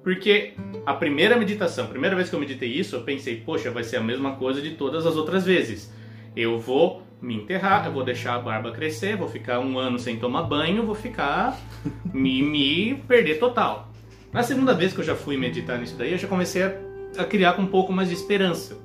Porque 0.08 0.54
a 0.86 0.94
primeira 0.94 1.36
meditação, 1.36 1.84
a 1.84 1.88
primeira 1.90 2.16
vez 2.16 2.30
que 2.30 2.34
eu 2.34 2.40
meditei 2.40 2.70
isso, 2.70 2.96
eu 2.96 3.02
pensei, 3.02 3.42
poxa, 3.46 3.70
vai 3.70 3.84
ser 3.84 3.98
a 3.98 4.02
mesma 4.02 4.38
coisa 4.38 4.62
de 4.62 4.70
todas 4.70 5.06
as 5.06 5.18
outras 5.18 5.46
vezes. 5.46 5.94
Eu 6.34 6.58
vou 6.58 7.04
me 7.22 7.36
enterrar, 7.36 7.86
eu 7.86 7.92
vou 7.92 8.06
deixar 8.06 8.36
a 8.36 8.40
barba 8.40 8.72
crescer, 8.72 9.18
vou 9.18 9.28
ficar 9.28 9.60
um 9.60 9.78
ano 9.78 10.00
sem 10.00 10.16
tomar 10.16 10.44
banho, 10.44 10.86
vou 10.86 10.96
ficar 10.96 11.60
me, 12.14 12.42
me 12.42 12.96
perder 13.06 13.38
total. 13.38 13.92
Na 14.32 14.44
segunda 14.44 14.74
vez 14.74 14.94
que 14.94 15.02
eu 15.02 15.04
já 15.04 15.14
fui 15.14 15.36
meditar 15.36 15.78
nisso 15.78 15.98
daí, 15.98 16.14
eu 16.14 16.18
já 16.18 16.28
comecei 16.30 16.64
a, 16.64 16.74
a 17.18 17.26
criar 17.26 17.52
com 17.52 17.64
um 17.64 17.68
pouco 17.68 17.92
mais 17.92 18.08
de 18.08 18.16
esperança. 18.16 18.78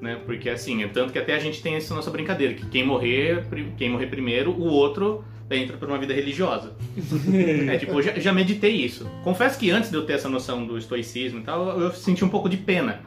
Né? 0.00 0.18
Porque 0.24 0.48
assim, 0.48 0.82
é 0.82 0.88
tanto 0.88 1.12
que 1.12 1.18
até 1.18 1.34
a 1.34 1.38
gente 1.38 1.60
tem 1.60 1.74
essa 1.74 1.94
nossa 1.94 2.10
brincadeira, 2.10 2.54
que 2.54 2.64
quem 2.70 2.86
morrer, 2.86 3.44
quem 3.76 3.90
morrer 3.90 4.06
primeiro, 4.06 4.50
o 4.50 4.64
outro 4.64 5.22
entra 5.50 5.76
por 5.76 5.88
uma 5.88 5.98
vida 5.98 6.14
religiosa. 6.14 6.74
É, 7.68 7.78
tipo, 7.78 7.92
eu 7.92 8.02
já, 8.02 8.12
já 8.18 8.32
meditei 8.32 8.72
isso. 8.72 9.08
Confesso 9.22 9.58
que 9.58 9.70
antes 9.70 9.90
de 9.90 9.96
eu 9.96 10.04
ter 10.04 10.14
essa 10.14 10.28
noção 10.28 10.66
do 10.66 10.78
estoicismo 10.78 11.40
e 11.40 11.42
tal, 11.42 11.80
eu 11.80 11.92
senti 11.92 12.24
um 12.24 12.28
pouco 12.28 12.48
de 12.48 12.56
pena. 12.56 13.00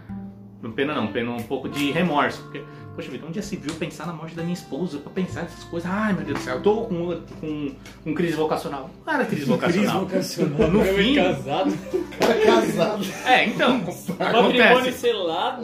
Não 0.61 0.71
pena 0.71 0.93
não, 0.95 1.07
pena 1.07 1.31
um 1.31 1.43
pouco 1.43 1.69
de 1.69 1.91
remorso. 1.91 2.41
Porque, 2.43 2.61
poxa 2.98 3.12
vida, 3.12 3.26
onde 3.28 3.36
já 3.36 3.41
se 3.43 3.56
viu 3.56 3.74
pensar 3.76 4.08
na 4.08 4.14
morte 4.14 4.36
da 4.36 4.41
minha 4.41 4.56
esposa 4.56 4.98
pra 4.98 5.12
pensar 5.12 5.43
nessas 5.43 5.64
coisas? 5.66 5.89
Ai, 5.89 6.14
meu 6.14 6.26
Deus 6.26 6.39
do 6.39 6.43
céu, 6.43 6.56
eu 6.56 6.62
tô 6.64 6.82
com, 6.86 7.22
com, 7.39 7.72
com 8.04 8.14
crise 8.16 8.36
vocacional. 8.36 8.89
Não 9.06 9.14
era 9.14 9.24
crise 9.26 9.45
Crise 9.45 9.52
vocacional. 9.52 10.00
vocacional. 10.02 10.72
No 10.72 10.84
Eu 10.84 10.95
fim- 10.95 11.16
casado. 11.16 11.74
Cara 12.20 12.34
casado. 12.41 13.06
É, 13.26 13.45
então, 13.45 13.80
Patrimônio 14.18 14.64
acontece. 14.64 14.98
selado. 15.00 15.62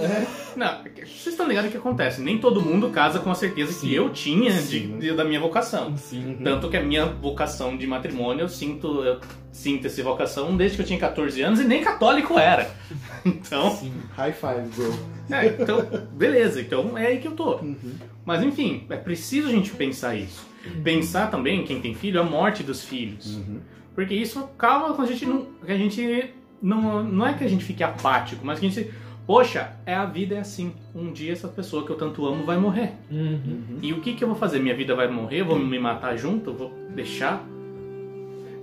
Não, 0.55 0.83
vocês 0.83 1.27
estão 1.27 1.47
ligados 1.47 1.69
o 1.69 1.71
que 1.71 1.77
acontece. 1.77 2.21
Nem 2.21 2.37
todo 2.37 2.61
mundo 2.61 2.89
casa 2.91 3.19
com 3.19 3.31
a 3.31 3.35
certeza 3.35 3.79
que 3.81 3.93
eu 3.93 4.11
tinha 4.11 4.51
de, 4.53 4.59
Sim. 4.61 4.99
de- 4.99 5.13
da 5.13 5.25
minha 5.25 5.39
vocação. 5.39 5.97
Sim. 5.97 6.37
Tanto 6.43 6.69
que 6.69 6.77
a 6.77 6.83
minha 6.83 7.05
vocação 7.07 7.75
de 7.75 7.87
matrimônio, 7.87 8.43
eu 8.43 8.49
sinto, 8.49 9.03
eu 9.03 9.19
sinto 9.53 9.87
essa 9.87 10.03
vocação 10.03 10.57
desde 10.57 10.75
que 10.75 10.81
eu 10.81 10.87
tinha 10.87 10.99
14 10.99 11.41
anos 11.41 11.61
e 11.61 11.63
nem 11.63 11.81
católico 11.81 12.37
era. 12.37 12.69
Então, 13.25 13.71
Sim. 13.71 13.93
High 14.17 14.33
five, 14.33 14.67
bro. 14.75 14.93
é, 15.31 15.45
então 15.45 15.87
beleza, 16.11 16.59
então 16.59 16.97
é 16.97 17.07
aí 17.07 17.19
que 17.19 17.27
eu 17.29 17.31
tô. 17.31 17.55
Uhum. 17.55 17.93
Mas 18.25 18.43
enfim, 18.43 18.85
é 18.89 18.97
preciso 18.97 19.47
a 19.47 19.51
gente 19.51 19.71
pensar 19.71 20.13
isso. 20.13 20.45
Pensar 20.83 21.31
também, 21.31 21.63
quem 21.63 21.79
tem 21.79 21.93
filho, 21.93 22.19
a 22.19 22.23
morte 22.23 22.63
dos 22.63 22.83
filhos. 22.83 23.37
Uhum. 23.37 23.61
Porque 23.95 24.13
isso 24.13 24.39
acaba 24.39 24.93
com 24.93 25.01
a 25.01 25.05
gente 25.05 25.25
não. 25.25 25.47
Que 25.65 25.71
a 25.71 25.77
gente 25.77 26.33
não, 26.61 27.01
não 27.01 27.25
é 27.25 27.33
que 27.33 27.45
a 27.45 27.47
gente 27.47 27.63
fique 27.63 27.81
apático, 27.81 28.45
mas 28.45 28.59
que 28.59 28.65
a 28.65 28.69
gente. 28.69 28.91
Poxa, 29.25 29.71
é 29.85 29.95
a 29.95 30.05
vida 30.05 30.35
é 30.35 30.39
assim. 30.39 30.73
Um 30.93 31.13
dia 31.13 31.31
essa 31.31 31.47
pessoa 31.47 31.85
que 31.85 31.91
eu 31.91 31.95
tanto 31.95 32.25
amo 32.25 32.43
vai 32.43 32.57
morrer. 32.57 32.91
Uhum. 33.09 33.79
E 33.81 33.93
o 33.93 34.01
que, 34.01 34.13
que 34.13 34.23
eu 34.23 34.27
vou 34.27 34.35
fazer? 34.35 34.59
Minha 34.59 34.75
vida 34.75 34.93
vai 34.95 35.07
morrer? 35.07 35.41
Eu 35.41 35.45
vou 35.45 35.57
me 35.57 35.79
matar 35.79 36.17
junto? 36.17 36.49
Eu 36.49 36.55
vou 36.55 36.73
deixar? 36.93 37.41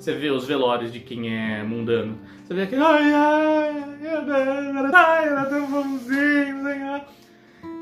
Você 0.01 0.14
vê 0.14 0.30
os 0.30 0.46
velórios 0.46 0.90
de 0.90 0.98
quem 0.98 1.36
é 1.36 1.62
mundano. 1.62 2.18
Você 2.42 2.55
vê 2.55 2.62
aquele. 2.62 2.82
Ai, 2.82 3.12
ai, 3.12 3.84
ai, 4.94 5.28
era 5.28 5.44
tão 5.44 5.70
bonzinho, 5.70 6.64
Senhor. 6.64 7.03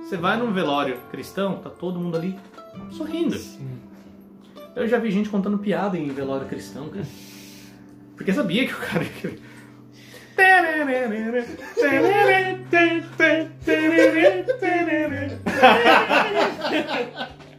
Você 0.02 0.16
vai 0.16 0.36
num 0.36 0.52
velório 0.52 0.98
cristão, 1.12 1.60
tá 1.60 1.70
todo 1.70 2.00
mundo 2.00 2.16
ali 2.16 2.36
sorrindo. 2.90 3.36
Eu 4.74 4.88
já 4.88 4.98
vi 4.98 5.12
gente 5.12 5.28
contando 5.28 5.58
piada 5.58 5.96
em 5.96 6.08
velório 6.08 6.48
cristão, 6.48 6.88
cara. 6.88 7.06
Porque 8.16 8.32
sabia 8.32 8.66
que 8.66 8.74
o 8.74 8.78
cara. 8.78 9.06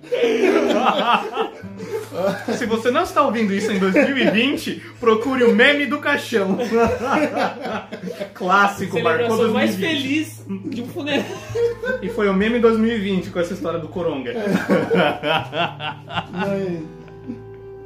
Se 2.57 2.66
você 2.66 2.89
não 2.91 3.03
está 3.03 3.22
ouvindo 3.22 3.53
isso 3.53 3.72
em 3.72 3.78
2020, 3.80 4.82
procure 4.99 5.43
o 5.43 5.55
meme 5.55 5.86
do 5.86 5.99
caixão. 5.99 6.57
Clássico, 8.34 8.99
marcou 9.01 9.28
Celebração 9.28 9.53
mais 9.53 9.76
2020. 9.76 10.01
feliz 10.01 10.43
de 10.66 10.82
um 10.82 10.88
funeral. 10.88 11.24
E 12.01 12.10
foi 12.10 12.28
o 12.28 12.34
meme 12.34 12.57
2020 12.60 13.30
com 13.30 13.39
essa 13.39 13.53
história 13.53 13.78
do 13.80 13.88
Coronga. 13.88 14.34
Mas, 16.32 16.82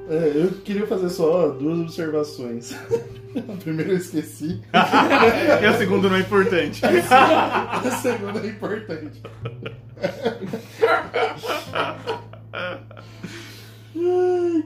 é, 0.09 0.31
eu 0.35 0.51
queria 0.63 0.85
fazer 0.87 1.09
só 1.09 1.49
duas 1.49 1.79
observações. 1.79 2.75
A 3.35 3.57
primeira 3.63 3.93
eu 3.93 3.97
esqueci, 3.97 4.61
e 4.71 5.65
a 5.65 5.73
segunda 5.75 6.07
não 6.07 6.17
é 6.17 6.19
importante. 6.19 6.81
a 6.85 7.91
segunda 7.99 8.39
é 8.39 8.47
importante. 8.47 9.23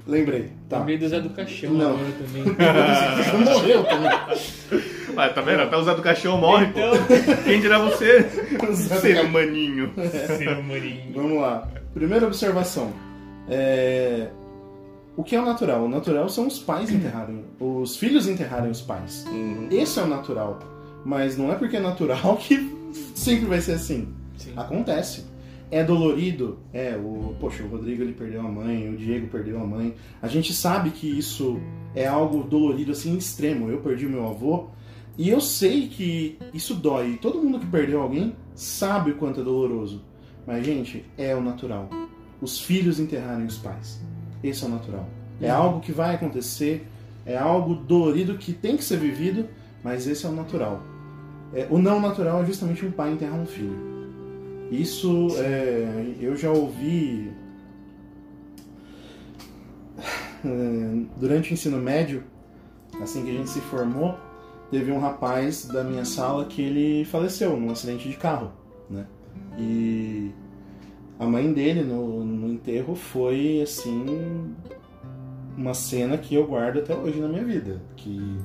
Lembrei, 0.06 0.52
tá. 0.68 0.80
Lembrei 0.80 0.98
do 0.98 1.08
Zé 1.08 1.22
do 1.22 1.30
Caixão 1.30 1.74
Não. 1.74 1.92
agora 1.94 2.12
também. 2.12 2.44
Você 2.44 3.38
morreu 3.38 3.84
também. 3.86 4.10
Vai, 5.16 5.34
tá 5.34 5.42
vendo? 5.42 5.62
Até 5.62 5.78
o 5.78 5.84
Zé 5.84 5.96
do 5.96 6.02
Caixão 6.02 6.38
morre, 6.38 6.66
Então, 6.66 6.92
pô. 6.92 7.44
Quem 7.46 7.62
dirá 7.62 7.80
você? 7.80 8.24
Ser 9.02 9.26
humaninho. 9.26 9.94
seu 10.38 10.62
Marinho. 10.64 11.14
Vamos 11.14 11.42
lá. 11.42 11.68
Primeira 11.94 12.28
observação. 12.28 12.92
É, 13.50 14.28
O 15.18 15.24
que 15.24 15.36
é 15.36 15.42
o 15.42 15.46
natural? 15.46 15.84
O 15.84 15.90
natural 15.90 16.30
são 16.30 16.46
os 16.46 16.60
pais 16.60 16.92
enterrarem, 16.92 17.44
os 17.60 17.98
filhos 17.98 18.28
enterrarem 18.28 18.70
os 18.70 18.82
pais. 18.82 19.26
Esse 19.72 20.00
é 20.00 20.04
o 20.04 20.08
natural. 20.08 20.60
Mas 21.04 21.36
não 21.36 21.52
é 21.52 21.56
porque 21.56 21.78
é 21.78 21.80
natural 21.80 22.38
que 22.38 22.72
sempre 23.16 23.46
vai 23.46 23.60
ser 23.60 23.74
assim. 23.74 24.14
Sim. 24.38 24.54
Acontece. 24.56 25.26
É 25.72 25.84
dolorido? 25.84 26.60
É, 26.72 26.96
o, 26.96 27.36
poxa, 27.40 27.64
o 27.64 27.68
Rodrigo 27.68 28.04
ele 28.04 28.14
perdeu 28.14 28.42
a 28.42 28.50
mãe, 28.50 28.90
o 28.90 28.96
Diego 28.96 29.28
perdeu 29.28 29.60
a 29.60 29.66
mãe. 29.66 29.96
A 30.22 30.28
gente 30.28 30.54
sabe 30.54 30.92
que 30.92 31.08
isso 31.08 31.60
é 31.96 32.06
algo 32.06 32.44
dolorido 32.44 32.92
assim 32.92 33.18
extremo. 33.18 33.72
Eu 33.72 33.80
perdi 33.80 34.06
o 34.06 34.10
meu 34.10 34.28
avô 34.28 34.68
e 35.18 35.30
eu 35.30 35.42
sei 35.42 35.88
que 35.88 36.38
isso 36.54 36.76
dói. 36.76 37.18
Todo 37.20 37.42
mundo 37.42 37.60
que 37.60 37.66
perdeu 37.66 38.02
alguém 38.02 38.36
sabe 38.54 39.12
o 39.12 39.16
quanto 39.16 39.42
é 39.42 39.44
doloroso. 39.44 40.06
Mas 40.46 40.64
gente, 40.64 41.04
é 41.18 41.36
o 41.36 41.42
natural. 41.42 41.90
Os 42.40 42.62
filhos 42.62 43.00
enterrarem 43.00 43.48
os 43.48 43.58
pais. 43.58 44.00
Esse 44.48 44.64
é 44.64 44.68
o 44.68 44.72
natural. 44.72 45.08
É 45.42 45.50
algo 45.50 45.80
que 45.80 45.92
vai 45.92 46.16
acontecer, 46.16 46.88
é 47.26 47.38
algo 47.38 47.76
dolorido 47.76 48.38
que 48.38 48.54
tem 48.54 48.76
que 48.76 48.84
ser 48.84 48.98
vivido, 48.98 49.48
mas 49.84 50.08
esse 50.08 50.26
é 50.26 50.30
o 50.30 50.32
natural. 50.32 50.82
É, 51.54 51.68
o 51.70 51.78
não 51.78 52.00
natural 52.00 52.42
é 52.44 52.46
justamente 52.46 52.86
um 52.86 52.92
pai 52.92 53.12
enterrar 53.12 53.40
um 53.40 53.46
filho. 53.46 53.78
Isso 54.72 55.30
é, 55.38 56.14
eu 56.20 56.36
já 56.36 56.52
ouvi 56.52 57.32
é, 60.46 61.06
durante 61.18 61.52
o 61.52 61.54
ensino 61.54 61.78
médio, 61.78 62.24
assim 63.02 63.24
que 63.24 63.30
a 63.30 63.34
gente 63.34 63.50
se 63.50 63.62
formou, 63.62 64.18
teve 64.70 64.92
um 64.92 65.00
rapaz 65.00 65.66
da 65.66 65.84
minha 65.84 66.04
sala 66.04 66.46
que 66.46 66.62
ele 66.62 67.06
faleceu 67.06 67.58
num 67.58 67.72
acidente 67.72 68.10
de 68.10 68.18
carro, 68.18 68.52
né? 68.90 69.06
E 69.58 70.32
a 71.20 71.26
mãe 71.26 71.52
dele 71.52 71.84
no, 71.84 72.24
no 72.24 72.48
enterro 72.48 72.96
foi 72.96 73.62
assim 73.62 74.06
uma 75.58 75.74
cena 75.74 76.18
que 76.18 76.36
eu 76.36 76.46
guardo 76.46 76.80
até 76.80 76.96
hoje 76.96 77.20
na 77.20 77.28
minha 77.28 77.44
vida, 77.44 77.82
que 77.96 78.38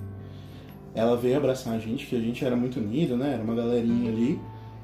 ela 0.95 1.17
veio 1.17 1.37
abraçar 1.37 1.75
a 1.75 1.79
gente, 1.79 2.07
que 2.07 2.17
a 2.17 2.21
gente 2.21 2.45
era 2.45 2.57
muito 2.57 2.81
unido, 2.81 3.17
né? 3.17 3.35
Era 3.35 3.43
uma 3.43 3.55
galerinha 3.55 4.11
ali. 4.11 4.41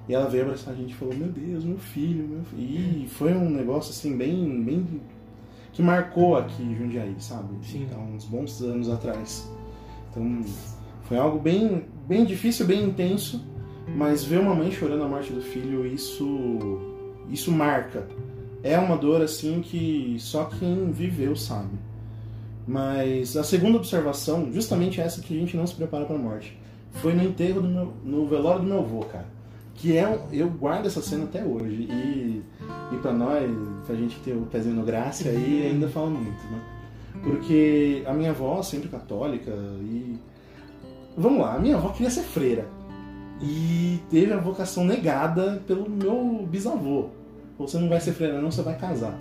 E 0.08 0.14
ela 0.14 0.28
veio 0.28 0.44
abraçar 0.44 0.72
a 0.72 0.76
gente 0.76 0.92
e 0.92 0.94
falou: 0.94 1.14
Meu 1.14 1.28
Deus, 1.28 1.64
meu 1.64 1.78
filho, 1.78 2.26
meu 2.26 2.44
filho. 2.44 3.04
E 3.04 3.08
foi 3.08 3.32
um 3.32 3.48
negócio 3.50 3.90
assim, 3.90 4.16
bem. 4.16 4.62
bem 4.62 4.86
que 5.72 5.82
marcou 5.82 6.36
aqui 6.36 6.74
Jundiaí, 6.74 7.14
sabe? 7.18 7.54
Sim. 7.62 7.86
Há 7.94 7.98
uns 7.98 8.24
bons 8.24 8.60
anos 8.62 8.88
atrás. 8.88 9.50
Então, 10.10 10.42
foi 11.02 11.18
algo 11.18 11.38
bem, 11.38 11.84
bem 12.06 12.24
difícil, 12.24 12.66
bem 12.66 12.84
intenso. 12.84 13.44
Mas 13.94 14.24
ver 14.24 14.40
uma 14.40 14.54
mãe 14.54 14.70
chorando 14.70 15.04
a 15.04 15.08
morte 15.08 15.32
do 15.32 15.40
filho, 15.40 15.86
isso. 15.86 16.97
Isso 17.30 17.52
marca. 17.52 18.06
É 18.62 18.78
uma 18.78 18.96
dor 18.96 19.22
assim 19.22 19.60
que 19.60 20.16
só 20.18 20.44
quem 20.44 20.90
viveu 20.90 21.36
sabe. 21.36 21.78
Mas 22.66 23.36
a 23.36 23.44
segunda 23.44 23.78
observação, 23.78 24.52
justamente 24.52 25.00
essa 25.00 25.22
que 25.22 25.34
a 25.34 25.40
gente 25.40 25.56
não 25.56 25.66
se 25.66 25.74
prepara 25.74 26.04
para 26.04 26.16
a 26.16 26.18
morte, 26.18 26.58
foi 26.92 27.14
no 27.14 27.22
enterro 27.22 27.62
do 27.62 27.68
meu, 27.68 27.92
no 28.04 28.26
velório 28.26 28.60
do 28.60 28.66
meu 28.66 28.78
avô, 28.80 29.00
cara. 29.00 29.26
Que 29.74 29.96
é 29.96 30.06
um, 30.06 30.18
eu 30.32 30.50
guardo 30.50 30.86
essa 30.86 31.00
cena 31.00 31.24
até 31.24 31.44
hoje 31.44 31.88
e 31.88 32.42
e 32.92 32.96
para 32.96 33.12
nós, 33.12 33.50
pra 33.86 33.94
gente 33.94 34.18
ter 34.20 34.32
o 34.32 34.42
pezinho 34.42 34.76
no 34.76 34.82
graça 34.82 35.28
aí 35.28 35.66
ainda 35.66 35.88
fala 35.88 36.08
muito, 36.08 36.42
né? 36.50 36.60
Porque 37.22 38.02
a 38.06 38.12
minha 38.12 38.30
avó 38.30 38.62
sempre 38.62 38.88
católica 38.88 39.50
e 39.80 40.18
vamos 41.16 41.40
lá, 41.40 41.54
a 41.54 41.58
minha 41.58 41.76
avó 41.76 41.90
queria 41.90 42.10
ser 42.10 42.22
freira 42.22 42.66
e 43.42 44.00
teve 44.10 44.32
a 44.32 44.38
vocação 44.38 44.84
negada 44.84 45.62
pelo 45.66 45.88
meu 45.88 46.46
bisavô. 46.48 47.10
Você 47.58 47.78
não 47.78 47.88
vai 47.88 48.00
ser 48.00 48.12
freira 48.12 48.40
não, 48.40 48.50
você 48.50 48.62
vai 48.62 48.76
casar. 48.76 49.16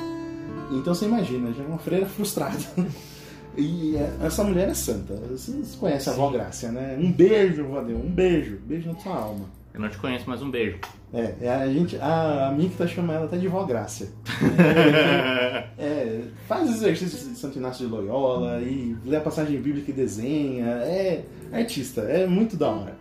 Então 0.71 0.93
você 0.93 1.05
imagina, 1.05 1.51
já 1.53 1.63
é 1.63 1.67
uma 1.67 1.77
freira 1.79 2.05
frustrada. 2.05 2.57
E 3.59 3.95
é- 3.97 4.17
essa 4.27 4.43
mulher 4.43 4.69
é 4.69 4.73
santa. 4.75 5.15
Vocês 5.31 5.75
conhecem 5.79 6.13
a 6.13 6.15
avó 6.15 6.29
Grácia, 6.29 6.71
né? 6.71 6.95
Um 7.01 7.11
beijo, 7.11 7.65
Vadeu. 7.67 7.97
Um 7.97 8.11
beijo. 8.11 8.59
Beijo 8.67 8.91
na 8.91 8.99
sua 8.99 9.15
alma. 9.15 9.45
Eu 9.73 9.79
não 9.81 9.89
te 9.89 9.97
conheço, 9.97 10.25
mas 10.27 10.43
um 10.43 10.51
beijo. 10.51 10.77
É, 11.11 11.33
é 11.41 11.49
a 11.49 11.67
gente. 11.67 11.97
A, 11.97 12.49
a 12.49 12.51
Micta 12.51 12.87
chama 12.87 13.13
ela 13.13 13.25
até 13.25 13.35
de 13.35 13.47
vó 13.47 13.63
Grácia. 13.63 14.09
É, 15.79 16.21
faz 16.47 16.69
exercícios 16.69 17.29
de 17.29 17.35
Santo 17.37 17.57
Inácio 17.59 17.85
de 17.85 17.91
Loyola 17.91 18.59
e 18.61 18.95
lê 19.05 19.15
a 19.15 19.21
passagem 19.21 19.59
bíblica 19.59 19.91
e 19.91 19.93
desenha. 19.93 20.65
É 20.65 21.23
artista, 21.51 22.01
é 22.01 22.25
muito 22.25 22.55
da 22.57 22.69
hora. 22.69 22.95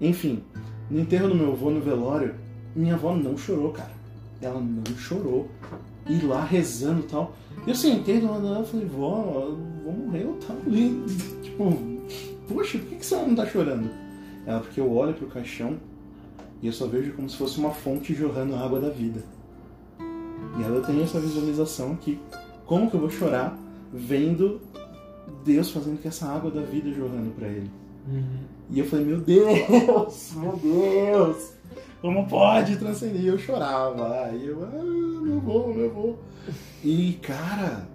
Enfim, 0.00 0.42
no 0.90 1.00
enterro 1.00 1.28
do 1.28 1.34
meu 1.34 1.52
avô 1.52 1.70
no 1.70 1.80
velório, 1.80 2.34
minha 2.74 2.94
avó 2.94 3.14
não 3.14 3.36
chorou, 3.36 3.70
cara. 3.70 3.90
Ela 4.40 4.60
não 4.60 4.96
chorou. 4.96 5.48
E 6.08 6.24
lá 6.24 6.44
rezando 6.44 7.00
e 7.00 7.04
tal. 7.04 7.34
Eu 7.66 7.74
sentei 7.74 8.20
do 8.20 8.26
lado 8.26 8.42
dela 8.42 8.62
e 8.62 8.70
falei, 8.70 8.86
vó, 8.86 9.56
vou 9.84 9.92
morrer 9.92 10.24
eu 10.24 10.38
tal. 10.46 10.56
E, 10.66 11.04
tipo, 11.42 11.72
poxa, 12.48 12.78
por 12.78 12.88
que, 12.88 12.96
que 12.96 13.06
você 13.06 13.16
não 13.16 13.34
tá 13.34 13.46
chorando? 13.46 13.90
Ela, 14.46 14.60
porque 14.60 14.80
eu 14.80 14.90
olho 14.90 15.14
pro 15.14 15.26
caixão 15.26 15.78
e 16.62 16.66
eu 16.66 16.72
só 16.72 16.86
vejo 16.86 17.12
como 17.12 17.28
se 17.28 17.36
fosse 17.36 17.58
uma 17.58 17.70
fonte 17.70 18.14
jorrando 18.14 18.54
a 18.54 18.60
água 18.60 18.80
da 18.80 18.90
vida. 18.90 19.22
E 20.58 20.62
ela 20.62 20.82
tem 20.82 21.02
essa 21.02 21.20
visualização 21.20 21.92
aqui. 21.92 22.18
Como 22.66 22.90
que 22.90 22.96
eu 22.96 23.00
vou 23.00 23.10
chorar 23.10 23.56
vendo 23.92 24.60
Deus 25.44 25.70
fazendo 25.70 26.00
com 26.00 26.08
essa 26.08 26.26
água 26.26 26.50
da 26.50 26.62
vida 26.62 26.92
jorrando 26.92 27.30
pra 27.30 27.48
ele? 27.48 27.70
E 28.70 28.78
eu 28.78 28.84
falei, 28.86 29.04
meu 29.04 29.20
Deus, 29.20 30.34
meu 30.36 30.56
Deus, 30.56 31.52
como 32.00 32.26
pode 32.26 32.76
transcender? 32.76 33.22
E 33.22 33.26
eu 33.26 33.38
chorava. 33.38 34.24
Aí 34.24 34.46
eu, 34.46 34.64
ah, 34.64 34.82
meu 34.82 35.36
avô, 35.38 35.72
meu 35.74 35.90
avô. 35.90 36.14
E 36.84 37.14
cara, 37.22 37.88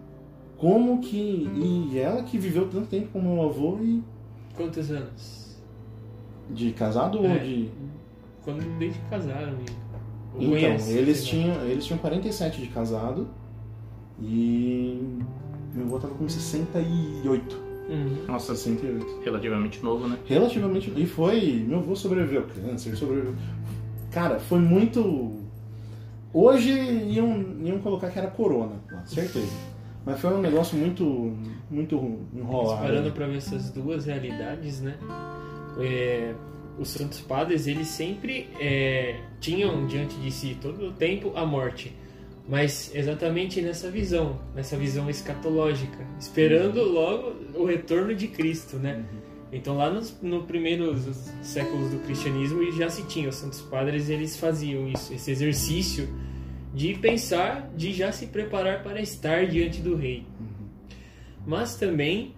como 0.58 1.00
que. 1.00 1.18
E 1.56 1.98
ela 1.98 2.24
que 2.24 2.38
viveu 2.38 2.68
tanto 2.70 2.88
tempo 2.88 3.08
com 3.14 3.22
meu 3.22 3.44
avô 3.44 3.78
e. 3.82 4.04
Quantos 4.56 4.92
anos? 4.92 5.58
De 6.50 6.72
casado 6.72 7.20
ou 7.20 7.26
É. 7.26 7.40
de. 7.40 7.70
Quando 8.44 8.62
desde 8.78 9.00
que 9.00 9.10
casaram. 9.10 9.58
Ou 10.36 10.42
Então, 10.42 10.88
eles 10.90 11.26
tinham, 11.26 11.56
eles 11.66 11.86
tinham 11.86 11.98
47 11.98 12.62
de 12.62 12.68
casado 12.68 13.28
e 14.22 15.18
meu 15.74 15.86
avô 15.86 16.00
tava 16.00 16.14
com 16.14 16.28
68. 16.28 17.65
Uhum. 17.88 18.26
Nossa, 18.28 18.56
68. 18.56 19.22
relativamente 19.24 19.84
novo, 19.84 20.08
né? 20.08 20.18
Relativamente. 20.26 20.92
E 20.96 21.06
foi. 21.06 21.64
Meu 21.68 21.80
avô 21.80 21.96
sobreviveu 21.96 22.42
ao 22.42 22.48
câncer, 22.48 22.96
sobreviveu. 22.96 23.36
Cara, 24.12 24.40
foi 24.40 24.60
muito. 24.60 25.44
Hoje 26.34 26.72
iam, 26.72 27.56
iam 27.64 27.80
colocar 27.80 28.10
que 28.10 28.20
era 28.20 28.28
corona, 28.28 28.76
certeza. 29.06 29.54
Mas 30.06 30.20
foi 30.20 30.34
um 30.34 30.42
negócio 30.42 30.78
muito. 30.78 31.36
muito 31.70 32.20
enrolado. 32.34 32.82
Parando 32.82 33.12
para 33.12 33.28
ver 33.28 33.38
essas 33.38 33.70
duas 33.72 34.06
realidades, 34.06 34.82
né? 34.82 34.98
É, 35.80 36.34
os 36.78 36.90
santos 36.90 37.22
padres, 37.22 37.68
eles 37.68 37.88
sempre 37.88 38.50
é, 38.60 39.20
tinham 39.40 39.86
diante 39.88 40.16
de 40.18 40.32
si 40.32 40.58
todo 40.62 40.88
o 40.88 40.92
tempo 40.92 41.32
a 41.36 41.46
morte, 41.46 41.96
mas 42.48 42.94
exatamente 42.94 43.62
nessa 43.62 43.90
visão, 43.90 44.40
nessa 44.54 44.78
visão 44.78 45.10
escatológica, 45.10 45.98
esperando 46.20 46.84
logo 46.84 47.34
o 47.56 47.66
retorno 47.66 48.14
de 48.14 48.28
Cristo, 48.28 48.78
né? 48.78 49.04
Então 49.52 49.78
lá 49.78 49.90
nos 49.90 50.16
no 50.22 50.44
primeiros 50.44 51.06
séculos 51.42 51.90
do 51.92 52.00
cristianismo 52.00 52.72
já 52.72 52.90
se 52.90 53.04
tinha 53.04 53.30
os 53.30 53.36
santos 53.36 53.62
padres, 53.62 54.10
eles 54.10 54.38
faziam 54.38 54.88
isso, 54.88 55.14
esse 55.14 55.32
exercício 55.32 56.08
de 56.74 56.94
pensar, 56.96 57.72
de 57.76 57.94
já 57.94 58.12
se 58.12 58.28
preparar 58.28 58.84
para 58.84 59.02
estar 59.02 59.48
diante 59.48 59.82
do 59.82 59.96
rei. 59.96 60.26
Mas 61.48 61.78
também 61.78 62.36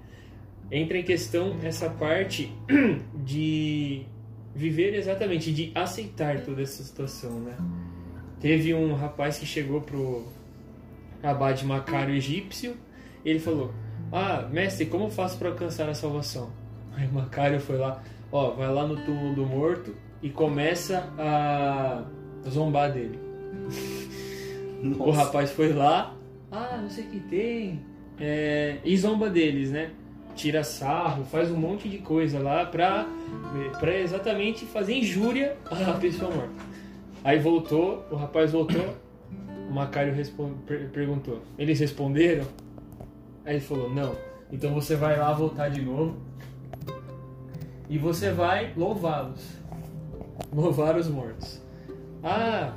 entra 0.72 0.98
em 0.98 1.04
questão 1.04 1.58
essa 1.64 1.90
parte 1.90 2.54
de 3.26 4.06
viver 4.56 4.94
exatamente, 4.94 5.52
de 5.52 5.72
aceitar 5.74 6.42
toda 6.42 6.62
essa 6.62 6.84
situação, 6.84 7.40
né? 7.40 7.56
Teve 8.40 8.74
um 8.74 8.94
rapaz 8.94 9.40
que 9.40 9.46
chegou 9.46 9.82
pro 9.82 10.28
abade 11.24 11.66
Macário 11.66 12.14
egípcio, 12.14 12.78
e 13.26 13.30
ele 13.30 13.40
falou: 13.40 13.74
"Ah, 14.12 14.48
mestre, 14.52 14.86
como 14.86 15.06
eu 15.06 15.10
faço 15.10 15.38
para 15.38 15.50
alcançar 15.50 15.90
a 15.90 15.94
salvação?" 15.94 16.52
Aí 16.96 17.08
o 17.08 17.14
Macário 17.14 17.60
foi 17.60 17.78
lá, 17.78 18.02
ó, 18.32 18.52
vai 18.52 18.72
lá 18.72 18.86
no 18.86 18.98
túmulo 18.98 19.36
do 19.36 19.46
morto 19.46 19.96
e 20.22 20.30
começa 20.30 21.12
a 21.18 22.04
zombar 22.50 22.92
dele. 22.92 23.20
Nossa. 24.82 25.04
O 25.04 25.12
rapaz 25.12 25.52
foi 25.52 25.74
lá, 25.74 26.16
ah, 26.52 26.78
não 26.82 26.90
sei 26.90 27.06
o 27.06 27.08
que 27.10 27.20
tem, 27.22 27.82
é, 28.20 28.78
e 28.84 28.96
zomba 28.98 29.30
deles, 29.30 29.72
né? 29.72 29.92
Tira 30.36 30.64
sarro, 30.64 31.26
faz 31.26 31.50
um 31.50 31.58
monte 31.58 31.90
de 31.90 31.98
coisa 31.98 32.40
lá 32.40 32.66
pra, 32.66 33.08
pra 33.80 34.00
exatamente 34.00 34.66
fazer 34.66 34.94
injúria 34.96 35.58
à 35.66 35.94
pessoa 35.94 36.30
morta. 36.32 36.77
Aí 37.28 37.40
voltou, 37.40 38.06
o 38.10 38.16
rapaz 38.16 38.54
voltou, 38.54 38.96
o 39.70 39.74
Macário 39.74 40.14
perguntou, 40.94 41.42
eles 41.60 41.78
responderam? 41.78 42.46
Aí 43.44 43.56
ele 43.56 43.60
falou, 43.60 43.94
não. 43.94 44.16
Então 44.50 44.74
você 44.74 44.96
vai 44.96 45.20
lá 45.20 45.34
voltar 45.34 45.68
de 45.68 45.82
novo 45.82 46.16
e 47.90 47.98
você 47.98 48.32
vai 48.32 48.72
louvá-los. 48.78 49.46
Louvar 50.54 50.96
os 50.96 51.10
mortos. 51.10 51.62
Ah, 52.24 52.74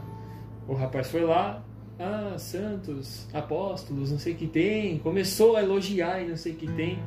o 0.67 0.75
rapaz 0.75 1.09
foi 1.09 1.23
lá, 1.23 1.63
ah, 1.97 2.37
santos, 2.37 3.29
apóstolos, 3.33 4.11
não 4.11 4.19
sei 4.19 4.33
o 4.33 4.37
que 4.37 4.49
tem. 4.49 4.99
Começou 4.99 5.55
a 5.55 5.63
elogiar 5.63 6.23
e 6.23 6.29
não 6.29 6.37
sei 6.37 6.55
o 6.55 6.57
que 6.57 6.67
tem. 6.73 6.99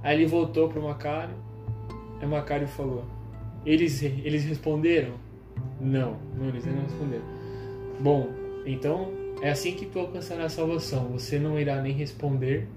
Aí 0.00 0.16
ele 0.16 0.26
voltou 0.26 0.68
para 0.68 0.78
o 0.78 0.84
Macário. 0.84 1.34
Aí 2.20 2.24
o 2.24 2.30
Macário 2.30 2.68
falou: 2.68 3.04
eles, 3.66 4.00
eles 4.00 4.44
responderam? 4.44 5.26
Não, 5.80 6.18
não, 6.36 6.48
eles 6.48 6.64
não 6.64 6.82
responderam. 6.82 7.24
Bom, 8.00 8.28
então 8.66 9.12
é 9.42 9.50
assim 9.50 9.72
que 9.72 9.86
tu 9.86 9.98
alcançará 9.98 10.44
a 10.44 10.48
salvação. 10.48 11.08
Você 11.12 11.38
não 11.38 11.58
irá 11.58 11.80
nem 11.80 11.92
responder, 11.92 12.68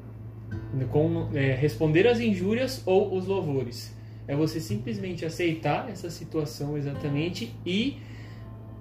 com, 0.89 1.29
é, 1.33 1.53
responder 1.53 2.07
as 2.07 2.19
injúrias 2.19 2.81
ou 2.85 3.15
os 3.15 3.25
louvores. 3.25 3.95
É 4.27 4.35
você 4.35 4.59
simplesmente 4.59 5.25
aceitar 5.25 5.89
essa 5.89 6.09
situação 6.09 6.77
exatamente 6.77 7.53
e, 7.65 7.97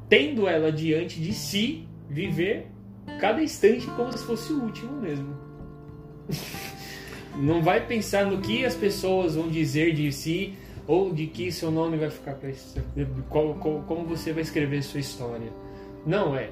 tendo 0.09 0.47
ela 0.47 0.71
diante 0.71 1.21
de 1.21 1.33
si, 1.33 1.87
viver 2.09 2.67
cada 3.19 3.43
instante 3.43 3.87
como 3.97 4.13
se 4.13 4.25
fosse 4.25 4.53
o 4.53 4.63
último 4.63 5.01
mesmo. 5.01 5.35
Não 7.37 7.63
vai 7.63 7.87
pensar 7.87 8.27
no 8.27 8.41
que 8.41 8.65
as 8.65 8.75
pessoas 8.75 9.35
vão 9.35 9.49
dizer 9.49 9.95
de 9.95 10.13
si 10.13 10.55
ou 10.87 11.13
de 11.13 11.27
que 11.27 11.51
seu 11.53 11.71
nome 11.71 11.97
vai 11.97 12.11
ficar 12.11 12.35
para 12.35 12.51
como 13.29 14.05
você 14.05 14.33
vai 14.33 14.43
escrever 14.43 14.83
sua 14.83 15.01
história. 15.01 15.53
Não 16.07 16.35
é. 16.35 16.51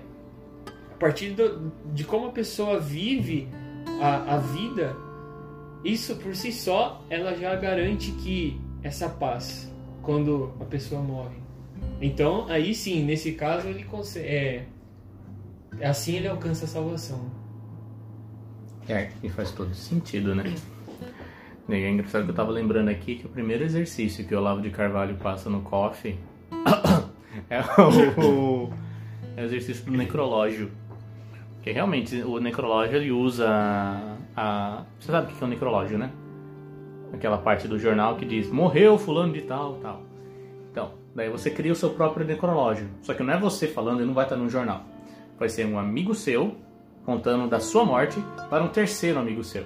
A 0.93 0.97
partir 0.99 1.31
do- 1.31 1.73
de 1.93 2.05
como 2.05 2.27
a 2.27 2.31
pessoa 2.33 2.81
vive 2.81 3.49
a, 4.01 4.35
a 4.35 4.39
vida, 4.39 4.97
isso 5.85 6.17
por 6.17 6.35
si 6.35 6.53
só 6.53 7.03
ela 7.09 7.35
já 7.37 7.55
garante 7.57 8.11
que 8.13 8.61
essa 8.83 9.09
paz 9.09 9.73
quando 10.03 10.53
a 10.61 10.65
pessoa 10.65 11.01
morre. 11.01 11.37
Então 12.01 12.47
aí 12.49 12.75
sim, 12.75 13.05
nesse 13.05 13.33
caso 13.33 13.69
ele 13.69 13.85
consegue, 13.85 14.27
é, 14.29 14.65
assim 15.83 16.17
ele 16.17 16.29
alcança 16.29 16.65
a 16.65 16.69
salvação. 16.69 17.31
É, 18.89 19.11
e 19.23 19.29
faz 19.29 19.51
todo 19.51 19.75
sentido, 19.75 20.35
né? 20.35 20.55
E 21.69 21.75
é 21.75 21.91
engraçado 21.91 22.25
que 22.25 22.31
eu 22.31 22.35
tava 22.35 22.51
lembrando 22.51 22.89
aqui 22.89 23.17
que 23.17 23.27
o 23.27 23.29
primeiro 23.29 23.63
exercício 23.63 24.27
que 24.27 24.35
o 24.35 24.39
Olavo 24.39 24.63
de 24.63 24.71
Carvalho 24.71 25.17
passa 25.17 25.51
no 25.51 25.61
coffee 25.61 26.19
é 27.51 27.61
o, 27.61 28.71
é 29.37 29.45
exercício 29.45 29.85
do 29.85 29.93
necrológio. 29.93 30.71
Porque 31.57 31.71
realmente 31.71 32.23
o 32.23 32.41
necrológio 32.41 32.97
ele 32.97 33.11
usa 33.11 33.47
a. 34.35 34.83
Você 34.99 35.13
sabe 35.13 35.31
o 35.31 35.37
que 35.37 35.45
é 35.45 35.47
o 35.47 35.51
necrológio, 35.51 35.99
né? 35.99 36.11
Aquela 37.13 37.37
parte 37.37 37.69
do 37.69 37.79
jornal 37.79 38.17
que 38.17 38.25
diz 38.25 38.51
morreu 38.51 38.97
fulano 38.97 39.35
de 39.35 39.43
tal, 39.43 39.75
tal. 39.75 40.03
Então, 40.71 40.93
daí 41.15 41.29
você 41.29 41.51
cria 41.51 41.73
o 41.73 41.77
seu 41.77 41.91
próprio 41.91 42.27
necrológio. 42.27 42.89
Só 43.03 43.13
que 43.13 43.23
não 43.23 43.35
é 43.35 43.39
você 43.39 43.67
falando 43.67 44.03
e 44.03 44.07
não 44.07 44.15
vai 44.15 44.25
estar 44.25 44.37
no 44.37 44.49
jornal. 44.49 44.85
Vai 45.39 45.51
ser 45.51 45.67
um 45.67 45.79
amigo 45.79 46.15
seu 46.15 46.57
contando 47.05 47.47
da 47.47 47.61
sua 47.61 47.85
morte 47.85 48.19
para 48.49 48.65
um 48.65 48.69
terceiro 48.69 49.19
amigo 49.19 49.45
seu. 49.45 49.65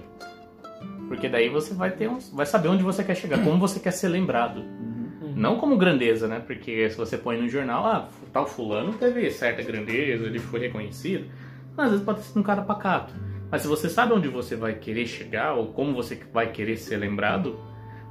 Porque 1.12 1.28
daí 1.28 1.50
você 1.50 1.74
vai 1.74 1.90
ter 1.90 2.08
um, 2.08 2.18
vai 2.32 2.46
saber 2.46 2.68
onde 2.68 2.82
você 2.82 3.04
quer 3.04 3.14
chegar, 3.14 3.44
como 3.44 3.58
você 3.58 3.78
quer 3.78 3.90
ser 3.90 4.08
lembrado. 4.08 4.64
Não 5.36 5.58
como 5.58 5.76
grandeza, 5.76 6.26
né? 6.26 6.40
Porque 6.40 6.88
se 6.88 6.96
você 6.96 7.18
põe 7.18 7.38
no 7.38 7.46
jornal, 7.50 7.84
ah, 7.84 8.08
tal 8.32 8.46
fulano 8.46 8.94
teve 8.94 9.30
certa 9.30 9.62
grandeza, 9.62 10.24
ele 10.24 10.38
foi 10.38 10.60
reconhecido. 10.60 11.26
Mas 11.76 11.84
às 11.84 11.90
vezes 11.90 12.06
pode 12.06 12.22
ser 12.22 12.38
um 12.38 12.42
cara 12.42 12.62
pacato. 12.62 13.12
Mas 13.50 13.60
se 13.60 13.68
você 13.68 13.90
sabe 13.90 14.14
onde 14.14 14.26
você 14.26 14.56
vai 14.56 14.72
querer 14.72 15.06
chegar 15.06 15.52
ou 15.52 15.66
como 15.66 15.92
você 15.92 16.18
vai 16.32 16.50
querer 16.50 16.78
ser 16.78 16.96
lembrado, 16.96 17.60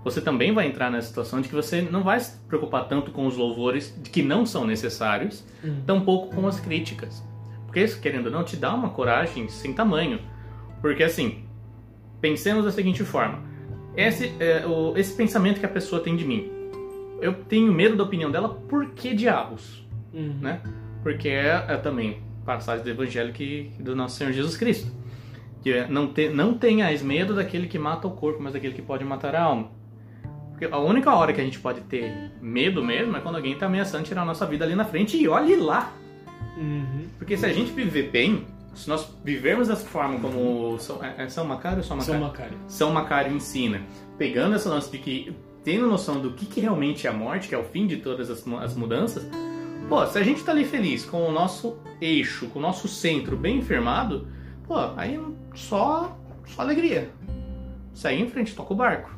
você 0.03 0.21
também 0.21 0.53
vai 0.53 0.67
entrar 0.67 0.91
nessa 0.91 1.07
situação 1.07 1.41
de 1.41 1.49
que 1.49 1.55
você 1.55 1.81
não 1.81 2.03
vai 2.03 2.19
se 2.19 2.37
preocupar 2.47 2.87
tanto 2.87 3.09
com 3.09 3.25
os 3.25 3.35
louvores 3.35 3.99
que 4.11 4.21
não 4.21 4.45
são 4.45 4.63
necessários, 4.63 5.43
tampouco 5.87 6.35
com 6.35 6.47
as 6.47 6.59
críticas. 6.59 7.23
Porque 7.65 7.79
isso, 7.79 7.99
querendo 7.99 8.27
ou 8.27 8.31
não, 8.31 8.43
te 8.43 8.55
dá 8.55 8.71
uma 8.75 8.91
coragem 8.91 9.49
sem 9.49 9.73
tamanho. 9.73 10.19
Porque 10.81 11.01
assim, 11.01 11.45
pensemos 12.21 12.63
da 12.63 12.71
seguinte 12.71 13.03
forma: 13.03 13.39
esse, 13.97 14.31
é, 14.39 14.65
o- 14.65 14.93
esse 14.95 15.13
pensamento 15.15 15.59
que 15.59 15.65
a 15.65 15.69
pessoa 15.69 16.01
tem 16.01 16.15
de 16.15 16.23
mim. 16.25 16.49
eu 17.21 17.33
tenho 17.33 17.71
medo 17.71 17.95
da 17.95 18.03
opinião 18.03 18.31
dela, 18.31 18.49
por 18.49 18.87
que 18.91 19.13
diabos? 19.13 19.85
Uhum. 20.11 20.37
Né? 20.41 20.59
Porque 21.03 21.29
é, 21.29 21.65
é 21.67 21.77
também 21.77 22.17
passagem 22.43 22.83
do 22.83 22.89
Evangelho 22.89 23.31
que, 23.31 23.71
do 23.79 23.95
nosso 23.95 24.17
Senhor 24.17 24.33
Jesus 24.33 24.57
Cristo. 24.57 24.91
Que 25.61 25.71
é, 25.71 25.87
não, 25.87 26.07
te, 26.07 26.29
não 26.29 26.55
tenhais 26.55 27.03
medo 27.03 27.35
daquele 27.35 27.67
que 27.67 27.77
mata 27.77 28.07
o 28.07 28.11
corpo, 28.11 28.41
mas 28.41 28.53
daquele 28.53 28.73
que 28.73 28.81
pode 28.81 29.03
matar 29.05 29.35
a 29.35 29.43
alma. 29.43 29.69
Porque 30.49 30.65
a 30.65 30.79
única 30.79 31.13
hora 31.13 31.31
que 31.31 31.39
a 31.39 31.43
gente 31.43 31.59
pode 31.59 31.81
ter 31.81 32.31
medo 32.41 32.83
mesmo 32.83 33.15
é 33.15 33.19
quando 33.19 33.35
alguém 33.35 33.53
está 33.53 33.67
ameaçando 33.67 34.03
tirar 34.03 34.23
a 34.23 34.25
nossa 34.25 34.45
vida 34.47 34.65
ali 34.65 34.73
na 34.73 34.85
frente 34.85 35.15
e 35.15 35.27
olhe 35.27 35.55
lá. 35.55 35.93
Uhum. 36.57 37.05
Porque 37.19 37.37
se 37.37 37.45
a 37.45 37.53
gente 37.53 37.71
viver 37.71 38.09
bem, 38.09 38.45
se 38.73 38.87
nós 38.89 39.07
vivermos 39.23 39.67
dessa 39.67 39.85
forma 39.85 40.19
como 40.19 40.77
São, 40.79 41.03
é, 41.03 41.23
é 41.23 41.29
São 41.29 41.45
Macário 41.45 41.79
ou 41.79 41.83
São 41.83 41.99
São 42.01 42.19
Macário? 42.19 42.27
Macário. 42.27 42.57
São 42.67 42.91
Macário 42.91 43.35
ensina, 43.35 43.81
pegando 44.17 44.55
essa 44.55 44.69
lance 44.69 44.89
de 44.91 44.97
que 44.97 45.35
tendo 45.63 45.87
noção 45.87 46.19
do 46.19 46.31
que, 46.31 46.45
que 46.45 46.59
realmente 46.59 47.05
é 47.05 47.09
a 47.09 47.13
morte, 47.13 47.47
que 47.47 47.55
é 47.55 47.57
o 47.57 47.63
fim 47.63 47.85
de 47.85 47.97
todas 47.97 48.29
as, 48.29 48.47
as 48.47 48.75
mudanças, 48.75 49.27
pô, 49.87 50.05
se 50.07 50.17
a 50.17 50.23
gente 50.23 50.43
tá 50.43 50.51
ali 50.51 50.65
feliz 50.65 51.05
com 51.05 51.27
o 51.27 51.31
nosso 51.31 51.77
eixo, 51.99 52.47
com 52.47 52.59
o 52.59 52.61
nosso 52.61 52.87
centro 52.87 53.37
bem 53.37 53.61
firmado, 53.61 54.27
pô, 54.67 54.75
aí 54.97 55.19
só, 55.53 56.17
só 56.47 56.61
alegria. 56.61 57.11
Segue 57.93 58.21
em 58.23 58.27
frente, 58.29 58.55
toca 58.55 58.73
o 58.73 58.75
barco. 58.75 59.11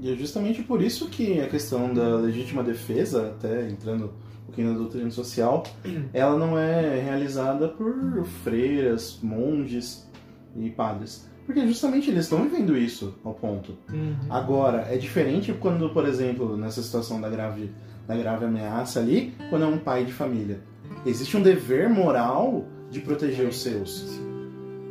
E 0.00 0.12
é 0.12 0.16
justamente 0.16 0.62
por 0.62 0.82
isso 0.82 1.08
que 1.08 1.40
a 1.40 1.48
questão 1.48 1.92
da 1.94 2.16
legítima 2.16 2.64
defesa, 2.64 3.28
até 3.28 3.68
entrando 3.68 4.12
pouquinho 4.54 4.72
na 4.72 4.78
doutrina 4.78 5.10
social, 5.10 5.64
ela 6.12 6.38
não 6.38 6.56
é 6.58 7.00
realizada 7.00 7.68
por 7.68 8.24
freiras, 8.44 9.18
monges 9.22 10.08
e 10.56 10.70
padres. 10.70 11.28
Porque 11.44 11.66
justamente 11.66 12.10
eles 12.10 12.24
estão 12.24 12.42
vivendo 12.42 12.76
isso 12.76 13.14
ao 13.24 13.34
ponto. 13.34 13.76
Uhum. 13.92 14.14
Agora, 14.30 14.86
é 14.90 14.96
diferente 14.96 15.52
quando, 15.52 15.90
por 15.90 16.06
exemplo, 16.06 16.56
nessa 16.56 16.82
situação 16.82 17.20
da 17.20 17.28
grave, 17.28 17.70
da 18.08 18.16
grave 18.16 18.46
ameaça 18.46 19.00
ali, 19.00 19.34
quando 19.50 19.64
é 19.64 19.66
um 19.66 19.78
pai 19.78 20.04
de 20.04 20.12
família. 20.12 20.60
Existe 21.04 21.36
um 21.36 21.42
dever 21.42 21.90
moral 21.90 22.64
de 22.90 23.00
proteger 23.00 23.46
os 23.46 23.60
seus. 23.60 24.18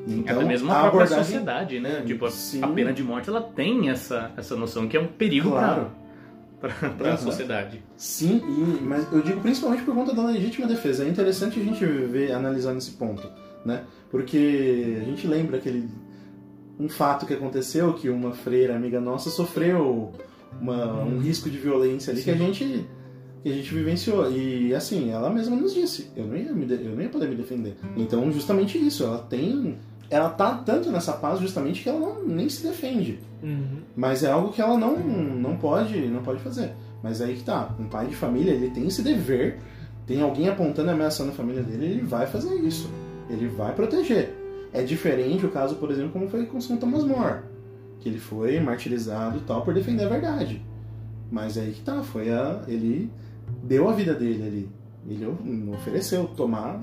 Então, 0.06 0.36
Até 0.36 0.46
mesmo 0.46 0.70
a 0.70 0.74
própria 0.82 0.90
abordagem- 1.04 1.24
sociedade, 1.24 1.80
né? 1.80 2.04
Tipo, 2.06 2.26
a- 2.26 2.30
Sim. 2.32 2.62
a 2.62 2.68
pena 2.68 2.92
de 2.94 3.02
morte, 3.02 3.30
ela 3.30 3.42
tem 3.42 3.90
essa, 3.90 4.32
essa 4.38 4.56
noção 4.56 4.88
que 4.88 4.98
é 4.98 5.00
um 5.00 5.08
perigo 5.08 5.52
Claro. 5.52 5.88
Para 6.98 7.14
a 7.14 7.18
sociedade. 7.18 7.84
Sim, 7.98 8.42
e- 8.48 8.82
mas 8.84 9.12
eu 9.12 9.22
digo 9.22 9.42
principalmente 9.42 9.84
por 9.84 9.94
conta 9.94 10.14
da 10.14 10.26
legítima 10.26 10.68
defesa. 10.68 11.04
É 11.04 11.10
interessante 11.10 11.60
a 11.60 11.64
gente 11.64 11.86
ver, 11.86 12.32
analisar 12.32 12.74
nesse 12.74 12.92
ponto, 12.92 13.28
né? 13.66 13.84
Porque 14.10 14.98
a 15.02 15.04
gente 15.06 15.28
lembra 15.28 15.58
aquele 15.58 15.90
um 16.80 16.90
fato 16.90 17.26
que 17.26 17.34
aconteceu 17.34 17.94
que 17.94 18.10
uma 18.10 18.32
freira 18.34 18.76
amiga 18.76 19.00
nossa 19.00 19.30
sofreu 19.30 20.12
uma- 20.60 21.04
um 21.04 21.20
risco 21.20 21.50
de 21.50 21.58
violência 21.58 22.12
ali 22.12 22.22
que 22.24 22.32
a 22.32 22.36
gente 22.36 22.86
que 23.44 23.50
a 23.52 23.54
gente 23.54 23.74
vivenciou 23.74 24.32
e 24.32 24.74
assim 24.74 25.12
ela 25.12 25.30
mesma 25.30 25.56
nos 25.56 25.74
disse 25.74 26.10
eu 26.16 26.26
não 26.26 26.36
ia 26.36 26.52
me 26.54 26.66
de- 26.66 26.84
eu 26.86 26.96
não 26.96 27.02
ia 27.02 27.10
poder 27.10 27.28
me 27.28 27.36
defender 27.36 27.76
então 27.98 28.32
justamente 28.32 28.78
isso 28.78 29.04
ela 29.04 29.18
tem 29.20 29.78
ela 30.14 30.30
tá 30.30 30.56
tanto 30.66 30.92
nessa 30.92 31.14
paz 31.14 31.40
justamente 31.40 31.82
que 31.82 31.90
ela 31.90 32.00
não 32.00 32.24
nem 32.26 32.48
se 32.50 32.64
defende 32.64 33.20
Uhum. 33.42 33.80
mas 33.94 34.24
é 34.24 34.32
algo 34.32 34.54
que 34.54 34.62
ela 34.62 34.78
não, 34.78 34.98
não 34.98 35.58
pode 35.58 36.08
não 36.08 36.24
pode 36.24 36.40
fazer. 36.42 36.74
Mas 37.02 37.22
aí 37.22 37.36
que 37.36 37.44
tá, 37.44 37.76
um 37.78 37.90
pai 37.90 38.08
de 38.08 38.16
família, 38.16 38.52
ele 38.52 38.70
tem 38.70 38.88
esse 38.88 39.02
dever, 39.02 39.60
tem 40.08 40.22
alguém 40.22 40.48
apontando 40.48 40.90
e 40.90 40.94
ameaçando 40.94 41.32
a 41.32 41.34
família 41.34 41.62
dele, 41.62 41.86
ele 41.86 42.02
vai 42.02 42.26
fazer 42.26 42.56
isso. 42.56 42.90
Ele 43.30 43.48
vai 43.50 43.74
proteger. 43.76 44.34
É 44.72 44.82
diferente 44.84 45.46
o 45.46 45.50
caso, 45.50 45.76
por 45.76 45.92
exemplo, 45.92 46.12
como 46.12 46.30
foi 46.30 46.46
com 46.46 46.62
São 46.62 46.78
Thomas 46.78 47.04
More, 47.04 47.40
que 48.00 48.08
ele 48.08 48.20
foi 48.20 48.58
martirizado 48.62 49.40
e 49.40 49.42
tal 49.42 49.62
por 49.64 49.74
defender 49.74 50.06
a 50.06 50.10
verdade. 50.10 50.66
Mas 51.30 51.58
aí 51.58 51.72
que 51.74 51.82
tá, 51.82 52.02
foi 52.02 52.32
a 52.32 52.62
ele 52.68 53.12
deu 53.62 53.90
a 53.90 53.94
vida 53.94 54.14
dele 54.14 54.44
ali. 54.48 54.70
Ele 55.06 55.26
ofereceu 55.74 56.26
tomar, 56.38 56.82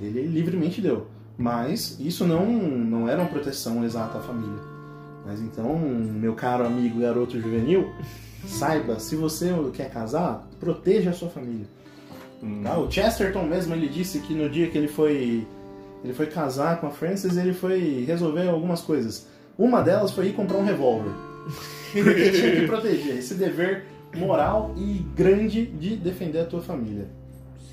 ele 0.00 0.22
livremente 0.26 0.80
deu. 0.80 1.06
Mas 1.36 1.98
isso 1.98 2.24
não 2.24 2.46
não 2.46 3.08
era 3.08 3.20
uma 3.20 3.28
proteção 3.28 3.84
exata 3.84 4.18
à 4.18 4.20
família. 4.20 4.62
Mas 5.26 5.40
então, 5.40 5.78
meu 5.78 6.34
caro 6.34 6.66
amigo 6.66 7.00
garoto 7.00 7.40
juvenil, 7.40 7.90
saiba, 8.46 9.00
se 9.00 9.16
você 9.16 9.52
quer 9.72 9.90
casar, 9.90 10.46
proteja 10.60 11.10
a 11.10 11.14
sua 11.14 11.28
família. 11.28 11.66
Tá? 12.62 12.78
O 12.78 12.90
Chesterton 12.90 13.44
mesmo, 13.44 13.74
ele 13.74 13.88
disse 13.88 14.18
que 14.20 14.34
no 14.34 14.50
dia 14.50 14.68
que 14.68 14.76
ele 14.76 14.88
foi 14.88 15.46
ele 16.04 16.12
foi 16.12 16.26
casar 16.26 16.78
com 16.80 16.86
a 16.86 16.90
Frances, 16.90 17.36
ele 17.38 17.54
foi 17.54 18.04
resolver 18.06 18.46
algumas 18.46 18.82
coisas. 18.82 19.26
Uma 19.56 19.80
delas 19.80 20.10
foi 20.10 20.28
ir 20.28 20.32
comprar 20.34 20.58
um 20.58 20.64
revólver. 20.64 21.10
Porque 21.92 22.30
tinha 22.30 22.56
que 22.56 22.66
proteger 22.66 23.16
esse 23.16 23.34
dever 23.34 23.86
moral 24.14 24.74
e 24.76 25.04
grande 25.16 25.64
de 25.64 25.96
defender 25.96 26.40
a 26.40 26.44
tua 26.44 26.60
família. 26.60 27.08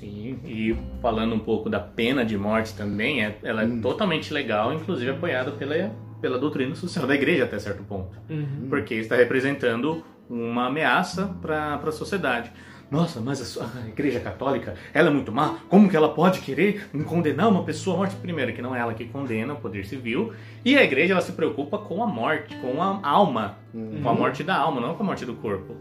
Sim, 0.02 0.36
e 0.44 0.76
falando 1.00 1.32
um 1.32 1.38
pouco 1.38 1.70
da 1.70 1.78
pena 1.78 2.24
de 2.24 2.36
morte 2.36 2.74
também, 2.74 3.24
é, 3.24 3.38
ela 3.44 3.62
é 3.62 3.66
Hum. 3.66 3.80
totalmente 3.80 4.34
legal, 4.34 4.72
inclusive 4.74 5.12
apoiada 5.12 5.52
pela, 5.52 5.92
pela 6.20 6.38
doutrina 6.40 6.74
social 6.74 7.06
da 7.06 7.14
igreja 7.14 7.44
até 7.44 7.56
certo 7.60 7.84
ponto. 7.84 8.10
Uhum. 8.28 8.66
Porque 8.68 8.94
está 8.94 9.14
representando 9.14 10.02
uma 10.28 10.66
ameaça 10.66 11.32
para 11.40 11.74
a 11.76 11.92
sociedade. 11.92 12.50
Nossa, 12.90 13.20
mas 13.20 13.40
a, 13.40 13.44
sua- 13.44 13.70
a 13.84 13.88
igreja 13.88 14.18
católica, 14.18 14.74
ela 14.92 15.08
é 15.08 15.12
muito 15.12 15.30
má? 15.30 15.60
Como 15.68 15.88
que 15.88 15.96
ela 15.96 16.08
pode 16.08 16.40
querer 16.40 16.88
condenar 17.06 17.48
uma 17.48 17.62
pessoa 17.62 17.94
à 17.94 17.98
morte? 18.00 18.16
Primeiro, 18.16 18.52
que 18.52 18.60
não 18.60 18.74
é 18.74 18.80
ela 18.80 18.92
que 18.94 19.04
condena 19.06 19.54
o 19.54 19.56
poder 19.56 19.86
civil. 19.86 20.32
E 20.64 20.76
a 20.76 20.82
igreja, 20.82 21.12
ela 21.14 21.22
se 21.22 21.32
preocupa 21.32 21.78
com 21.78 22.02
a 22.02 22.06
morte, 22.08 22.54
com 22.56 22.82
a 22.82 23.00
alma. 23.08 23.56
Com 24.02 24.08
a 24.08 24.12
morte 24.12 24.42
da 24.42 24.56
alma, 24.56 24.80
não 24.80 24.94
com 24.94 25.02
a 25.04 25.06
morte 25.06 25.24
do 25.24 25.34
corpo. 25.34 25.74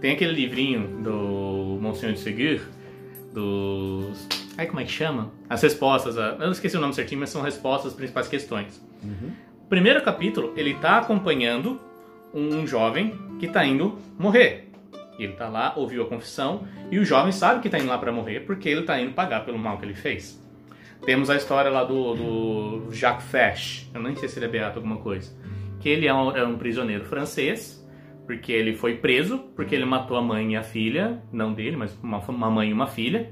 Tem 0.00 0.12
aquele 0.12 0.32
livrinho 0.32 0.88
do 1.04 1.78
Monsenhor 1.80 2.14
de 2.14 2.20
Seguir, 2.20 2.62
dos... 3.36 4.26
Ai, 4.56 4.66
como 4.66 4.80
é 4.80 4.84
que 4.84 4.90
chama? 4.90 5.30
As 5.48 5.62
respostas, 5.62 6.16
a... 6.16 6.30
eu 6.30 6.38
não 6.38 6.52
esqueci 6.52 6.74
o 6.76 6.80
nome 6.80 6.94
certinho, 6.94 7.20
mas 7.20 7.28
são 7.28 7.42
respostas 7.42 7.92
às 7.92 7.96
principais 7.96 8.26
questões. 8.26 8.82
O 9.62 9.68
primeiro 9.68 10.02
capítulo, 10.02 10.54
ele 10.56 10.74
tá 10.74 10.98
acompanhando 10.98 11.78
um 12.32 12.66
jovem 12.66 13.14
que 13.38 13.46
tá 13.46 13.64
indo 13.64 13.98
morrer. 14.18 14.70
Ele 15.18 15.34
tá 15.34 15.48
lá, 15.48 15.74
ouviu 15.76 16.02
a 16.02 16.06
confissão, 16.06 16.66
e 16.90 16.98
o 16.98 17.04
jovem 17.04 17.32
sabe 17.32 17.60
que 17.60 17.68
tá 17.68 17.78
indo 17.78 17.88
lá 17.88 17.98
para 17.98 18.10
morrer 18.10 18.40
porque 18.40 18.68
ele 18.68 18.82
tá 18.82 18.98
indo 19.00 19.12
pagar 19.12 19.44
pelo 19.44 19.58
mal 19.58 19.76
que 19.78 19.84
ele 19.84 19.94
fez. 19.94 20.42
Temos 21.04 21.28
a 21.28 21.36
história 21.36 21.70
lá 21.70 21.84
do, 21.84 22.14
do 22.14 22.92
Jacques 22.92 23.26
Fesch, 23.26 23.86
eu 23.94 24.02
nem 24.02 24.16
sei 24.16 24.28
se 24.28 24.38
ele 24.38 24.46
é 24.46 24.48
beato 24.48 24.78
alguma 24.78 24.96
coisa, 24.96 25.30
que 25.80 25.88
ele 25.88 26.06
é 26.06 26.14
um, 26.14 26.34
é 26.34 26.44
um 26.44 26.56
prisioneiro 26.56 27.04
francês, 27.04 27.85
porque 28.26 28.52
ele 28.52 28.74
foi 28.74 28.96
preso, 28.96 29.38
porque 29.54 29.74
ele 29.74 29.84
matou 29.84 30.16
a 30.16 30.22
mãe 30.22 30.52
e 30.52 30.56
a 30.56 30.62
filha, 30.62 31.22
não 31.32 31.54
dele, 31.54 31.76
mas 31.76 31.96
uma, 32.02 32.18
uma 32.18 32.50
mãe 32.50 32.70
e 32.70 32.72
uma 32.72 32.88
filha. 32.88 33.30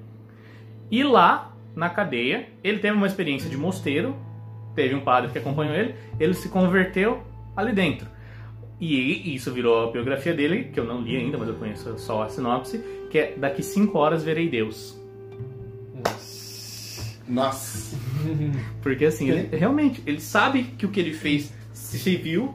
E 0.90 1.02
lá, 1.02 1.54
na 1.74 1.90
cadeia, 1.90 2.48
ele 2.62 2.78
teve 2.78 2.96
uma 2.96 3.06
experiência 3.06 3.50
de 3.50 3.56
mosteiro, 3.56 4.16
teve 4.74 4.94
um 4.94 5.00
padre 5.00 5.32
que 5.32 5.38
acompanhou 5.38 5.74
ele, 5.74 5.94
ele 6.20 6.34
se 6.34 6.48
converteu 6.48 7.22
ali 7.56 7.72
dentro. 7.72 8.08
E 8.80 9.34
isso 9.34 9.52
virou 9.52 9.88
a 9.88 9.92
biografia 9.92 10.34
dele, 10.34 10.64
que 10.64 10.78
eu 10.78 10.84
não 10.84 11.00
li 11.00 11.16
ainda, 11.16 11.38
mas 11.38 11.48
eu 11.48 11.54
conheço 11.54 11.98
só 11.98 12.22
a 12.22 12.28
sinopse, 12.28 12.78
que 13.10 13.18
é 13.18 13.34
Daqui 13.36 13.62
cinco 13.62 13.98
horas 13.98 14.22
verei 14.22 14.48
Deus. 14.48 15.00
Nossa. 16.04 17.18
Nossa. 17.28 17.96
Porque 18.82 19.06
assim, 19.06 19.30
ele, 19.30 19.56
realmente, 19.56 20.02
ele 20.06 20.20
sabe 20.20 20.64
que 20.64 20.86
o 20.86 20.90
que 20.90 21.00
ele 21.00 21.12
fez 21.12 21.52
civil, 21.72 22.54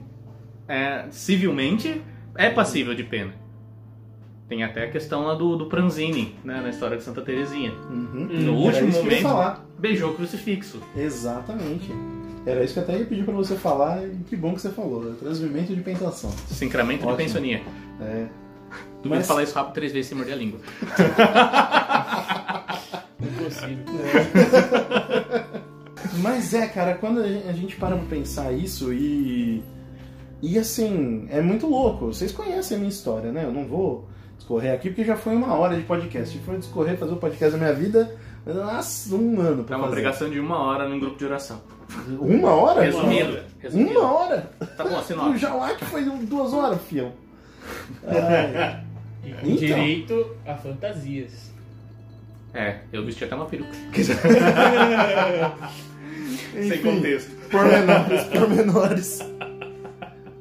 é, 0.68 1.06
civilmente, 1.10 2.02
é 2.46 2.50
passível 2.50 2.96
de 2.96 3.04
pena. 3.04 3.34
Tem 4.48 4.64
até 4.64 4.86
a 4.86 4.90
questão 4.90 5.26
lá 5.28 5.36
do, 5.36 5.56
do 5.56 5.68
Pranzini, 5.68 6.36
né, 6.44 6.60
na 6.62 6.70
história 6.70 6.98
de 6.98 7.04
Santa 7.04 7.22
Terezinha. 7.22 7.72
Uhum. 7.90 8.28
No 8.32 8.54
último 8.56 8.92
momento, 8.92 9.62
beijou 9.78 10.12
o 10.12 10.16
crucifixo. 10.16 10.82
Exatamente. 10.98 11.92
Era 12.46 12.64
isso 12.64 12.74
que 12.74 12.80
eu 12.80 12.84
até 12.84 12.98
ia 12.98 13.06
pedir 13.06 13.24
pra 13.26 13.34
você 13.36 13.56
falar 13.56 14.04
e 14.04 14.16
que 14.28 14.36
bom 14.36 14.56
que 14.56 14.62
você 14.62 14.70
falou. 14.70 15.12
É 15.12 15.16
transmimento 15.16 15.76
de 15.76 15.82
pentação. 15.82 16.32
Sincramento 16.48 17.02
de 17.02 17.06
Ótimo. 17.06 17.18
pensionia. 17.18 17.62
É. 18.02 18.26
Duvido 19.04 19.16
Mas- 19.18 19.28
falar 19.28 19.44
isso 19.44 19.54
rápido 19.54 19.74
três 19.76 19.92
vezes 19.92 20.08
sem 20.10 20.18
morder 20.18 20.34
a 20.34 20.38
língua. 20.38 20.60
Impossível. 23.22 23.86
Mas 26.22 26.54
é, 26.54 26.68
cara, 26.68 26.96
quando 26.96 27.20
a 27.22 27.54
gente 27.54 27.76
para 27.76 27.96
pra 27.96 28.06
pensar 28.06 28.52
isso 28.52 28.94
e. 28.94 29.64
E 30.42 30.58
assim, 30.58 31.28
é 31.30 31.42
muito 31.42 31.68
louco. 31.68 32.08
Vocês 32.08 32.32
conhecem 32.32 32.76
a 32.78 32.80
minha 32.80 32.90
história, 32.90 33.32
né? 33.32 33.44
Eu 33.44 33.52
não 33.52 33.66
vou 33.66 34.08
discorrer 34.38 34.74
aqui 34.74 34.90
porque 34.90 35.04
já 35.04 35.16
foi 35.18 35.36
uma 35.36 35.54
hora 35.54 35.76
de 35.76 35.82
podcast. 35.84 36.38
Se 36.38 36.44
for 36.44 36.58
discorrer, 36.58 36.98
fazer 36.98 37.14
o 37.14 37.18
podcast 37.18 37.52
da 37.52 37.58
minha 37.58 37.74
vida, 37.74 38.16
vai 38.46 38.54
dar 38.56 38.62
umas- 38.64 39.12
um 39.12 39.40
ano 39.42 39.62
É 39.62 39.66
pra 39.66 39.76
uma 39.78 39.86
fazer. 39.88 39.96
pregação 40.02 40.30
de 40.30 40.40
uma 40.40 40.58
hora 40.60 40.88
num 40.88 41.00
grupo 41.00 41.18
de 41.18 41.26
oração. 41.26 41.62
Uma 42.20 42.52
hora? 42.52 42.82
Resumindo. 42.84 43.40
resumindo. 43.60 44.00
Uma 44.00 44.14
hora? 44.14 44.52
Tá 44.78 44.84
bom, 44.86 44.98
O 45.00 45.04
sinopse. 45.04 45.38
Jauá 45.40 45.74
que 45.74 45.84
foi 45.86 46.04
duas 46.04 46.54
horas, 46.54 46.80
fião. 46.88 47.12
Ai. 48.08 48.84
E 49.26 49.32
com 49.34 49.46
Então. 49.48 49.56
direito 49.58 50.36
a 50.48 50.56
fantasias. 50.56 51.50
É, 52.54 52.78
eu 52.94 53.04
vesti 53.06 53.26
até 53.26 53.36
uma 53.36 53.46
peruca. 53.46 53.70
Sem 56.54 56.68
Enfim, 56.68 56.82
contexto. 56.82 57.32
Pormenores, 57.52 58.24
pormenores. 58.26 59.20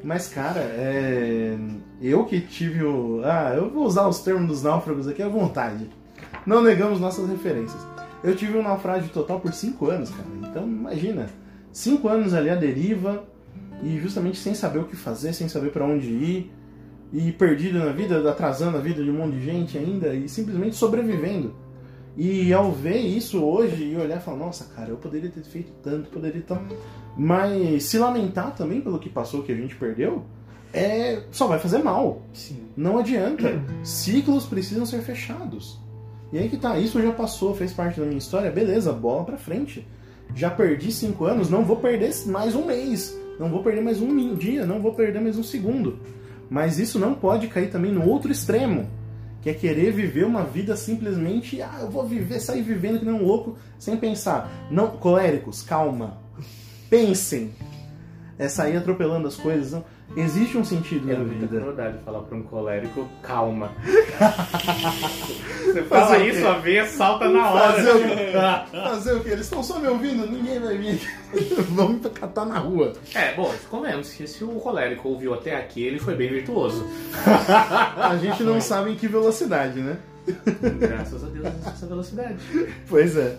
Mas, 0.03 0.29
cara, 0.29 0.61
é... 0.61 1.57
eu 2.01 2.25
que 2.25 2.41
tive 2.41 2.85
o. 2.85 3.21
Ah, 3.25 3.53
eu 3.57 3.71
vou 3.71 3.85
usar 3.85 4.07
os 4.07 4.21
termos 4.21 4.49
dos 4.49 4.63
náufragos 4.63 5.09
aqui 5.09 5.23
à 5.23 5.29
vontade. 5.29 5.89
Não 6.47 6.63
negamos 6.63 7.01
nossas 7.01 7.29
referências. 7.29 7.85
Eu 8.23 8.35
tive 8.35 8.59
um 8.59 8.63
naufrágio 8.63 9.09
total 9.11 9.41
por 9.41 9.53
5 9.53 9.87
anos, 9.87 10.11
cara. 10.11 10.29
Então, 10.43 10.67
imagina. 10.67 11.29
5 11.73 12.09
anos 12.09 12.35
ali 12.35 12.51
à 12.51 12.57
deriva 12.57 13.25
e 13.83 13.99
justamente 13.99 14.39
sem 14.39 14.55
saber 14.55 14.81
o 14.81 14.85
que 14.85 14.97
fazer, 14.97 15.33
sem 15.33 15.49
saber 15.49 15.71
para 15.71 15.85
onde 15.85 16.09
ir. 16.09 16.53
E 17.13 17.33
perdido 17.33 17.79
na 17.79 17.91
vida, 17.91 18.29
atrasando 18.29 18.77
a 18.77 18.81
vida 18.81 19.03
de 19.03 19.11
um 19.11 19.15
monte 19.15 19.37
de 19.37 19.45
gente 19.45 19.79
ainda 19.79 20.15
e 20.15 20.29
simplesmente 20.29 20.77
sobrevivendo. 20.77 21.55
E 22.17 22.53
ao 22.53 22.73
ver 22.73 22.99
isso 22.99 23.43
hoje 23.43 23.85
e 23.85 23.97
olhar 23.97 24.19
e 24.19 24.21
falar, 24.21 24.39
nossa, 24.39 24.65
cara, 24.75 24.91
eu 24.91 24.97
poderia 24.97 25.31
ter 25.31 25.45
feito 25.45 25.73
tanto, 25.83 26.11
poderia 26.11 26.43
ter. 26.43 26.59
Mas 27.19 27.83
se 27.83 27.99
lamentar 27.99 28.55
também 28.55 28.81
pelo 28.81 29.01
que 29.01 29.09
passou, 29.09 29.43
que 29.43 29.51
a 29.51 29.57
gente 29.57 29.75
perdeu, 29.75 30.25
é 30.73 31.23
só 31.33 31.49
vai 31.49 31.59
fazer 31.59 31.79
mal. 31.79 32.23
Sim. 32.33 32.61
Não 32.77 32.97
adianta. 32.97 33.61
Ciclos 33.83 34.47
precisam 34.47 34.87
ser 34.87 35.01
fechados. 35.03 35.81
E 36.33 36.39
aí 36.39 36.49
que 36.49 36.57
tá, 36.57 36.79
isso 36.79 37.03
já 37.03 37.11
passou, 37.11 37.55
fez 37.55 37.73
parte 37.73 37.99
da 37.99 38.07
minha 38.07 38.19
história, 38.19 38.51
beleza, 38.51 38.93
bola 38.93 39.25
pra 39.25 39.37
frente. 39.37 39.85
Já 40.35 40.49
perdi 40.51 40.93
cinco 40.93 41.25
anos, 41.25 41.51
não 41.51 41.65
vou 41.65 41.77
perder 41.77 42.15
mais 42.27 42.55
um 42.55 42.67
mês, 42.67 43.19
não 43.41 43.49
vou 43.49 43.63
perder 43.63 43.81
mais 43.81 44.01
um 44.01 44.35
dia, 44.35 44.65
não 44.65 44.81
vou 44.81 44.95
perder 44.95 45.21
mais 45.21 45.39
um 45.39 45.43
segundo. 45.43 45.99
Mas 46.51 46.79
isso 46.79 46.99
não 46.99 47.15
pode 47.15 47.49
cair 47.49 47.71
também 47.71 47.91
no 47.91 48.07
outro 48.07 48.31
extremo, 48.31 48.87
que 49.41 49.49
é 49.49 49.55
querer 49.55 49.91
viver 49.91 50.25
uma 50.25 50.45
vida 50.45 50.77
simplesmente, 50.77 51.63
ah, 51.63 51.79
eu 51.81 51.91
vou 51.91 52.07
viver, 52.07 52.41
sair 52.41 52.63
vivendo 52.63 52.99
que 52.99 53.07
nem 53.07 53.15
um 53.15 53.25
louco, 53.25 53.57
sem 53.79 53.97
pensar. 53.97 54.69
Não, 54.71 54.89
coléricos, 54.89 55.63
calma. 55.63 56.19
Pensem. 56.91 57.53
É 58.39 58.49
sair 58.49 58.77
atropelando 58.77 59.27
as 59.27 59.35
coisas, 59.37 59.73
não. 59.73 59.85
Existe 60.17 60.57
um 60.57 60.65
sentido 60.65 61.11
É 61.11 61.15
na 61.15 61.19
muita 61.25 61.41
vida. 61.47 61.59
crueldade 61.61 61.99
falar 62.05 62.21
pra 62.21 62.37
um 62.39 62.43
colérico, 62.43 63.07
calma. 63.23 63.73
Você 65.67 65.83
fala 65.83 66.07
Fazer 66.07 66.27
isso, 66.29 66.41
quê? 66.41 66.47
a 66.47 66.53
veia 66.59 66.87
salta 66.87 67.29
na 67.29 67.51
hora. 67.51 67.73
Fazer 67.83 67.91
o 67.91 68.01
quê? 68.01 68.33
Fazer 68.73 69.13
o 69.15 69.21
que? 69.21 69.29
Eles 69.29 69.45
estão 69.45 69.63
só 69.63 69.79
me 69.79 69.89
ouvindo, 69.89 70.27
ninguém 70.31 70.59
vai 70.61 70.79
vir. 70.79 71.01
Vamos 71.71 72.07
catar 72.13 72.47
na 72.47 72.59
rua. 72.59 72.93
É, 73.15 73.35
bom, 73.35 73.53
convenhamos 73.69 74.11
que 74.13 74.27
se 74.27 74.43
o 74.45 74.49
colérico 74.53 75.09
ouviu 75.09 75.35
até 75.35 75.57
aqui, 75.57 75.83
ele 75.83 75.99
foi 75.99 76.15
bem 76.15 76.31
virtuoso. 76.31 76.87
A 77.97 78.17
gente 78.21 78.43
não 78.43 78.61
sabe 78.61 78.93
em 78.93 78.97
que 78.97 79.09
velocidade, 79.09 79.81
né? 79.81 79.99
Graças 80.79 81.25
a 81.25 81.27
Deus 81.29 81.47
essa 81.67 81.87
velocidade. 81.87 82.37
Pois 82.89 83.17
é. 83.17 83.37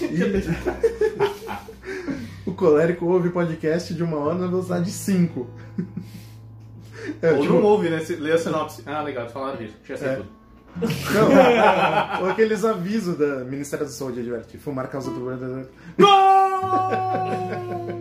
E- 0.00 0.44
o 2.46 2.52
colérico 2.52 3.06
ouve 3.06 3.30
podcast 3.30 3.92
de 3.94 4.02
uma 4.02 4.18
hora 4.18 4.34
na 4.38 4.46
velocidade 4.46 4.90
5. 4.90 5.46
É, 7.22 7.32
Ou 7.32 7.40
tipo, 7.40 7.54
não 7.54 7.62
ouve, 7.62 7.88
né? 7.88 8.00
Se- 8.00 8.16
Lê 8.16 8.32
a 8.32 8.38
sinopse. 8.38 8.82
Ah, 8.86 9.02
legal, 9.02 9.28
falaram 9.28 9.62
isso. 9.62 9.74
Já 9.86 9.96
sei 9.96 10.08
É. 10.08 10.14
tudo. 10.16 10.28
não, 10.80 10.88
ou 12.22 12.30
aqueles 12.30 12.64
avisos 12.64 13.16
da 13.16 13.44
Ministério 13.44 13.86
da 13.86 13.90
Saúde 13.90 14.20
adverte. 14.20 14.58
Fumar 14.58 14.88
causa 14.88 15.10
tuberculose. 15.10 15.68
Gol! 15.98 16.08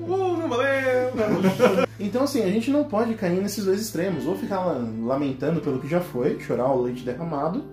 Uh, 0.07 0.37
não 0.37 0.49
valeu! 0.49 0.67
Então, 1.99 2.23
assim, 2.23 2.43
a 2.43 2.47
gente 2.47 2.69
não 2.69 2.83
pode 2.83 3.13
cair 3.15 3.41
nesses 3.41 3.65
dois 3.65 3.81
extremos. 3.81 4.25
Ou 4.27 4.35
ficar 4.37 4.59
la- 4.65 4.85
lamentando 5.03 5.61
pelo 5.61 5.79
que 5.79 5.87
já 5.87 6.01
foi, 6.01 6.39
chorar 6.39 6.71
o 6.71 6.81
leite 6.83 7.03
derramado, 7.03 7.63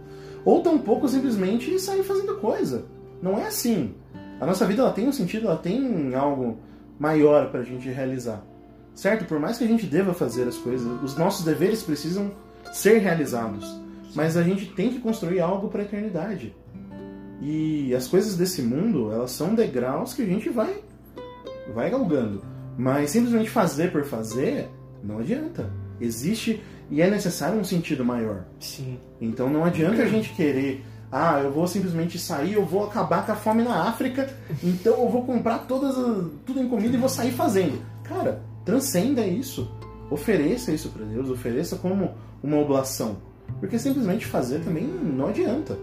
ou 0.45 0.62
tampouco 0.62 1.09
simplesmente 1.09 1.79
sair 1.79 2.03
fazendo 2.03 2.37
coisa. 2.37 2.85
Não 3.25 3.39
é 3.39 3.47
assim. 3.47 3.95
A 4.39 4.45
nossa 4.45 4.66
vida 4.66 4.83
ela 4.83 4.93
tem 4.93 5.09
um 5.09 5.12
sentido, 5.12 5.47
ela 5.47 5.57
tem 5.57 6.14
algo 6.14 6.59
maior 6.99 7.51
pra 7.51 7.62
gente 7.62 7.89
realizar. 7.89 8.45
Certo? 8.95 9.25
Por 9.25 9.41
mais 9.41 9.57
que 9.57 9.64
a 9.64 9.66
gente 9.66 9.87
deva 9.87 10.12
fazer 10.12 10.47
as 10.47 10.59
coisas, 10.59 10.87
os 11.03 11.16
nossos 11.16 11.43
deveres 11.43 11.83
precisam 11.83 12.33
ser 12.70 12.99
realizados. 12.99 13.81
Mas 14.14 14.37
a 14.37 14.43
gente 14.43 14.66
tem 14.66 14.91
que 14.91 15.01
construir 15.01 15.41
algo 15.41 15.68
para 15.68 15.81
a 15.81 15.85
eternidade. 15.87 16.55
E 17.41 17.95
as 17.95 18.07
coisas 18.07 18.37
desse 18.37 18.61
mundo, 18.61 19.11
elas 19.11 19.31
são 19.31 19.55
degraus 19.55 20.12
que 20.12 20.20
a 20.20 20.27
gente 20.27 20.51
vai 20.51 20.83
vai 21.72 21.89
galgando. 21.91 22.45
Mas 22.77 23.11
simplesmente 23.11 23.49
fazer 23.49 23.91
por 23.91 24.05
fazer 24.05 24.68
não 25.03 25.18
adianta. 25.18 25.72
Existe 25.99 26.62
e 26.91 27.01
é 27.01 27.09
necessário 27.09 27.59
um 27.59 27.64
sentido 27.64 28.05
maior. 28.05 28.45
Sim. 28.61 28.99
Então 29.18 29.49
não 29.49 29.64
adianta 29.64 30.03
a 30.03 30.07
gente 30.07 30.35
querer, 30.35 30.85
ah, 31.17 31.41
eu 31.41 31.53
vou 31.53 31.67
simplesmente 31.69 32.19
sair, 32.19 32.55
eu 32.55 32.65
vou 32.65 32.85
acabar 32.85 33.25
com 33.25 33.31
a 33.33 33.37
fome 33.37 33.62
na 33.62 33.85
África, 33.89 34.29
então 34.62 34.95
eu 35.05 35.09
vou 35.09 35.25
comprar 35.25 35.61
todas 35.61 35.97
as- 35.97 36.25
tudo 36.45 36.61
em 36.61 36.69
comida 36.69 36.97
e 36.97 36.99
vou 36.99 37.09
sair 37.09 37.31
fazendo. 37.31 37.79
Cara, 38.03 38.43
transcenda 38.65 39.25
isso. 39.25 39.71
Ofereça 40.11 40.73
isso 40.73 40.89
para 40.91 41.05
Deus, 41.05 41.31
ofereça 41.31 41.77
como 41.77 42.11
uma 42.43 42.59
oblação. 42.59 43.17
Porque 43.61 43.79
simplesmente 43.79 44.27
fazer 44.27 44.61
também 44.61 44.85
não 44.85 45.29
adianta. 45.29 45.79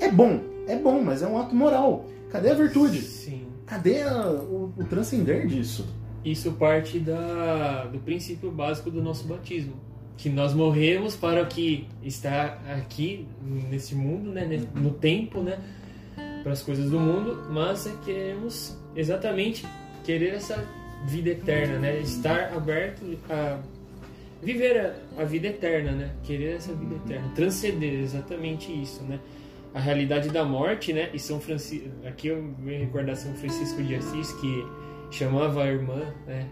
É 0.00 0.10
bom, 0.10 0.40
é 0.66 0.76
bom, 0.76 1.00
mas 1.02 1.22
é 1.22 1.26
um 1.26 1.38
ato 1.38 1.54
moral. 1.54 2.04
Cadê 2.30 2.50
a 2.50 2.54
virtude? 2.54 3.00
Sim. 3.00 3.46
Cadê 3.66 4.02
a- 4.02 4.26
o, 4.28 4.72
o 4.76 4.84
transcender 4.84 5.46
disso? 5.46 5.86
Isso 6.24 6.52
parte 6.52 6.98
da, 6.98 7.84
do 7.84 7.98
princípio 7.98 8.50
básico 8.50 8.90
do 8.90 9.02
nosso 9.02 9.26
batismo. 9.28 9.74
Que 10.16 10.28
nós 10.28 10.54
morremos 10.54 11.16
para 11.16 11.44
que 11.44 11.86
está 12.02 12.58
aqui 12.68 13.26
nesse 13.70 13.94
mundo, 13.94 14.30
né, 14.30 14.46
no 14.74 14.90
tempo, 14.92 15.40
né, 15.40 15.58
para 16.42 16.52
as 16.52 16.62
coisas 16.62 16.90
do 16.90 17.00
mundo, 17.00 17.46
mas 17.50 17.86
é 17.86 17.92
queremos 18.04 18.78
exatamente 18.94 19.66
querer 20.04 20.34
essa 20.34 20.64
vida 21.06 21.30
eterna, 21.30 21.78
né, 21.78 22.00
estar 22.00 22.52
aberto 22.54 23.02
a 23.28 23.58
viver 24.42 24.78
a, 25.18 25.22
a 25.22 25.24
vida 25.24 25.48
eterna, 25.48 25.92
né, 25.92 26.10
querer 26.22 26.56
essa 26.56 26.72
vida 26.74 26.94
eterna, 26.96 27.32
transcender 27.34 28.00
exatamente 28.00 28.70
isso, 28.70 29.02
né. 29.02 29.18
A 29.74 29.80
realidade 29.80 30.28
da 30.28 30.44
morte, 30.44 30.92
né, 30.92 31.10
e 31.12 31.18
São 31.18 31.40
Francisco, 31.40 31.88
aqui 32.06 32.28
eu 32.28 32.54
venho 32.60 32.80
recordar 32.80 33.16
São 33.16 33.34
Francisco 33.34 33.82
de 33.82 33.96
Assis 33.96 34.32
que 34.34 34.64
chamava 35.10 35.64
a 35.64 35.66
irmã, 35.66 36.14
né, 36.26 36.46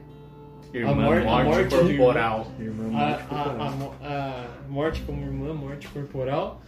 Irmã, 0.75 0.91
a 0.91 0.95
morte, 0.95 1.27
morte 1.45 1.69
do 1.77 1.87
corporal. 1.97 2.47
Irmã 2.59 2.85
a, 2.85 2.89
morte 2.91 3.25
a, 3.31 3.41
a, 3.41 3.45
corporal. 3.45 3.71
mo- 3.73 3.95
a 4.03 4.45
morte 4.69 5.03
como 5.03 5.23
irmã, 5.23 5.55
morte 5.55 5.89
corporal, 5.89 6.61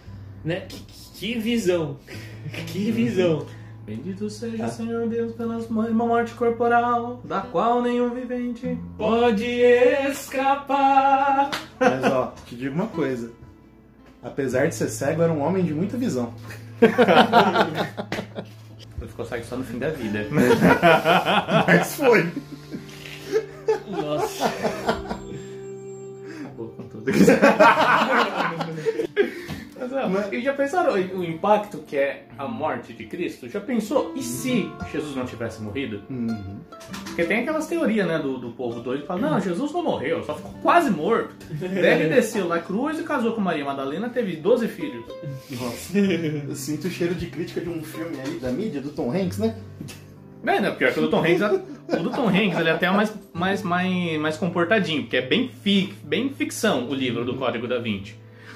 né? 0.45 0.61
Que, 0.69 0.81
que 1.15 1.39
visão, 1.39 1.97
que 2.69 2.91
visão. 2.91 3.47
Bendito 3.87 4.31
seja 4.31 4.65
Ah. 4.65 4.69
Senhor 4.69 5.07
Deus 5.09 5.35
pelas 5.35 5.69
mães, 5.69 5.91
uma 5.91 6.07
morte 6.07 6.33
corporal, 6.35 7.21
da 7.25 7.41
qual 7.43 7.83
nenhum 7.83 8.09
vivente 8.15 8.79
Pode 8.97 9.45
escapar. 9.45 11.51
Mas 11.79 12.05
ó, 12.05 12.33
te 12.47 12.57
digo 12.57 12.75
uma 12.75 12.87
coisa. 12.87 13.31
Apesar 14.23 14.69
de 14.69 14.75
ser 14.75 14.89
cego, 14.89 15.21
era 15.23 15.31
um 15.31 15.43
homem 15.43 15.63
de 15.63 15.75
muita 15.75 15.99
visão. 15.99 16.33
Ele 19.01 19.09
ficou 19.09 19.25
cego 19.25 19.45
só 19.45 19.57
no 19.57 19.65
fim 19.65 19.79
da 19.79 19.91
vida. 19.91 20.27
Mas 21.67 21.95
foi. 21.97 22.31
Nossa, 24.03 24.45
Acabou 26.41 26.69
com 26.69 26.83
tudo. 26.89 27.05
Mas, 30.11 30.33
e 30.33 30.41
já 30.41 30.53
pensaram 30.53 30.95
o 30.95 31.25
impacto 31.25 31.79
que 31.79 31.97
é 31.97 32.27
a 32.37 32.47
morte 32.47 32.93
de 32.93 33.05
Cristo? 33.07 33.49
Já 33.49 33.61
pensou? 33.61 34.13
E 34.17 34.23
se 34.23 34.71
Jesus 34.93 35.15
não 35.15 35.25
tivesse 35.25 35.63
morrido? 35.63 36.03
Uhum. 36.11 36.59
Porque 37.05 37.25
tem 37.25 37.41
aquelas 37.41 37.67
teorias, 37.67 38.07
né, 38.07 38.19
do, 38.19 38.39
do 38.39 38.51
povo 38.51 38.81
doido 38.81 39.03
que 39.03 39.07
fala, 39.07 39.21
não, 39.21 39.41
Jesus 39.41 39.73
não 39.73 39.83
morreu, 39.83 40.23
só 40.25 40.35
ficou 40.35 40.53
quase 40.63 40.91
morto. 40.91 41.35
Daí 41.51 42.03
ele 42.03 42.15
desceu 42.15 42.49
na 42.49 42.59
cruz 42.59 42.99
e 42.99 43.03
casou 43.03 43.33
com 43.35 43.41
Maria 43.41 43.65
Madalena, 43.65 44.09
teve 44.09 44.37
12 44.37 44.69
filhos. 44.69 45.05
Nossa. 45.51 45.97
Eu 45.99 46.55
sinto 46.57 46.89
o 46.89 46.91
cheiro 46.91 47.15
de 47.15 47.27
crítica 47.27 47.61
de 47.61 47.69
um 47.69 47.83
filme 47.83 48.19
aí 48.21 48.39
da 48.39 48.51
mídia, 48.51 48.81
do 48.81 48.91
Tom 48.91 49.13
Hanks, 49.13 49.39
né? 49.39 49.57
É, 50.47 50.61
né, 50.61 50.71
pior 50.73 50.93
que 50.93 50.99
o 50.99 51.03
do 51.03 51.09
Tom 51.11 51.21
Hanks, 51.21 51.41
o 51.89 52.03
do 52.03 52.11
Tom 52.11 52.29
Hanks 52.29 52.59
ele 52.59 52.69
é 52.69 52.73
até 52.73 52.91
mais, 52.91 53.15
mais, 53.33 53.63
mais, 53.63 54.21
mais 54.21 54.37
comportadinho, 54.37 55.03
porque 55.03 55.17
é 55.17 55.23
bem, 55.23 55.49
fi, 55.49 55.95
bem 56.05 56.29
ficção 56.31 56.89
o 56.89 56.95
livro 56.95 57.25
do 57.25 57.35
Código 57.35 57.67
da 57.67 57.79
Vinci. 57.79 58.15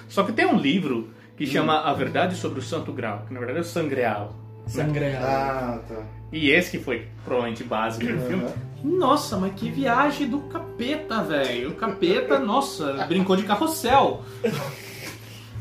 Só 0.08 0.22
que 0.22 0.32
tem 0.32 0.46
um 0.46 0.58
livro 0.58 1.10
que 1.36 1.46
chama 1.46 1.80
A 1.80 1.92
Verdade 1.94 2.34
sobre 2.34 2.58
o 2.58 2.62
Santo 2.62 2.92
Grau, 2.92 3.24
que 3.26 3.32
na 3.32 3.38
verdade 3.38 3.58
é 3.58 3.62
o 3.62 3.64
Sangreal. 3.64 4.34
sangreado. 4.66 5.24
Ah, 5.24 5.80
tá. 5.88 6.02
E 6.32 6.50
esse 6.50 6.70
que 6.72 6.78
foi 6.78 7.06
provavelmente 7.24 7.64
básico 7.64 8.06
do 8.12 8.20
filme. 8.26 8.44
Nossa, 8.84 9.36
mas 9.38 9.54
que 9.54 9.70
viagem 9.70 10.28
do 10.28 10.40
capeta, 10.40 11.22
velho. 11.22 11.70
O 11.70 11.74
capeta, 11.74 12.38
nossa, 12.38 13.04
brincou 13.06 13.34
de 13.34 13.44
carrossel. 13.44 14.22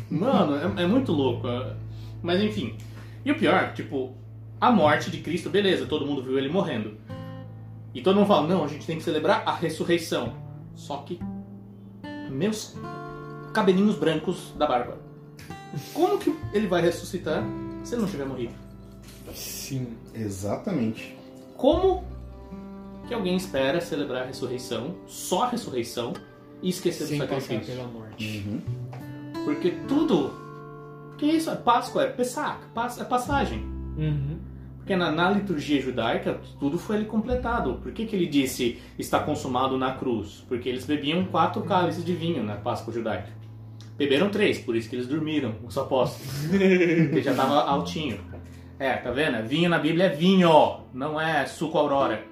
Mano, 0.09 0.55
é, 0.77 0.83
é 0.83 0.87
muito 0.87 1.11
louco. 1.11 1.47
Mas 2.21 2.41
enfim. 2.41 2.75
E 3.23 3.31
o 3.31 3.35
pior, 3.35 3.73
tipo, 3.73 4.15
a 4.59 4.71
morte 4.71 5.09
de 5.11 5.19
Cristo, 5.19 5.49
beleza, 5.49 5.85
todo 5.85 6.05
mundo 6.05 6.21
viu 6.23 6.37
ele 6.37 6.49
morrendo. 6.49 6.97
E 7.93 8.01
todo 8.01 8.15
mundo 8.15 8.27
fala, 8.27 8.47
não, 8.47 8.63
a 8.63 8.67
gente 8.67 8.85
tem 8.85 8.97
que 8.97 9.03
celebrar 9.03 9.43
a 9.45 9.53
ressurreição. 9.53 10.33
Só 10.75 10.97
que. 10.97 11.19
Meus 12.29 12.75
cabelinhos 13.53 13.95
brancos 13.95 14.53
da 14.57 14.67
barba. 14.67 14.97
Como 15.93 16.17
que 16.19 16.35
ele 16.53 16.67
vai 16.67 16.81
ressuscitar 16.81 17.43
se 17.83 17.95
ele 17.95 18.01
não 18.01 18.09
tiver 18.09 18.25
morrido? 18.25 18.53
Sim. 19.33 19.95
Exatamente. 20.13 21.17
Como 21.55 22.03
que 23.07 23.13
alguém 23.13 23.35
espera 23.35 23.79
celebrar 23.81 24.23
a 24.23 24.25
ressurreição, 24.25 24.95
só 25.07 25.43
a 25.43 25.49
ressurreição, 25.49 26.13
e 26.61 26.69
esquecer 26.69 27.03
do 27.05 27.09
Sem 27.09 27.19
passar 27.19 27.41
sacrifício. 27.41 27.75
pela 27.75 27.87
morte. 27.87 28.43
Uhum. 28.45 28.61
Porque 29.45 29.71
tudo. 29.87 30.31
Que 31.17 31.25
isso? 31.27 31.49
É 31.49 31.55
Páscoa, 31.55 32.03
é 32.03 32.07
Pesach, 32.09 32.59
pas- 32.73 32.99
é 32.99 33.03
passagem. 33.03 33.59
Uhum. 33.97 34.37
Porque 34.87 34.95
na, 34.95 35.11
na 35.11 35.31
liturgia 35.31 35.81
judaica, 35.81 36.39
tudo 36.61 36.79
foi 36.79 36.95
ali 36.95 37.03
completado. 37.03 37.73
Por 37.83 37.91
que, 37.91 38.05
que 38.05 38.15
ele 38.15 38.25
disse 38.25 38.79
está 38.97 39.19
consumado 39.19 39.77
na 39.77 39.91
cruz? 39.91 40.45
Porque 40.47 40.69
eles 40.69 40.85
bebiam 40.85 41.25
quatro 41.25 41.61
cálices 41.63 42.05
de 42.05 42.15
vinho 42.15 42.41
na 42.41 42.55
Páscoa 42.55 42.93
judaica. 42.93 43.27
Beberam 43.97 44.29
três, 44.29 44.59
por 44.59 44.77
isso 44.77 44.89
que 44.89 44.95
eles 44.95 45.05
dormiram, 45.05 45.55
os 45.65 45.77
apóstolos. 45.77 46.25
Porque 46.47 47.21
já 47.21 47.31
estava 47.31 47.65
altinho. 47.65 48.17
É, 48.79 48.93
tá 48.93 49.11
vendo? 49.11 49.45
Vinho 49.45 49.69
na 49.69 49.77
Bíblia 49.77 50.05
é 50.05 50.09
vinho, 50.09 50.79
não 50.93 51.19
é 51.19 51.45
suco 51.45 51.77
aurora. 51.77 52.23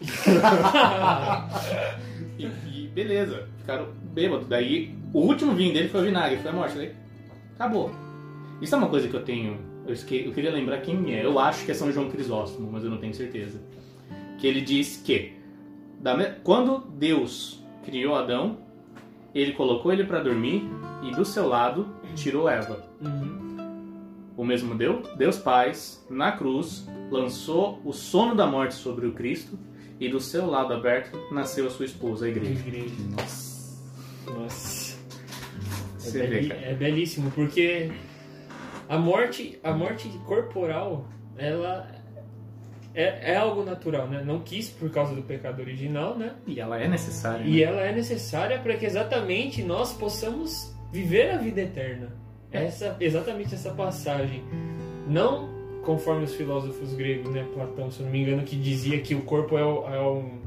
e, 2.38 2.46
e 2.46 2.88
beleza, 2.94 3.48
ficaram 3.58 3.88
bêbados. 4.12 4.46
Daí 4.46 4.96
o 5.12 5.18
último 5.18 5.52
vinho 5.52 5.74
dele 5.74 5.88
foi 5.88 6.02
o 6.02 6.04
vinagre, 6.04 6.36
foi 6.36 6.50
a 6.52 6.54
morte. 6.54 6.76
Daí 6.76 6.92
acabou. 7.56 7.90
Isso 8.62 8.72
é 8.72 8.78
uma 8.78 8.88
coisa 8.88 9.08
que 9.08 9.14
eu 9.14 9.24
tenho. 9.24 9.73
Eu, 9.86 9.92
esque- 9.92 10.24
eu 10.24 10.32
queria 10.32 10.50
lembrar 10.50 10.78
quem 10.80 11.14
é. 11.14 11.24
Eu 11.24 11.38
acho 11.38 11.64
que 11.64 11.70
é 11.70 11.74
São 11.74 11.92
João 11.92 12.10
Crisóstomo, 12.10 12.70
mas 12.72 12.84
eu 12.84 12.90
não 12.90 12.98
tenho 12.98 13.14
certeza. 13.14 13.60
Que 14.38 14.46
ele 14.46 14.60
diz 14.60 14.96
que 15.04 15.32
da 16.00 16.16
quando 16.42 16.78
Deus 16.78 17.62
criou 17.84 18.14
Adão, 18.14 18.58
ele 19.34 19.52
colocou 19.52 19.92
ele 19.92 20.04
para 20.04 20.22
dormir 20.22 20.62
e 21.02 21.10
do 21.10 21.24
seu 21.24 21.46
lado 21.48 21.88
tirou 22.14 22.48
Eva. 22.48 22.82
Uhum. 23.00 23.44
O 24.36 24.44
mesmo 24.44 24.74
Deus, 24.74 25.06
Deus 25.16 25.38
Pai, 25.38 25.72
na 26.10 26.32
cruz, 26.32 26.88
lançou 27.10 27.80
o 27.84 27.92
sono 27.92 28.34
da 28.34 28.46
morte 28.46 28.74
sobre 28.74 29.06
o 29.06 29.12
Cristo 29.12 29.58
e 30.00 30.08
do 30.08 30.18
seu 30.18 30.46
lado 30.46 30.72
aberto 30.74 31.16
nasceu 31.32 31.66
a 31.66 31.70
sua 31.70 31.84
esposa, 31.84 32.26
a 32.26 32.28
igreja. 32.28 32.60
Igreja. 32.66 32.94
Nossa. 33.10 33.82
Nossa. 34.32 34.98
É, 36.06 36.26
beli- 36.26 36.52
é 36.52 36.74
belíssimo, 36.74 37.30
porque 37.30 37.90
a 38.88 38.98
morte, 38.98 39.58
a 39.62 39.72
morte 39.72 40.08
corporal, 40.26 41.06
ela 41.36 41.88
é, 42.94 43.32
é 43.32 43.36
algo 43.36 43.64
natural, 43.64 44.06
né? 44.06 44.22
Não 44.24 44.40
quis 44.40 44.70
por 44.70 44.90
causa 44.90 45.14
do 45.14 45.22
pecado 45.22 45.60
original, 45.60 46.16
né? 46.16 46.34
E 46.46 46.60
ela 46.60 46.80
é 46.80 46.86
necessária. 46.86 47.44
E 47.44 47.56
né? 47.56 47.62
ela 47.62 47.80
é 47.80 47.92
necessária 47.92 48.58
para 48.58 48.76
que 48.76 48.86
exatamente 48.86 49.62
nós 49.62 49.92
possamos 49.92 50.72
viver 50.92 51.30
a 51.30 51.38
vida 51.38 51.60
eterna. 51.60 52.12
Essa, 52.52 52.96
exatamente 53.00 53.54
essa 53.54 53.72
passagem. 53.72 54.44
Não 55.08 55.52
conforme 55.82 56.24
os 56.24 56.34
filósofos 56.34 56.94
gregos, 56.94 57.32
né? 57.32 57.44
Platão, 57.52 57.90
se 57.90 58.02
não 58.02 58.10
me 58.10 58.22
engano, 58.22 58.42
que 58.44 58.56
dizia 58.56 59.00
que 59.00 59.14
o 59.14 59.22
corpo 59.22 59.58
é, 59.58 59.62
é 59.62 60.00
um. 60.00 60.43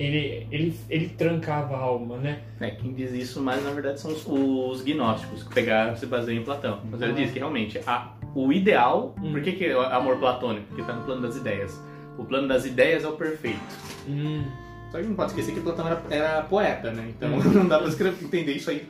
Ele, 0.00 0.46
ele, 0.50 0.74
ele 0.88 1.08
trancava 1.10 1.76
a 1.76 1.80
alma, 1.80 2.16
né? 2.16 2.40
É, 2.58 2.70
quem 2.70 2.94
diz 2.94 3.12
isso 3.12 3.42
mais 3.42 3.62
na 3.62 3.70
verdade 3.70 4.00
são 4.00 4.10
os, 4.10 4.26
os 4.26 4.80
gnósticos, 4.82 5.42
que 5.42 5.52
pegaram 5.52 5.94
se 5.94 6.06
baseiam 6.06 6.40
em 6.40 6.44
Platão. 6.44 6.80
Mas 6.90 7.02
ele 7.02 7.12
Ah. 7.12 7.14
diz 7.16 7.30
que 7.32 7.38
realmente 7.38 7.78
a- 7.86 8.14
o 8.34 8.50
ideal. 8.50 9.14
Hum. 9.22 9.32
Por 9.32 9.42
que, 9.42 9.52
que 9.52 9.66
é 9.66 9.76
o 9.76 9.80
amor 9.82 10.16
platônico? 10.16 10.66
Porque 10.68 10.80
está 10.80 10.94
no 10.94 11.02
plano 11.04 11.20
das 11.20 11.36
ideias. 11.36 11.78
O 12.16 12.24
plano 12.24 12.48
das 12.48 12.64
ideias 12.64 13.04
é 13.04 13.08
o 13.08 13.12
perfeito. 13.12 13.60
Hum, 14.08 14.42
Só 14.90 14.98
que 14.98 15.06
não 15.06 15.14
pode 15.14 15.30
esquecer 15.32 15.52
que 15.54 15.60
Platão 15.60 15.86
era, 15.86 16.02
era 16.10 16.42
poeta, 16.44 16.90
né? 16.90 17.04
Então 17.10 17.34
Hum. 17.34 17.40
não 17.52 17.68
dá 17.68 17.78
pra 17.78 17.88
escrever- 17.88 18.24
entender 18.24 18.52
isso 18.54 18.70
aí 18.70 18.88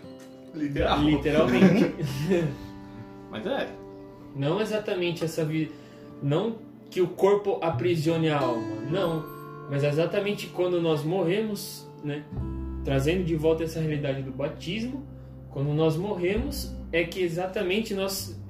literal. 0.54 1.00
literalmente. 1.02 1.92
Mas 3.32 3.46
é. 3.46 3.68
Não 4.36 4.60
exatamente 4.60 5.24
essa 5.24 5.44
vida. 5.44 5.72
Não 6.22 6.56
que 6.88 7.00
o 7.00 7.08
corpo 7.08 7.58
aprisione 7.62 8.28
a 8.30 8.38
alma. 8.38 8.76
Não. 8.90 9.24
Mas 9.70 9.84
exatamente 9.84 10.48
quando 10.48 10.82
nós 10.82 11.04
morremos, 11.04 11.88
né? 12.02 12.24
Trazendo 12.84 13.24
de 13.24 13.36
volta 13.36 13.62
essa 13.62 13.80
realidade 13.80 14.22
do 14.22 14.32
batismo. 14.32 15.06
Quando 15.50 15.72
nós 15.72 15.96
morremos, 15.96 16.74
é 16.92 17.04
que 17.04 17.20
exatamente 17.20 17.94
nós 17.94 18.40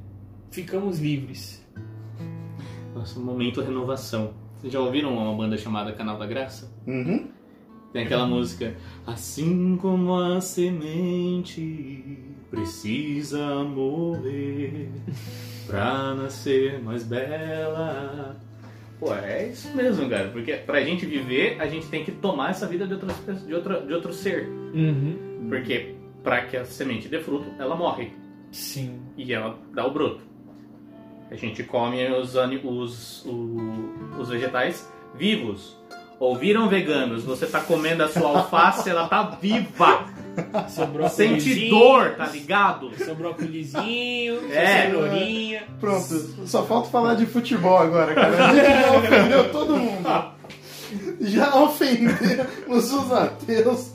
ficamos 0.51 0.99
livres. 0.99 1.65
Nosso 2.95 3.21
momento 3.21 3.61
renovação. 3.61 4.33
Vocês 4.57 4.73
já 4.73 4.81
ouviram 4.81 5.17
uma 5.17 5.35
banda 5.35 5.57
chamada 5.57 5.93
Canal 5.93 6.19
da 6.19 6.27
Graça? 6.27 6.73
Uhum. 6.87 7.29
Tem 7.93 8.05
aquela 8.05 8.27
música 8.27 8.77
Assim 9.07 9.77
como 9.77 10.15
a 10.15 10.41
semente 10.41 12.19
precisa 12.51 13.65
morrer 13.65 14.91
pra 15.67 16.15
nascer 16.15 16.83
mais 16.83 17.05
bela. 17.05 18.37
Pô, 19.01 19.15
é 19.15 19.49
isso 19.49 19.75
mesmo, 19.75 20.09
cara. 20.09 20.29
Porque 20.29 20.53
pra 20.53 20.83
gente 20.83 21.07
viver, 21.07 21.57
a 21.59 21.67
gente 21.67 21.87
tem 21.89 22.05
que 22.05 22.13
tomar 22.13 22.51
essa 22.51 22.67
vida 22.67 22.87
de, 22.87 22.93
outras 22.95 23.47
de, 23.47 23.55
outra, 23.55 23.81
de 23.81 23.93
outro 23.95 24.13
ser. 24.13 24.47
Uhum. 24.49 25.47
Porque 25.49 25.95
pra 26.23 26.43
que 26.43 26.57
a 26.57 26.65
semente 26.67 27.09
dê 27.09 27.19
fruto, 27.19 27.47
ela 27.59 27.75
morre. 27.75 28.13
Sim. 28.53 29.01
E 29.17 29.33
ela 29.33 29.59
dá 29.73 29.87
o 29.87 29.91
broto. 29.91 30.21
A 31.31 31.35
gente 31.35 31.63
come 31.65 32.05
os, 32.09 32.35
os, 32.35 33.25
o- 33.25 33.93
os 34.21 34.29
vegetais 34.29 34.91
vivos. 35.15 35.79
Ouviram 36.19 36.69
veganos? 36.69 37.25
Você 37.25 37.47
tá 37.47 37.61
comendo 37.61 38.03
a 38.03 38.09
sua 38.09 38.29
alface, 38.39 38.91
ela 38.91 39.09
tá 39.09 39.23
viva. 39.41 40.05
Seu 40.69 41.09
Sente 41.09 41.69
dor, 41.71 42.15
tá 42.17 42.27
ligado? 42.27 42.91
Seu 42.97 43.15
brócolizinho, 43.15 44.41
sua 44.41 44.53
É. 44.55 44.83
cenourinha. 44.87 45.63
Pronto, 45.81 46.47
só 46.47 46.65
falta 46.65 46.89
falar 46.91 47.15
de 47.15 47.27
futebol 47.27 47.79
agora, 47.79 48.15
cara. 48.15 48.47
A 48.49 48.55
gente 48.55 48.67
já 48.83 48.93
ofendeu 48.99 49.53
todo 49.53 49.77
mundo. 49.77 50.33
Já 51.21 51.55
ofendemos 51.57 52.93
os 52.93 53.13
ateus, 53.13 53.93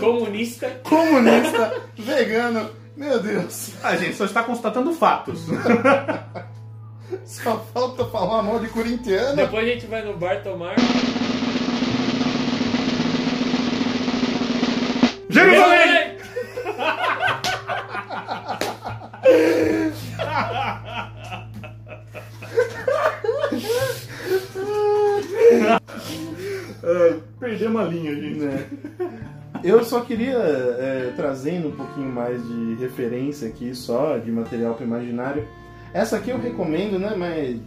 Comunista. 0.00 0.80
comunista, 0.84 1.82
vegano. 1.96 2.70
Meu 2.96 3.20
Deus, 3.20 3.72
A 3.82 3.94
gente 3.96 4.16
só 4.16 4.24
está 4.24 4.42
constatando 4.42 4.92
fatos. 4.92 5.40
só 7.24 7.58
falta 7.74 8.04
falar 8.06 8.42
mal 8.42 8.58
de 8.58 8.68
corintiano. 8.68 9.36
Depois 9.36 9.64
a 9.66 9.68
gente 9.72 9.86
vai 9.86 10.02
no 10.02 10.16
bar 10.16 10.42
tomar. 10.42 10.74
Jerusalém! 15.36 16.16
Perdemos 27.38 27.80
a 27.80 27.84
linha, 27.84 28.14
gente. 28.14 28.38
né? 28.40 28.66
Eu 29.62 29.84
só 29.84 30.00
queria, 30.00 30.36
é, 30.38 31.12
trazendo 31.16 31.68
um 31.68 31.72
pouquinho 31.72 32.10
mais 32.10 32.42
de 32.42 32.74
referência 32.76 33.48
aqui, 33.48 33.74
só 33.74 34.16
de 34.16 34.30
material 34.30 34.74
para 34.74 34.86
imaginário. 34.86 35.46
Essa 35.92 36.16
aqui 36.16 36.30
eu 36.30 36.38
recomendo, 36.38 36.98
né? 36.98 37.14
Mas 37.16 37.58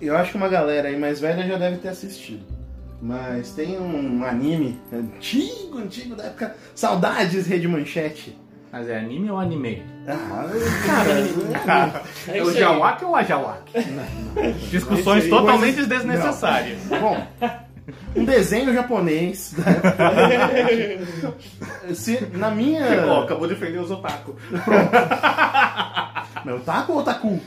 eu 0.00 0.16
acho 0.16 0.30
que 0.30 0.36
uma 0.36 0.48
galera 0.48 0.88
aí 0.88 0.96
mais 0.96 1.18
velha 1.20 1.46
já 1.46 1.58
deve 1.58 1.78
ter 1.78 1.88
assistido. 1.88 2.57
Mas 3.00 3.52
tem 3.52 3.78
um 3.78 4.24
anime 4.24 4.78
antigo, 4.92 5.78
antigo, 5.78 6.16
da 6.16 6.24
época. 6.24 6.56
Saudades, 6.74 7.46
Rede 7.46 7.68
Manchete. 7.68 8.36
Mas 8.72 8.88
é 8.88 8.98
anime 8.98 9.30
ou 9.30 9.38
anime? 9.38 9.82
Ah, 10.06 10.44
cara. 11.64 12.02
É 12.28 12.38
É 12.38 12.42
o. 12.42 12.52
Jawak 12.52 13.04
ou 13.04 13.16
a 13.16 13.22
Jawak? 13.22 13.72
Discussões 14.70 15.24
aí, 15.24 15.30
totalmente 15.30 15.86
desnecessárias. 15.86 16.78
Bom, 17.00 17.26
um 18.14 18.24
desenho 18.24 18.74
japonês. 18.74 19.54
Se, 21.94 22.20
na 22.34 22.50
minha. 22.50 23.06
Ó, 23.06 23.22
acabou 23.24 23.46
de 23.46 23.54
ofender 23.54 23.80
os 23.80 23.90
otaku. 23.90 24.34
Meu 26.44 26.60
taco 26.60 26.92
ou 26.94 27.02
taku? 27.02 27.40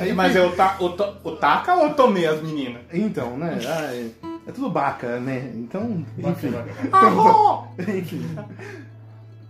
Aí 0.00 0.12
Mas 0.12 0.34
é 0.36 0.42
o, 0.42 0.50
ta, 0.52 0.76
o, 0.80 0.90
to- 0.90 1.14
o 1.24 1.30
Taka 1.32 1.74
ou 1.76 1.94
Tomei 1.94 2.26
as 2.26 2.40
meninas? 2.42 2.82
Então, 2.92 3.36
né? 3.36 3.58
ah, 3.66 3.90
é, 3.94 4.06
é 4.46 4.52
tudo 4.52 4.68
baca, 4.70 5.18
né? 5.20 5.50
Então, 5.54 6.04
enfim. 6.18 6.52
Arro! 6.92 7.68
enfim. 7.80 8.22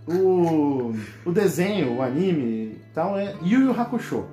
O, 0.07 0.93
o 1.25 1.31
desenho, 1.31 1.95
o 1.97 2.01
anime 2.01 2.43
e 2.45 2.81
tal 2.93 3.17
é 3.17 3.33
Yu 3.43 3.61
Yu 3.61 3.71
Hakusho. 3.79 4.25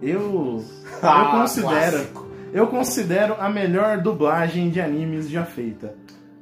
Eu, 0.00 0.64
Ah, 1.02 1.24
eu 1.34 1.40
considero 1.40 1.90
clássico. 1.92 2.26
eu 2.54 2.66
considero 2.68 3.36
a 3.38 3.50
melhor 3.50 3.98
dublagem 3.98 4.70
de 4.70 4.80
animes 4.80 5.28
já 5.28 5.44
feita. 5.44 5.94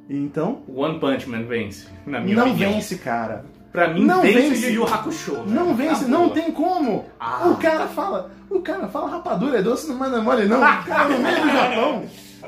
Então, 0.09 0.63
One 0.73 0.97
Punch 0.99 1.29
Man 1.29 1.43
vence, 1.43 1.87
na 2.05 2.21
minha 2.21 2.37
não 2.37 2.47
opinião. 2.51 2.71
vence, 2.73 2.95
cara. 2.97 3.45
Pra 3.71 3.93
mim, 3.93 4.03
Não 4.05 4.21
vence, 4.21 4.39
vence. 4.49 4.65
Yu 4.67 4.73
Yu 4.75 4.83
Hakusho. 4.85 5.33
né? 5.43 5.43
Não 5.47 5.75
vence, 5.75 6.05
não 6.05 6.29
tem 6.29 6.51
como. 6.51 7.05
Ah. 7.19 7.49
O 7.49 7.57
cara 7.57 7.85
fala, 7.87 8.31
o 8.49 8.61
cara 8.61 8.87
fala 8.87 9.09
rapadura 9.09 9.59
é 9.59 9.61
doce, 9.61 9.87
não 9.89 9.95
manda 9.97 10.19
mole 10.21 10.45
não. 10.47 10.57
O 10.57 10.61
cara 10.85 11.09
no 11.09 11.19
meio 11.19 11.41
do 11.41 11.49
Japão. 11.51 12.03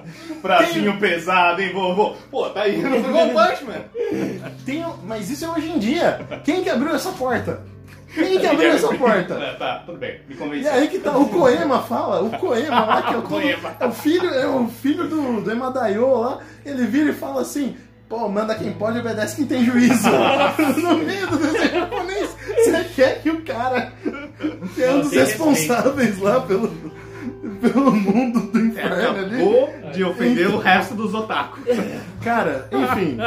Bracinho 0.42 0.98
pesado, 1.00 1.62
hein, 1.62 1.72
vovô? 1.74 2.16
Pô, 2.30 2.50
tá 2.50 2.64
aí, 2.64 2.82
não 2.82 3.04
foi 3.04 3.14
One 3.14 3.34
Punch 3.34 3.64
Man. 3.66 4.52
Tem, 4.66 4.86
mas 5.04 5.30
isso 5.30 5.46
é 5.46 5.50
hoje 5.50 5.70
em 5.70 5.80
dia. 5.80 6.26
Quem 6.44 6.64
que 6.64 6.70
abriu 6.70 6.94
essa 6.96 7.12
porta? 7.12 7.62
Quem 8.14 8.40
que 8.40 8.46
abriu 8.46 8.72
essa 8.72 8.94
porta? 8.94 9.36
É, 9.36 9.54
tá, 9.54 9.84
tudo 9.86 9.98
bem, 9.98 10.20
me 10.28 10.36
E 10.36 10.38
convenci. 10.38 10.68
aí 10.68 10.88
que 10.90 11.00
tá, 11.00 11.18
o 11.18 11.30
Koema 11.30 11.82
fala, 11.84 12.22
o 12.22 12.30
Koema 12.38 12.84
lá, 12.86 13.02
que 13.04 13.14
é 13.14 13.18
o, 13.18 13.22
Koema. 13.22 13.76
é 13.80 13.86
o 13.86 13.92
filho, 13.92 14.30
é 14.34 14.48
o 14.48 14.68
filho 14.68 15.08
do, 15.08 15.42
do 15.42 15.52
Emadaio 15.52 16.20
lá, 16.20 16.40
ele 16.66 16.86
vira 16.88 17.12
e 17.12 17.14
fala 17.14 17.42
assim, 17.42 17.78
pô, 18.10 18.28
manda 18.28 18.54
quem 18.56 18.74
pode, 18.74 19.00
obedece 19.00 19.38
quem 19.38 19.46
tem 19.46 19.64
juízo. 19.64 20.10
no 20.84 20.98
meio 20.98 21.26
do 21.28 21.38
desenho 21.38 21.72
japonês, 21.72 22.30
você 22.58 22.84
quer 22.94 23.22
que 23.22 23.30
o 23.30 23.42
cara, 23.44 23.94
que 24.76 24.84
é 24.84 24.92
um 24.92 25.00
dos 25.02 25.14
responsáveis 25.14 26.20
lá 26.20 26.42
pelo, 26.42 26.70
pelo 27.62 27.92
mundo 27.92 28.40
do 28.52 28.58
É, 28.60 28.62
inferno 28.62 29.20
ali. 29.20 29.36
acabou 29.36 29.70
de 29.94 30.04
ofender 30.04 30.48
o 30.48 30.58
resto 30.58 30.96
dos 30.96 31.14
otakus. 31.14 31.64
Cara, 32.24 32.68
enfim, 32.72 33.18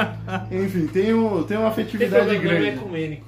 enfim, 0.64 0.86
tem, 0.88 1.14
um, 1.14 1.42
tem 1.44 1.56
uma 1.56 1.70
Tem 1.70 1.84
afetividade 1.84 2.34
é 2.34 2.38
grande. 2.38 2.66
ecumênico. 2.68 3.24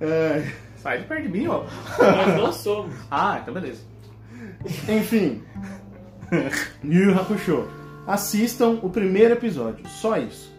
É, 0.00 0.42
Sai 0.76 0.98
de 0.98 1.04
perto 1.04 1.22
de 1.22 1.28
mim, 1.28 1.46
ó. 1.46 1.62
Nós 1.98 2.36
não 2.36 2.52
somos. 2.52 2.94
Ah, 3.10 3.38
então 3.40 3.54
beleza. 3.54 3.82
Enfim, 4.88 5.42
Yu 6.84 7.10
Yu 7.10 7.14
Hakusho. 7.20 7.68
Assistam 8.06 8.78
o 8.82 8.90
primeiro 8.90 9.34
episódio, 9.34 9.86
só 9.88 10.16
isso. 10.18 10.52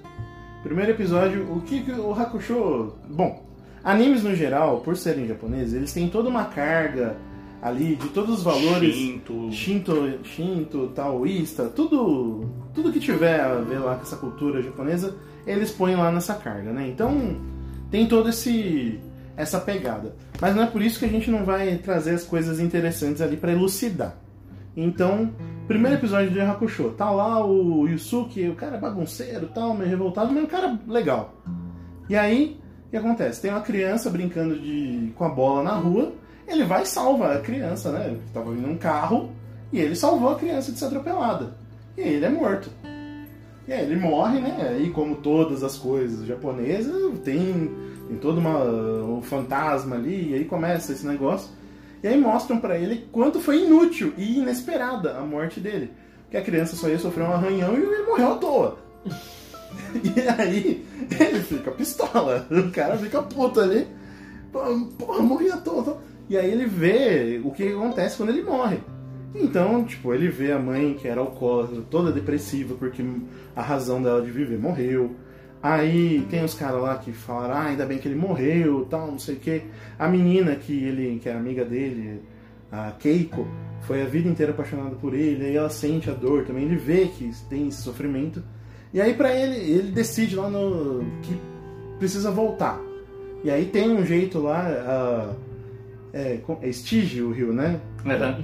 Primeiro 0.64 0.92
episódio, 0.92 1.44
o 1.52 1.60
que, 1.62 1.82
que 1.84 1.92
o 1.92 2.14
Hakusho. 2.14 2.94
Bom, 3.10 3.44
animes 3.84 4.24
no 4.24 4.34
geral, 4.34 4.80
por 4.80 4.96
serem 4.96 5.28
japoneses, 5.28 5.74
eles 5.74 5.92
têm 5.92 6.08
toda 6.08 6.30
uma 6.30 6.46
carga 6.46 7.18
ali 7.64 7.96
de 7.96 8.10
todos 8.10 8.40
os 8.40 8.44
valores. 8.44 8.94
Shinto. 8.94 9.52
Shinto, 9.52 10.20
Shinto, 10.24 10.88
taoísta, 10.90 11.64
tudo, 11.70 12.50
tudo 12.74 12.92
que 12.92 13.00
tiver 13.00 13.40
a 13.40 13.56
ver 13.56 13.80
lá 13.80 13.96
com 13.96 14.02
essa 14.02 14.18
cultura 14.18 14.62
japonesa, 14.62 15.16
eles 15.48 15.72
põem 15.72 15.96
lá 15.96 16.12
nessa 16.12 16.34
carga, 16.34 16.74
né? 16.74 16.90
Então 16.90 17.38
tem 17.90 18.06
todo 18.06 18.30
esse 18.30 19.00
essa 19.38 19.60
pegada. 19.60 20.14
Mas 20.42 20.56
não 20.56 20.64
é 20.64 20.68
por 20.68 20.82
isso 20.82 21.00
que 21.00 21.06
a 21.06 21.10
gente 21.10 21.32
não 21.32 21.46
vai 21.46 21.78
trazer 21.78 22.12
as 22.12 22.24
coisas 22.24 22.60
interessantes 22.60 23.22
ali 23.22 23.38
pra 23.38 23.54
elucidar. 23.54 24.18
Então, 24.76 25.32
primeiro 25.68 25.98
episódio 25.98 26.32
de 26.32 26.42
Hakusho, 26.42 26.92
tá 26.92 27.10
lá 27.10 27.44
o 27.46 27.88
Yusuke, 27.88 28.50
o 28.50 28.56
cara 28.56 28.78
bagunceiro, 28.78 29.48
tal, 29.48 29.74
meio 29.74 29.90
revoltado, 29.90 30.34
mas 30.34 30.44
um 30.44 30.48
cara 30.48 30.80
legal. 30.88 31.42
E 32.10 32.16
aí, 32.16 32.60
o 32.88 32.90
que 32.92 32.98
acontece? 32.98 33.42
Tem 33.42 33.52
uma 33.52 33.62
criança 33.62 34.10
brincando 34.10 34.60
de, 34.60 35.12
com 35.16 35.24
a 35.24 35.30
bola 35.30 35.64
na 35.64 35.74
rua, 35.74 36.14
ele 36.48 36.64
vai 36.64 36.84
e 36.84 36.88
salva 36.88 37.34
a 37.34 37.42
criança, 37.42 37.92
né? 37.92 38.18
Tava 38.34 38.52
vindo 38.52 38.70
um 38.70 38.78
carro 38.78 39.32
e 39.72 39.80
ele 39.80 39.96
salvou 39.96 40.30
a 40.30 40.36
criança 40.36 40.72
de 40.72 40.80
ser 40.80 40.86
atropelada. 40.86 41.56
E 41.98 42.02
aí 42.02 42.14
ele 42.14 42.26
é 42.26 42.30
morto. 42.30 42.70
E 43.68 43.72
aí 43.72 43.82
ele 43.86 43.96
morre, 43.96 44.40
né? 44.40 44.68
Aí, 44.70 44.90
como 44.90 45.16
todas 45.16 45.64
as 45.64 45.78
coisas 45.78 46.26
japonesas, 46.28 46.96
tem, 47.20 47.72
tem 48.08 48.18
todo 48.20 48.40
uma, 48.40 48.62
um 48.64 49.22
fantasma 49.22 49.96
ali, 49.96 50.32
e 50.32 50.34
aí 50.34 50.46
começa 50.46 50.92
esse 50.92 51.06
negócio. 51.08 51.50
E 52.04 52.08
aí 52.08 52.20
mostram 52.20 52.60
pra 52.60 52.78
ele 52.78 53.08
quanto 53.12 53.40
foi 53.40 53.64
inútil 53.64 54.14
e 54.18 54.40
inesperada 54.40 55.18
a 55.18 55.22
morte 55.22 55.62
dele. 55.62 55.92
Que 56.30 56.36
a 56.36 56.42
criança 56.42 56.76
só 56.76 56.90
ia 56.90 57.00
sofrer 57.00 57.24
um 57.24 57.32
arranhão 57.32 57.74
e 57.74 57.82
ele 57.82 58.04
morreu 58.04 58.34
à 58.34 58.36
toa. 58.36 58.78
E 59.94 60.22
aí 60.40 60.86
ele 61.20 61.40
fica 61.42 61.72
pistola, 61.72 62.48
o 62.52 62.72
cara 62.72 62.98
fica 62.98 63.22
puto 63.24 63.60
ali. 63.60 63.88
Porra, 64.52 65.22
morri 65.22 65.52
à 65.52 65.58
toa. 65.58 66.00
E 66.30 66.38
aí 66.38 66.52
ele 66.52 66.66
vê 66.66 67.42
o 67.44 67.52
que 67.52 67.68
acontece 67.68 68.18
quando 68.18 68.30
ele 68.30 68.44
morre. 68.44 68.80
Então, 69.36 69.84
tipo, 69.84 70.14
ele 70.14 70.30
vê 70.30 70.52
a 70.52 70.60
mãe 70.60 70.94
que 70.94 71.08
era 71.08 71.20
alcoólatra, 71.20 71.82
toda 71.90 72.12
depressiva, 72.12 72.76
porque 72.76 73.04
a 73.56 73.62
razão 73.62 74.02
dela 74.02 74.22
de 74.22 74.32
viver 74.32 74.60
morreu. 74.60 75.16
Aí 75.62 76.26
tem 76.30 76.44
os 76.44 76.54
caras 76.54 76.82
lá 76.82 76.98
que 76.98 77.12
falaram, 77.12 77.56
ah, 77.56 77.64
ainda 77.64 77.86
bem 77.86 77.98
que 77.98 78.08
ele 78.08 78.16
morreu, 78.16 78.86
tal, 78.90 79.08
não 79.08 79.18
sei 79.18 79.36
o 79.36 79.40
quê. 79.40 79.62
A 79.98 80.08
menina 80.08 80.56
que 80.56 80.74
ele, 80.84 81.20
que 81.20 81.30
é 81.30 81.34
amiga 81.34 81.66
dele, 81.66 82.22
a 82.72 82.92
Keiko, 82.92 83.48
foi 83.82 84.02
a 84.02 84.06
vida 84.06 84.30
inteira 84.30 84.52
apaixonada 84.52 84.96
por 84.96 85.14
ele, 85.14 85.46
aí 85.46 85.56
ela 85.56 85.70
sente 85.70 86.10
a 86.10 86.14
dor 86.14 86.46
também, 86.46 86.66
ele 86.66 86.76
vê 86.76 87.08
que 87.08 87.32
tem 87.50 87.68
esse 87.68 87.82
sofrimento. 87.82 88.44
E 88.94 89.02
aí 89.02 89.14
pra 89.14 89.34
ele, 89.34 89.56
ele 89.56 89.92
decide 89.92 90.36
lá 90.36 90.50
no 90.50 91.04
que 91.22 91.36
precisa 91.98 92.30
voltar. 92.30 92.80
E 93.44 93.50
aí 93.50 93.66
tem 93.66 93.90
um 93.90 94.06
jeito 94.06 94.40
lá, 94.40 94.68
ah, 94.68 95.34
é, 96.14 96.40
é 96.62 96.72
Stige 96.72 97.22
o 97.22 97.32
rio, 97.32 97.52
né? 97.52 97.82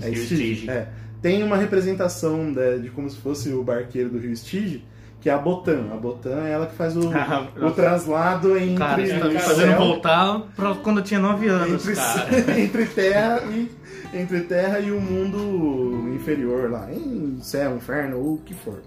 É 0.02 0.10
Rio 0.10 0.24
Stige. 0.24 0.56
Stige. 0.56 0.70
É. 0.72 0.88
Tem 1.22 1.44
uma 1.44 1.58
representação 1.58 2.44
né, 2.46 2.78
de 2.78 2.90
como 2.90 3.10
se 3.10 3.18
fosse 3.18 3.54
o 3.54 3.64
barqueiro 3.64 4.10
do 4.10 4.18
rio 4.18 4.36
Stige, 4.36 4.86
que 5.22 5.30
é 5.30 5.34
a 5.34 5.38
Botan. 5.38 5.88
A 5.92 5.98
Botan 5.98 6.46
é 6.46 6.52
ela 6.52 6.66
que 6.66 6.76
faz 6.76 6.98
o, 6.98 7.12
Ah, 7.14 7.48
o 7.62 7.72
traslado 7.72 8.58
entre 8.58 8.76
Cara, 8.76 9.06
você 9.06 9.20
tá 9.20 9.28
me 9.28 9.40
fazendo 9.40 9.78
voltar 9.78 10.42
pra 10.56 10.76
quando 10.76 10.98
eu 10.98 11.04
tinha 11.04 11.20
9 11.20 11.48
anos, 11.48 11.88
entre, 11.88 11.96
cara. 11.96 12.60
entre 12.60 12.86
terra 12.86 13.44
e 13.52 13.70
entre 14.12 14.42
terra 14.42 14.80
e 14.80 14.92
o 14.92 15.00
mundo 15.00 16.12
inferior 16.16 16.72
lá, 16.72 16.92
em 16.92 17.38
céu, 17.42 17.76
inferno 17.76 18.18
ou 18.18 18.34
o 18.36 18.38
que 18.40 18.56
for. 18.56 18.82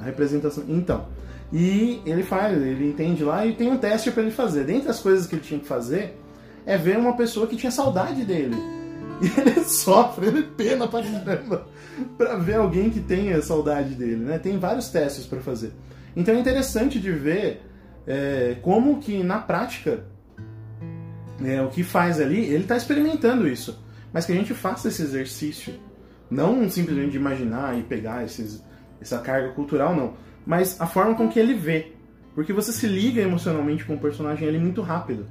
A 0.00 0.04
representação. 0.04 0.64
Então, 0.66 1.06
e 1.52 2.00
ele 2.06 2.22
faz, 2.22 2.56
ele 2.56 2.88
entende 2.88 3.22
lá 3.22 3.44
e 3.44 3.52
tem 3.52 3.70
um 3.70 3.76
teste 3.76 4.10
pra 4.10 4.22
ele 4.22 4.32
fazer. 4.32 4.64
Dentre 4.64 4.88
as 4.88 5.00
coisas 5.00 5.26
que 5.26 5.34
ele 5.34 5.42
tinha 5.42 5.60
que 5.60 5.66
fazer 5.66 6.16
é 6.66 6.76
ver 6.76 6.98
uma 6.98 7.16
pessoa 7.16 7.46
que 7.46 7.56
tinha 7.56 7.70
saudade 7.70 8.24
dele. 8.24 8.56
E 9.20 9.26
ele 9.40 9.64
sofre, 9.64 10.26
ele 10.26 10.42
pena 10.42 10.88
pra 10.88 11.02
caramba 11.02 11.66
pra 12.16 12.36
ver 12.36 12.56
alguém 12.56 12.90
que 12.90 13.00
tenha 13.00 13.40
saudade 13.42 13.94
dele, 13.94 14.24
né? 14.24 14.38
Tem 14.38 14.58
vários 14.58 14.88
testes 14.88 15.26
pra 15.26 15.40
fazer. 15.40 15.72
Então 16.16 16.34
é 16.34 16.38
interessante 16.38 16.98
de 16.98 17.10
ver 17.10 17.62
é, 18.06 18.56
como 18.62 18.98
que 19.00 19.22
na 19.22 19.38
prática 19.38 20.04
é, 21.44 21.60
o 21.62 21.68
que 21.68 21.82
faz 21.82 22.20
ali, 22.20 22.40
ele 22.40 22.62
está 22.62 22.76
experimentando 22.76 23.48
isso. 23.48 23.82
Mas 24.12 24.26
que 24.26 24.32
a 24.32 24.34
gente 24.34 24.54
faça 24.54 24.88
esse 24.88 25.02
exercício. 25.02 25.74
Não 26.30 26.68
simplesmente 26.68 27.12
de 27.12 27.16
imaginar 27.16 27.78
e 27.78 27.82
pegar 27.82 28.24
esses, 28.24 28.62
essa 29.00 29.18
carga 29.18 29.50
cultural, 29.50 29.94
não. 29.94 30.14
Mas 30.46 30.80
a 30.80 30.86
forma 30.86 31.14
com 31.14 31.28
que 31.28 31.38
ele 31.38 31.54
vê. 31.54 31.92
Porque 32.34 32.52
você 32.52 32.72
se 32.72 32.86
liga 32.86 33.20
emocionalmente 33.20 33.84
com 33.84 33.94
o 33.94 33.98
personagem 33.98 34.48
ali 34.48 34.58
muito 34.58 34.80
rápido. 34.80 35.26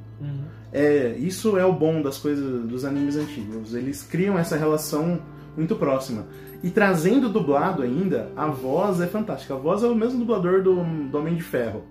É, 0.74 1.16
isso 1.18 1.58
é 1.58 1.66
o 1.66 1.74
bom 1.74 2.02
das 2.02 2.18
coisas 2.18 2.64
dos 2.66 2.86
animes 2.86 3.16
antigos. 3.16 3.74
Eles 3.74 4.04
criam 4.04 4.40
essa 4.40 4.56
relação 4.56 5.22
muito 5.56 5.76
próxima. 5.76 6.26
E 6.64 6.70
trazendo 6.70 7.30
dublado 7.30 7.82
ainda, 7.82 8.32
a 8.36 8.48
voz 8.48 9.02
é 9.02 9.08
fantástica. 9.08 9.54
A 9.54 9.58
voz 9.58 9.84
é 9.84 9.88
o 9.88 9.96
mesmo 9.96 10.20
dublador 10.20 10.62
do, 10.62 10.76
do 11.10 11.18
Homem 11.18 11.36
de 11.36 11.44
Ferro. 11.44 11.84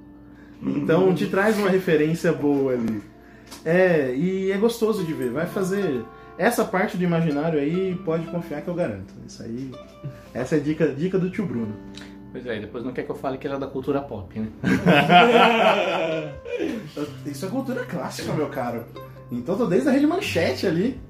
Então 0.62 1.14
te 1.14 1.26
traz 1.26 1.58
uma 1.58 1.68
referência 1.68 2.32
boa 2.32 2.72
ali. 2.72 3.02
É, 3.64 4.14
e 4.14 4.50
é 4.50 4.56
gostoso 4.56 5.04
de 5.04 5.12
ver. 5.12 5.30
Vai 5.30 5.46
fazer. 5.46 6.04
Essa 6.38 6.64
parte 6.64 6.96
do 6.96 7.04
imaginário 7.04 7.58
aí, 7.58 7.94
pode 8.04 8.26
confiar 8.28 8.62
que 8.62 8.68
eu 8.68 8.74
garanto. 8.74 9.12
Isso 9.26 9.42
aí. 9.42 9.70
Essa 10.32 10.54
é 10.54 10.58
a 10.58 10.62
dica, 10.62 10.88
dica 10.88 11.18
do 11.18 11.28
tio 11.28 11.44
Bruno. 11.44 11.74
Pois 12.32 12.46
é, 12.46 12.60
depois 12.60 12.84
não 12.84 12.92
quer 12.92 13.02
que 13.02 13.10
eu 13.10 13.16
fale 13.16 13.38
que 13.38 13.46
ele 13.46 13.54
é 13.54 13.58
da 13.58 13.66
cultura 13.66 14.00
pop, 14.00 14.38
né? 14.38 14.48
Isso 17.26 17.46
é 17.46 17.48
cultura 17.48 17.84
clássica, 17.84 18.32
meu 18.32 18.48
caro. 18.48 18.84
Então 19.32 19.56
tô 19.56 19.66
desde 19.66 19.88
a 19.88 19.92
rede 19.92 20.06
manchete 20.06 20.66
ali. 20.66 21.00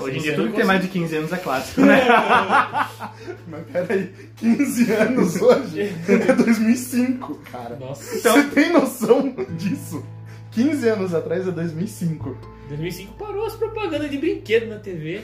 Hoje 0.00 0.18
em 0.18 0.22
dia 0.22 0.34
tudo 0.34 0.50
que 0.50 0.56
tem 0.56 0.64
mais 0.64 0.82
de 0.82 0.88
15 0.88 1.16
anos 1.16 1.32
é 1.32 1.36
clássico, 1.36 1.80
né? 1.82 2.02
Mas 3.46 3.66
peraí, 3.72 4.12
15 4.36 4.92
anos 4.92 5.40
hoje 5.40 5.94
é 6.08 6.32
2005, 6.32 7.34
cara. 7.52 7.76
Nossa, 7.76 8.18
Você 8.18 8.42
tem 8.50 8.72
noção 8.72 9.32
disso? 9.56 10.04
15 10.50 10.88
anos 10.88 11.14
atrás 11.14 11.46
é 11.46 11.52
2005. 11.52 12.36
2005 12.68 13.14
parou 13.14 13.46
as 13.46 13.54
propagandas 13.54 14.10
de 14.10 14.18
brinquedo 14.18 14.66
na 14.68 14.78
TV. 14.80 15.20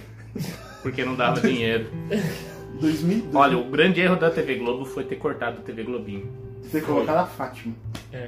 Porque 0.83 1.05
não 1.05 1.17
dava 1.17 1.41
dinheiro. 1.41 1.91
2000, 2.81 3.31
Olha, 3.35 3.59
o 3.59 3.65
grande 3.71 4.01
erro 4.01 4.17
da 4.17 4.31
TV 4.31 4.57
Globo 4.57 4.85
foi 4.85 5.05
ter 5.05 5.17
cortado 5.17 5.59
a 5.59 5.63
TV 5.63 5.83
Globinho. 5.85 6.31
ter 6.71 6.83
colocado 6.83 7.19
a 7.19 7.27
Fátima. 7.27 7.75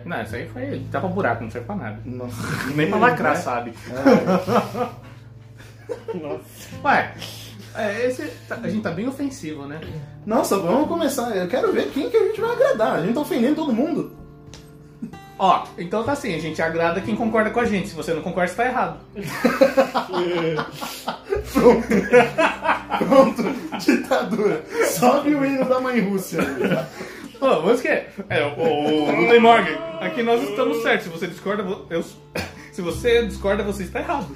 Não, 0.04 0.22
isso 0.22 0.36
aí 0.36 0.48
foi. 0.48 0.82
Tava 0.90 1.08
buraco, 1.08 1.44
não 1.44 1.50
serve 1.50 1.66
pra 1.66 1.76
nada. 1.76 1.98
Nossa. 2.04 2.36
Nem 2.74 2.88
pra 2.88 2.98
lacrar, 2.98 3.36
sabe? 3.36 3.72
É. 3.90 5.04
Nossa. 6.18 6.76
Ué, 6.84 7.14
é, 7.74 8.06
esse, 8.06 8.26
tá- 8.48 8.58
a 8.62 8.68
gente 8.68 8.82
tá 8.82 8.90
bem 8.90 9.06
ofensivo, 9.08 9.66
né? 9.66 9.80
Nossa, 10.24 10.56
vamos 10.58 10.88
começar. 10.88 11.36
Eu 11.36 11.48
quero 11.48 11.72
ver 11.72 11.90
quem 11.90 12.08
que 12.08 12.16
a 12.16 12.24
gente 12.24 12.40
vai 12.40 12.52
agradar. 12.52 12.96
A 12.96 13.02
gente 13.02 13.14
tá 13.14 13.20
ofendendo 13.20 13.56
todo 13.56 13.72
mundo. 13.72 14.12
Ó, 15.38 15.66
então 15.76 16.04
tá 16.04 16.12
assim, 16.12 16.34
a 16.34 16.38
gente 16.38 16.62
agrada 16.62 17.00
quem 17.00 17.16
concorda 17.16 17.50
com 17.50 17.60
a 17.60 17.64
gente. 17.64 17.88
Se 17.88 17.94
você 17.94 18.14
não 18.14 18.22
concorda, 18.22 18.48
você 18.48 18.56
tá 18.56 18.66
errado. 18.66 18.98
Pronto, 22.98 23.42
ditadura. 23.84 24.64
Sobe 24.86 25.34
o 25.34 25.44
hino 25.44 25.64
da 25.64 25.80
mãe 25.80 26.00
Rússia. 26.00 26.38
Pô, 27.38 27.62
mas 27.62 27.80
que 27.80 27.88
é? 27.88 28.12
É, 28.28 28.44
o, 28.46 29.20
Lutem 29.20 29.40
Morgan. 29.40 29.76
Aqui 30.00 30.22
nós 30.22 30.40
estamos 30.48 30.82
certos. 30.82 31.06
Se 31.06 31.10
você 31.10 31.26
discorda, 31.26 31.64
eu, 31.90 32.04
se 32.72 32.80
você 32.80 33.26
discorda, 33.26 33.64
você 33.64 33.82
está 33.82 33.98
errado. 34.00 34.28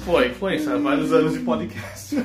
Foi, 0.00 0.30
foi. 0.30 0.58
São 0.60 0.82
vários 0.82 1.12
anos 1.12 1.32
de 1.32 1.40
podcast. 1.40 2.16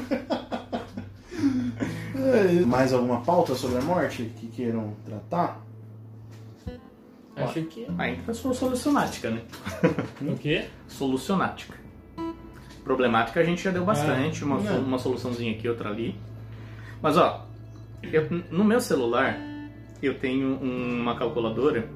Mais 2.67 2.93
alguma 2.93 3.21
pauta 3.21 3.55
sobre 3.55 3.79
a 3.79 3.81
morte 3.81 4.31
que 4.39 4.47
queiram 4.47 4.93
tratar? 5.05 5.59
Acho 7.45 7.61
que. 7.63 7.85
Aí 7.97 8.13
entra 8.15 8.31
a 8.31 8.35
sua 8.35 8.53
solucionática, 8.53 9.29
né? 9.29 9.41
O 10.27 10.35
quê? 10.35 10.65
Solucionática. 10.87 11.77
Problemática 12.83 13.39
a 13.39 13.43
gente 13.43 13.63
já 13.63 13.71
deu 13.71 13.85
bastante, 13.85 14.43
uma, 14.43 14.59
não. 14.59 14.79
uma 14.81 14.97
soluçãozinha 14.97 15.53
aqui, 15.53 15.67
outra 15.69 15.89
ali. 15.89 16.15
Mas 17.01 17.17
ó, 17.17 17.45
eu- 18.03 18.27
no 18.51 18.63
meu 18.63 18.79
celular 18.81 19.37
eu 20.01 20.15
tenho 20.17 20.47
um- 20.61 21.01
uma 21.01 21.15
calculadora 21.15 21.87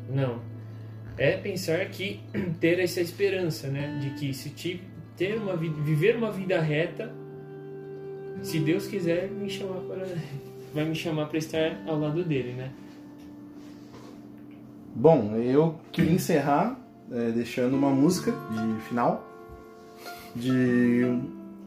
Não. 0.10 0.42
É 1.16 1.38
pensar 1.38 1.86
que 1.90 2.22
ter 2.60 2.80
essa 2.80 3.00
esperança, 3.00 3.68
né? 3.68 4.00
De 4.02 4.10
que 4.16 4.34
se 4.34 4.50
ter 5.16 5.38
uma 5.38 5.56
viver 5.56 6.16
uma 6.16 6.32
vida 6.32 6.60
reta, 6.60 7.14
se 8.42 8.58
Deus 8.58 8.88
quiser 8.88 9.30
me 9.30 9.48
chamar 9.48 9.82
para 9.82 10.08
vai 10.74 10.86
me 10.86 10.96
chamar 10.96 11.28
para 11.28 11.38
estar 11.38 11.84
ao 11.86 12.00
lado 12.00 12.24
dele, 12.24 12.54
né? 12.54 12.72
Bom, 14.96 15.36
eu 15.36 15.80
queria 15.92 16.14
encerrar 16.14 16.80
é, 17.12 17.30
deixando 17.30 17.78
uma 17.78 17.92
música 17.92 18.32
de 18.32 18.82
final 18.88 19.24
de 20.36 21.04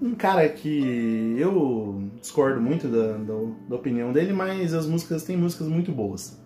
um 0.02 0.14
cara 0.16 0.48
que 0.48 1.36
eu 1.38 2.02
discordo 2.20 2.60
muito 2.60 2.88
da, 2.88 3.16
da, 3.18 3.34
da 3.68 3.76
opinião 3.76 4.12
dele, 4.12 4.32
mas 4.32 4.74
as 4.74 4.86
músicas 4.86 5.22
tem 5.22 5.36
músicas 5.36 5.68
muito 5.68 5.92
boas. 5.92 6.40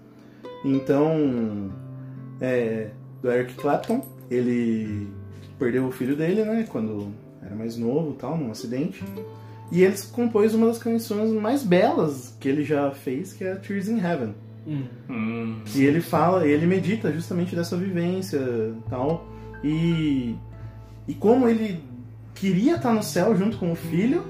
Então, 0.64 1.70
é, 2.40 2.90
do 3.22 3.30
Eric 3.30 3.54
Clapton, 3.54 4.04
ele 4.30 5.08
perdeu 5.58 5.86
o 5.86 5.90
filho 5.90 6.14
dele, 6.14 6.44
né, 6.44 6.66
quando 6.68 7.08
era 7.42 7.54
mais 7.54 7.76
novo, 7.76 8.12
tal, 8.12 8.36
num 8.36 8.50
acidente. 8.50 9.02
E 9.72 9.82
ele 9.82 9.96
compôs 10.12 10.54
uma 10.54 10.66
das 10.66 10.78
canções 10.78 11.32
mais 11.32 11.62
belas 11.64 12.36
que 12.38 12.48
ele 12.48 12.62
já 12.62 12.90
fez, 12.90 13.32
que 13.32 13.42
é 13.42 13.54
Tears 13.54 13.88
in 13.88 13.98
Heaven. 13.98 14.34
Hum. 14.66 14.84
Hum, 15.08 15.56
E 15.74 15.84
ele 15.84 16.00
fala, 16.00 16.46
ele 16.46 16.66
medita 16.66 17.12
justamente 17.12 17.54
dessa 17.54 17.76
vivência 17.76 18.40
tal. 18.90 19.26
E, 19.64 20.34
e 21.08 21.14
como 21.14 21.48
ele 21.48 21.80
queria 22.36 22.76
estar 22.76 22.92
no 22.92 23.02
céu 23.02 23.34
junto 23.36 23.56
com 23.58 23.72
o 23.72 23.74
filho, 23.74 24.24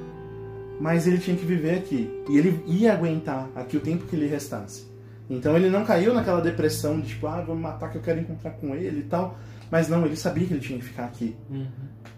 mas 0.80 1.06
ele 1.06 1.18
tinha 1.18 1.36
que 1.36 1.44
viver 1.44 1.76
aqui. 1.78 2.10
E 2.30 2.38
ele 2.38 2.62
ia 2.66 2.92
aguentar 2.94 3.48
aqui 3.54 3.76
o 3.76 3.80
tempo 3.80 4.06
que 4.06 4.16
lhe 4.16 4.26
restasse. 4.26 4.86
Então 5.28 5.56
ele 5.56 5.68
não 5.68 5.84
caiu 5.84 6.14
naquela 6.14 6.40
depressão 6.40 7.00
de 7.00 7.08
tipo, 7.08 7.26
ah, 7.26 7.42
vou 7.42 7.56
me 7.56 7.62
matar 7.62 7.90
que 7.90 7.98
eu 7.98 8.02
quero 8.02 8.20
encontrar 8.20 8.52
com 8.52 8.74
ele 8.74 9.00
e 9.00 9.04
tal. 9.04 9.36
Mas 9.70 9.88
não, 9.88 10.06
ele 10.06 10.16
sabia 10.16 10.46
que 10.46 10.54
ele 10.54 10.60
tinha 10.60 10.78
que 10.78 10.84
ficar 10.84 11.04
aqui. 11.06 11.36
Uhum. 11.50 11.66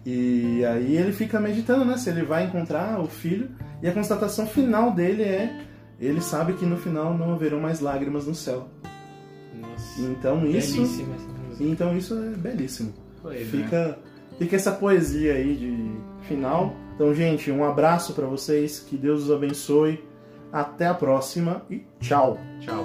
E 0.05 0.63
aí 0.63 0.95
ele 0.95 1.11
fica 1.11 1.39
meditando, 1.39 1.83
né? 1.83 1.97
Se 1.97 2.09
ele 2.09 2.21
vai 2.23 2.45
encontrar 2.45 2.99
o 2.99 3.07
filho. 3.07 3.49
E 3.81 3.87
a 3.87 3.91
constatação 3.91 4.45
final 4.45 4.91
dele 4.91 5.23
é: 5.23 5.65
ele 5.99 6.21
sabe 6.21 6.53
que 6.53 6.65
no 6.65 6.77
final 6.77 7.17
não 7.17 7.33
haverão 7.33 7.59
mais 7.59 7.79
lágrimas 7.79 8.27
no 8.27 8.35
céu. 8.35 8.67
Nossa. 9.59 10.01
Então 10.01 10.45
isso, 10.45 10.75
Belíssima 10.75 11.15
essa 11.15 11.27
música. 11.27 11.63
então 11.63 11.97
isso 11.97 12.13
é 12.13 12.37
belíssimo. 12.37 12.93
pois 13.21 13.41
é. 13.41 13.45
Fica, 13.45 13.97
fica 14.39 14.55
essa 14.55 14.71
poesia 14.71 15.33
aí 15.33 15.55
de 15.55 16.25
final. 16.27 16.73
Então, 16.95 17.13
gente, 17.13 17.51
um 17.51 17.63
abraço 17.63 18.13
pra 18.13 18.25
vocês, 18.25 18.79
que 18.79 18.97
Deus 18.97 19.23
os 19.23 19.31
abençoe. 19.31 20.03
Até 20.51 20.87
a 20.87 20.95
próxima 20.95 21.61
e 21.69 21.85
tchau. 21.99 22.39
Tchau. 22.59 22.83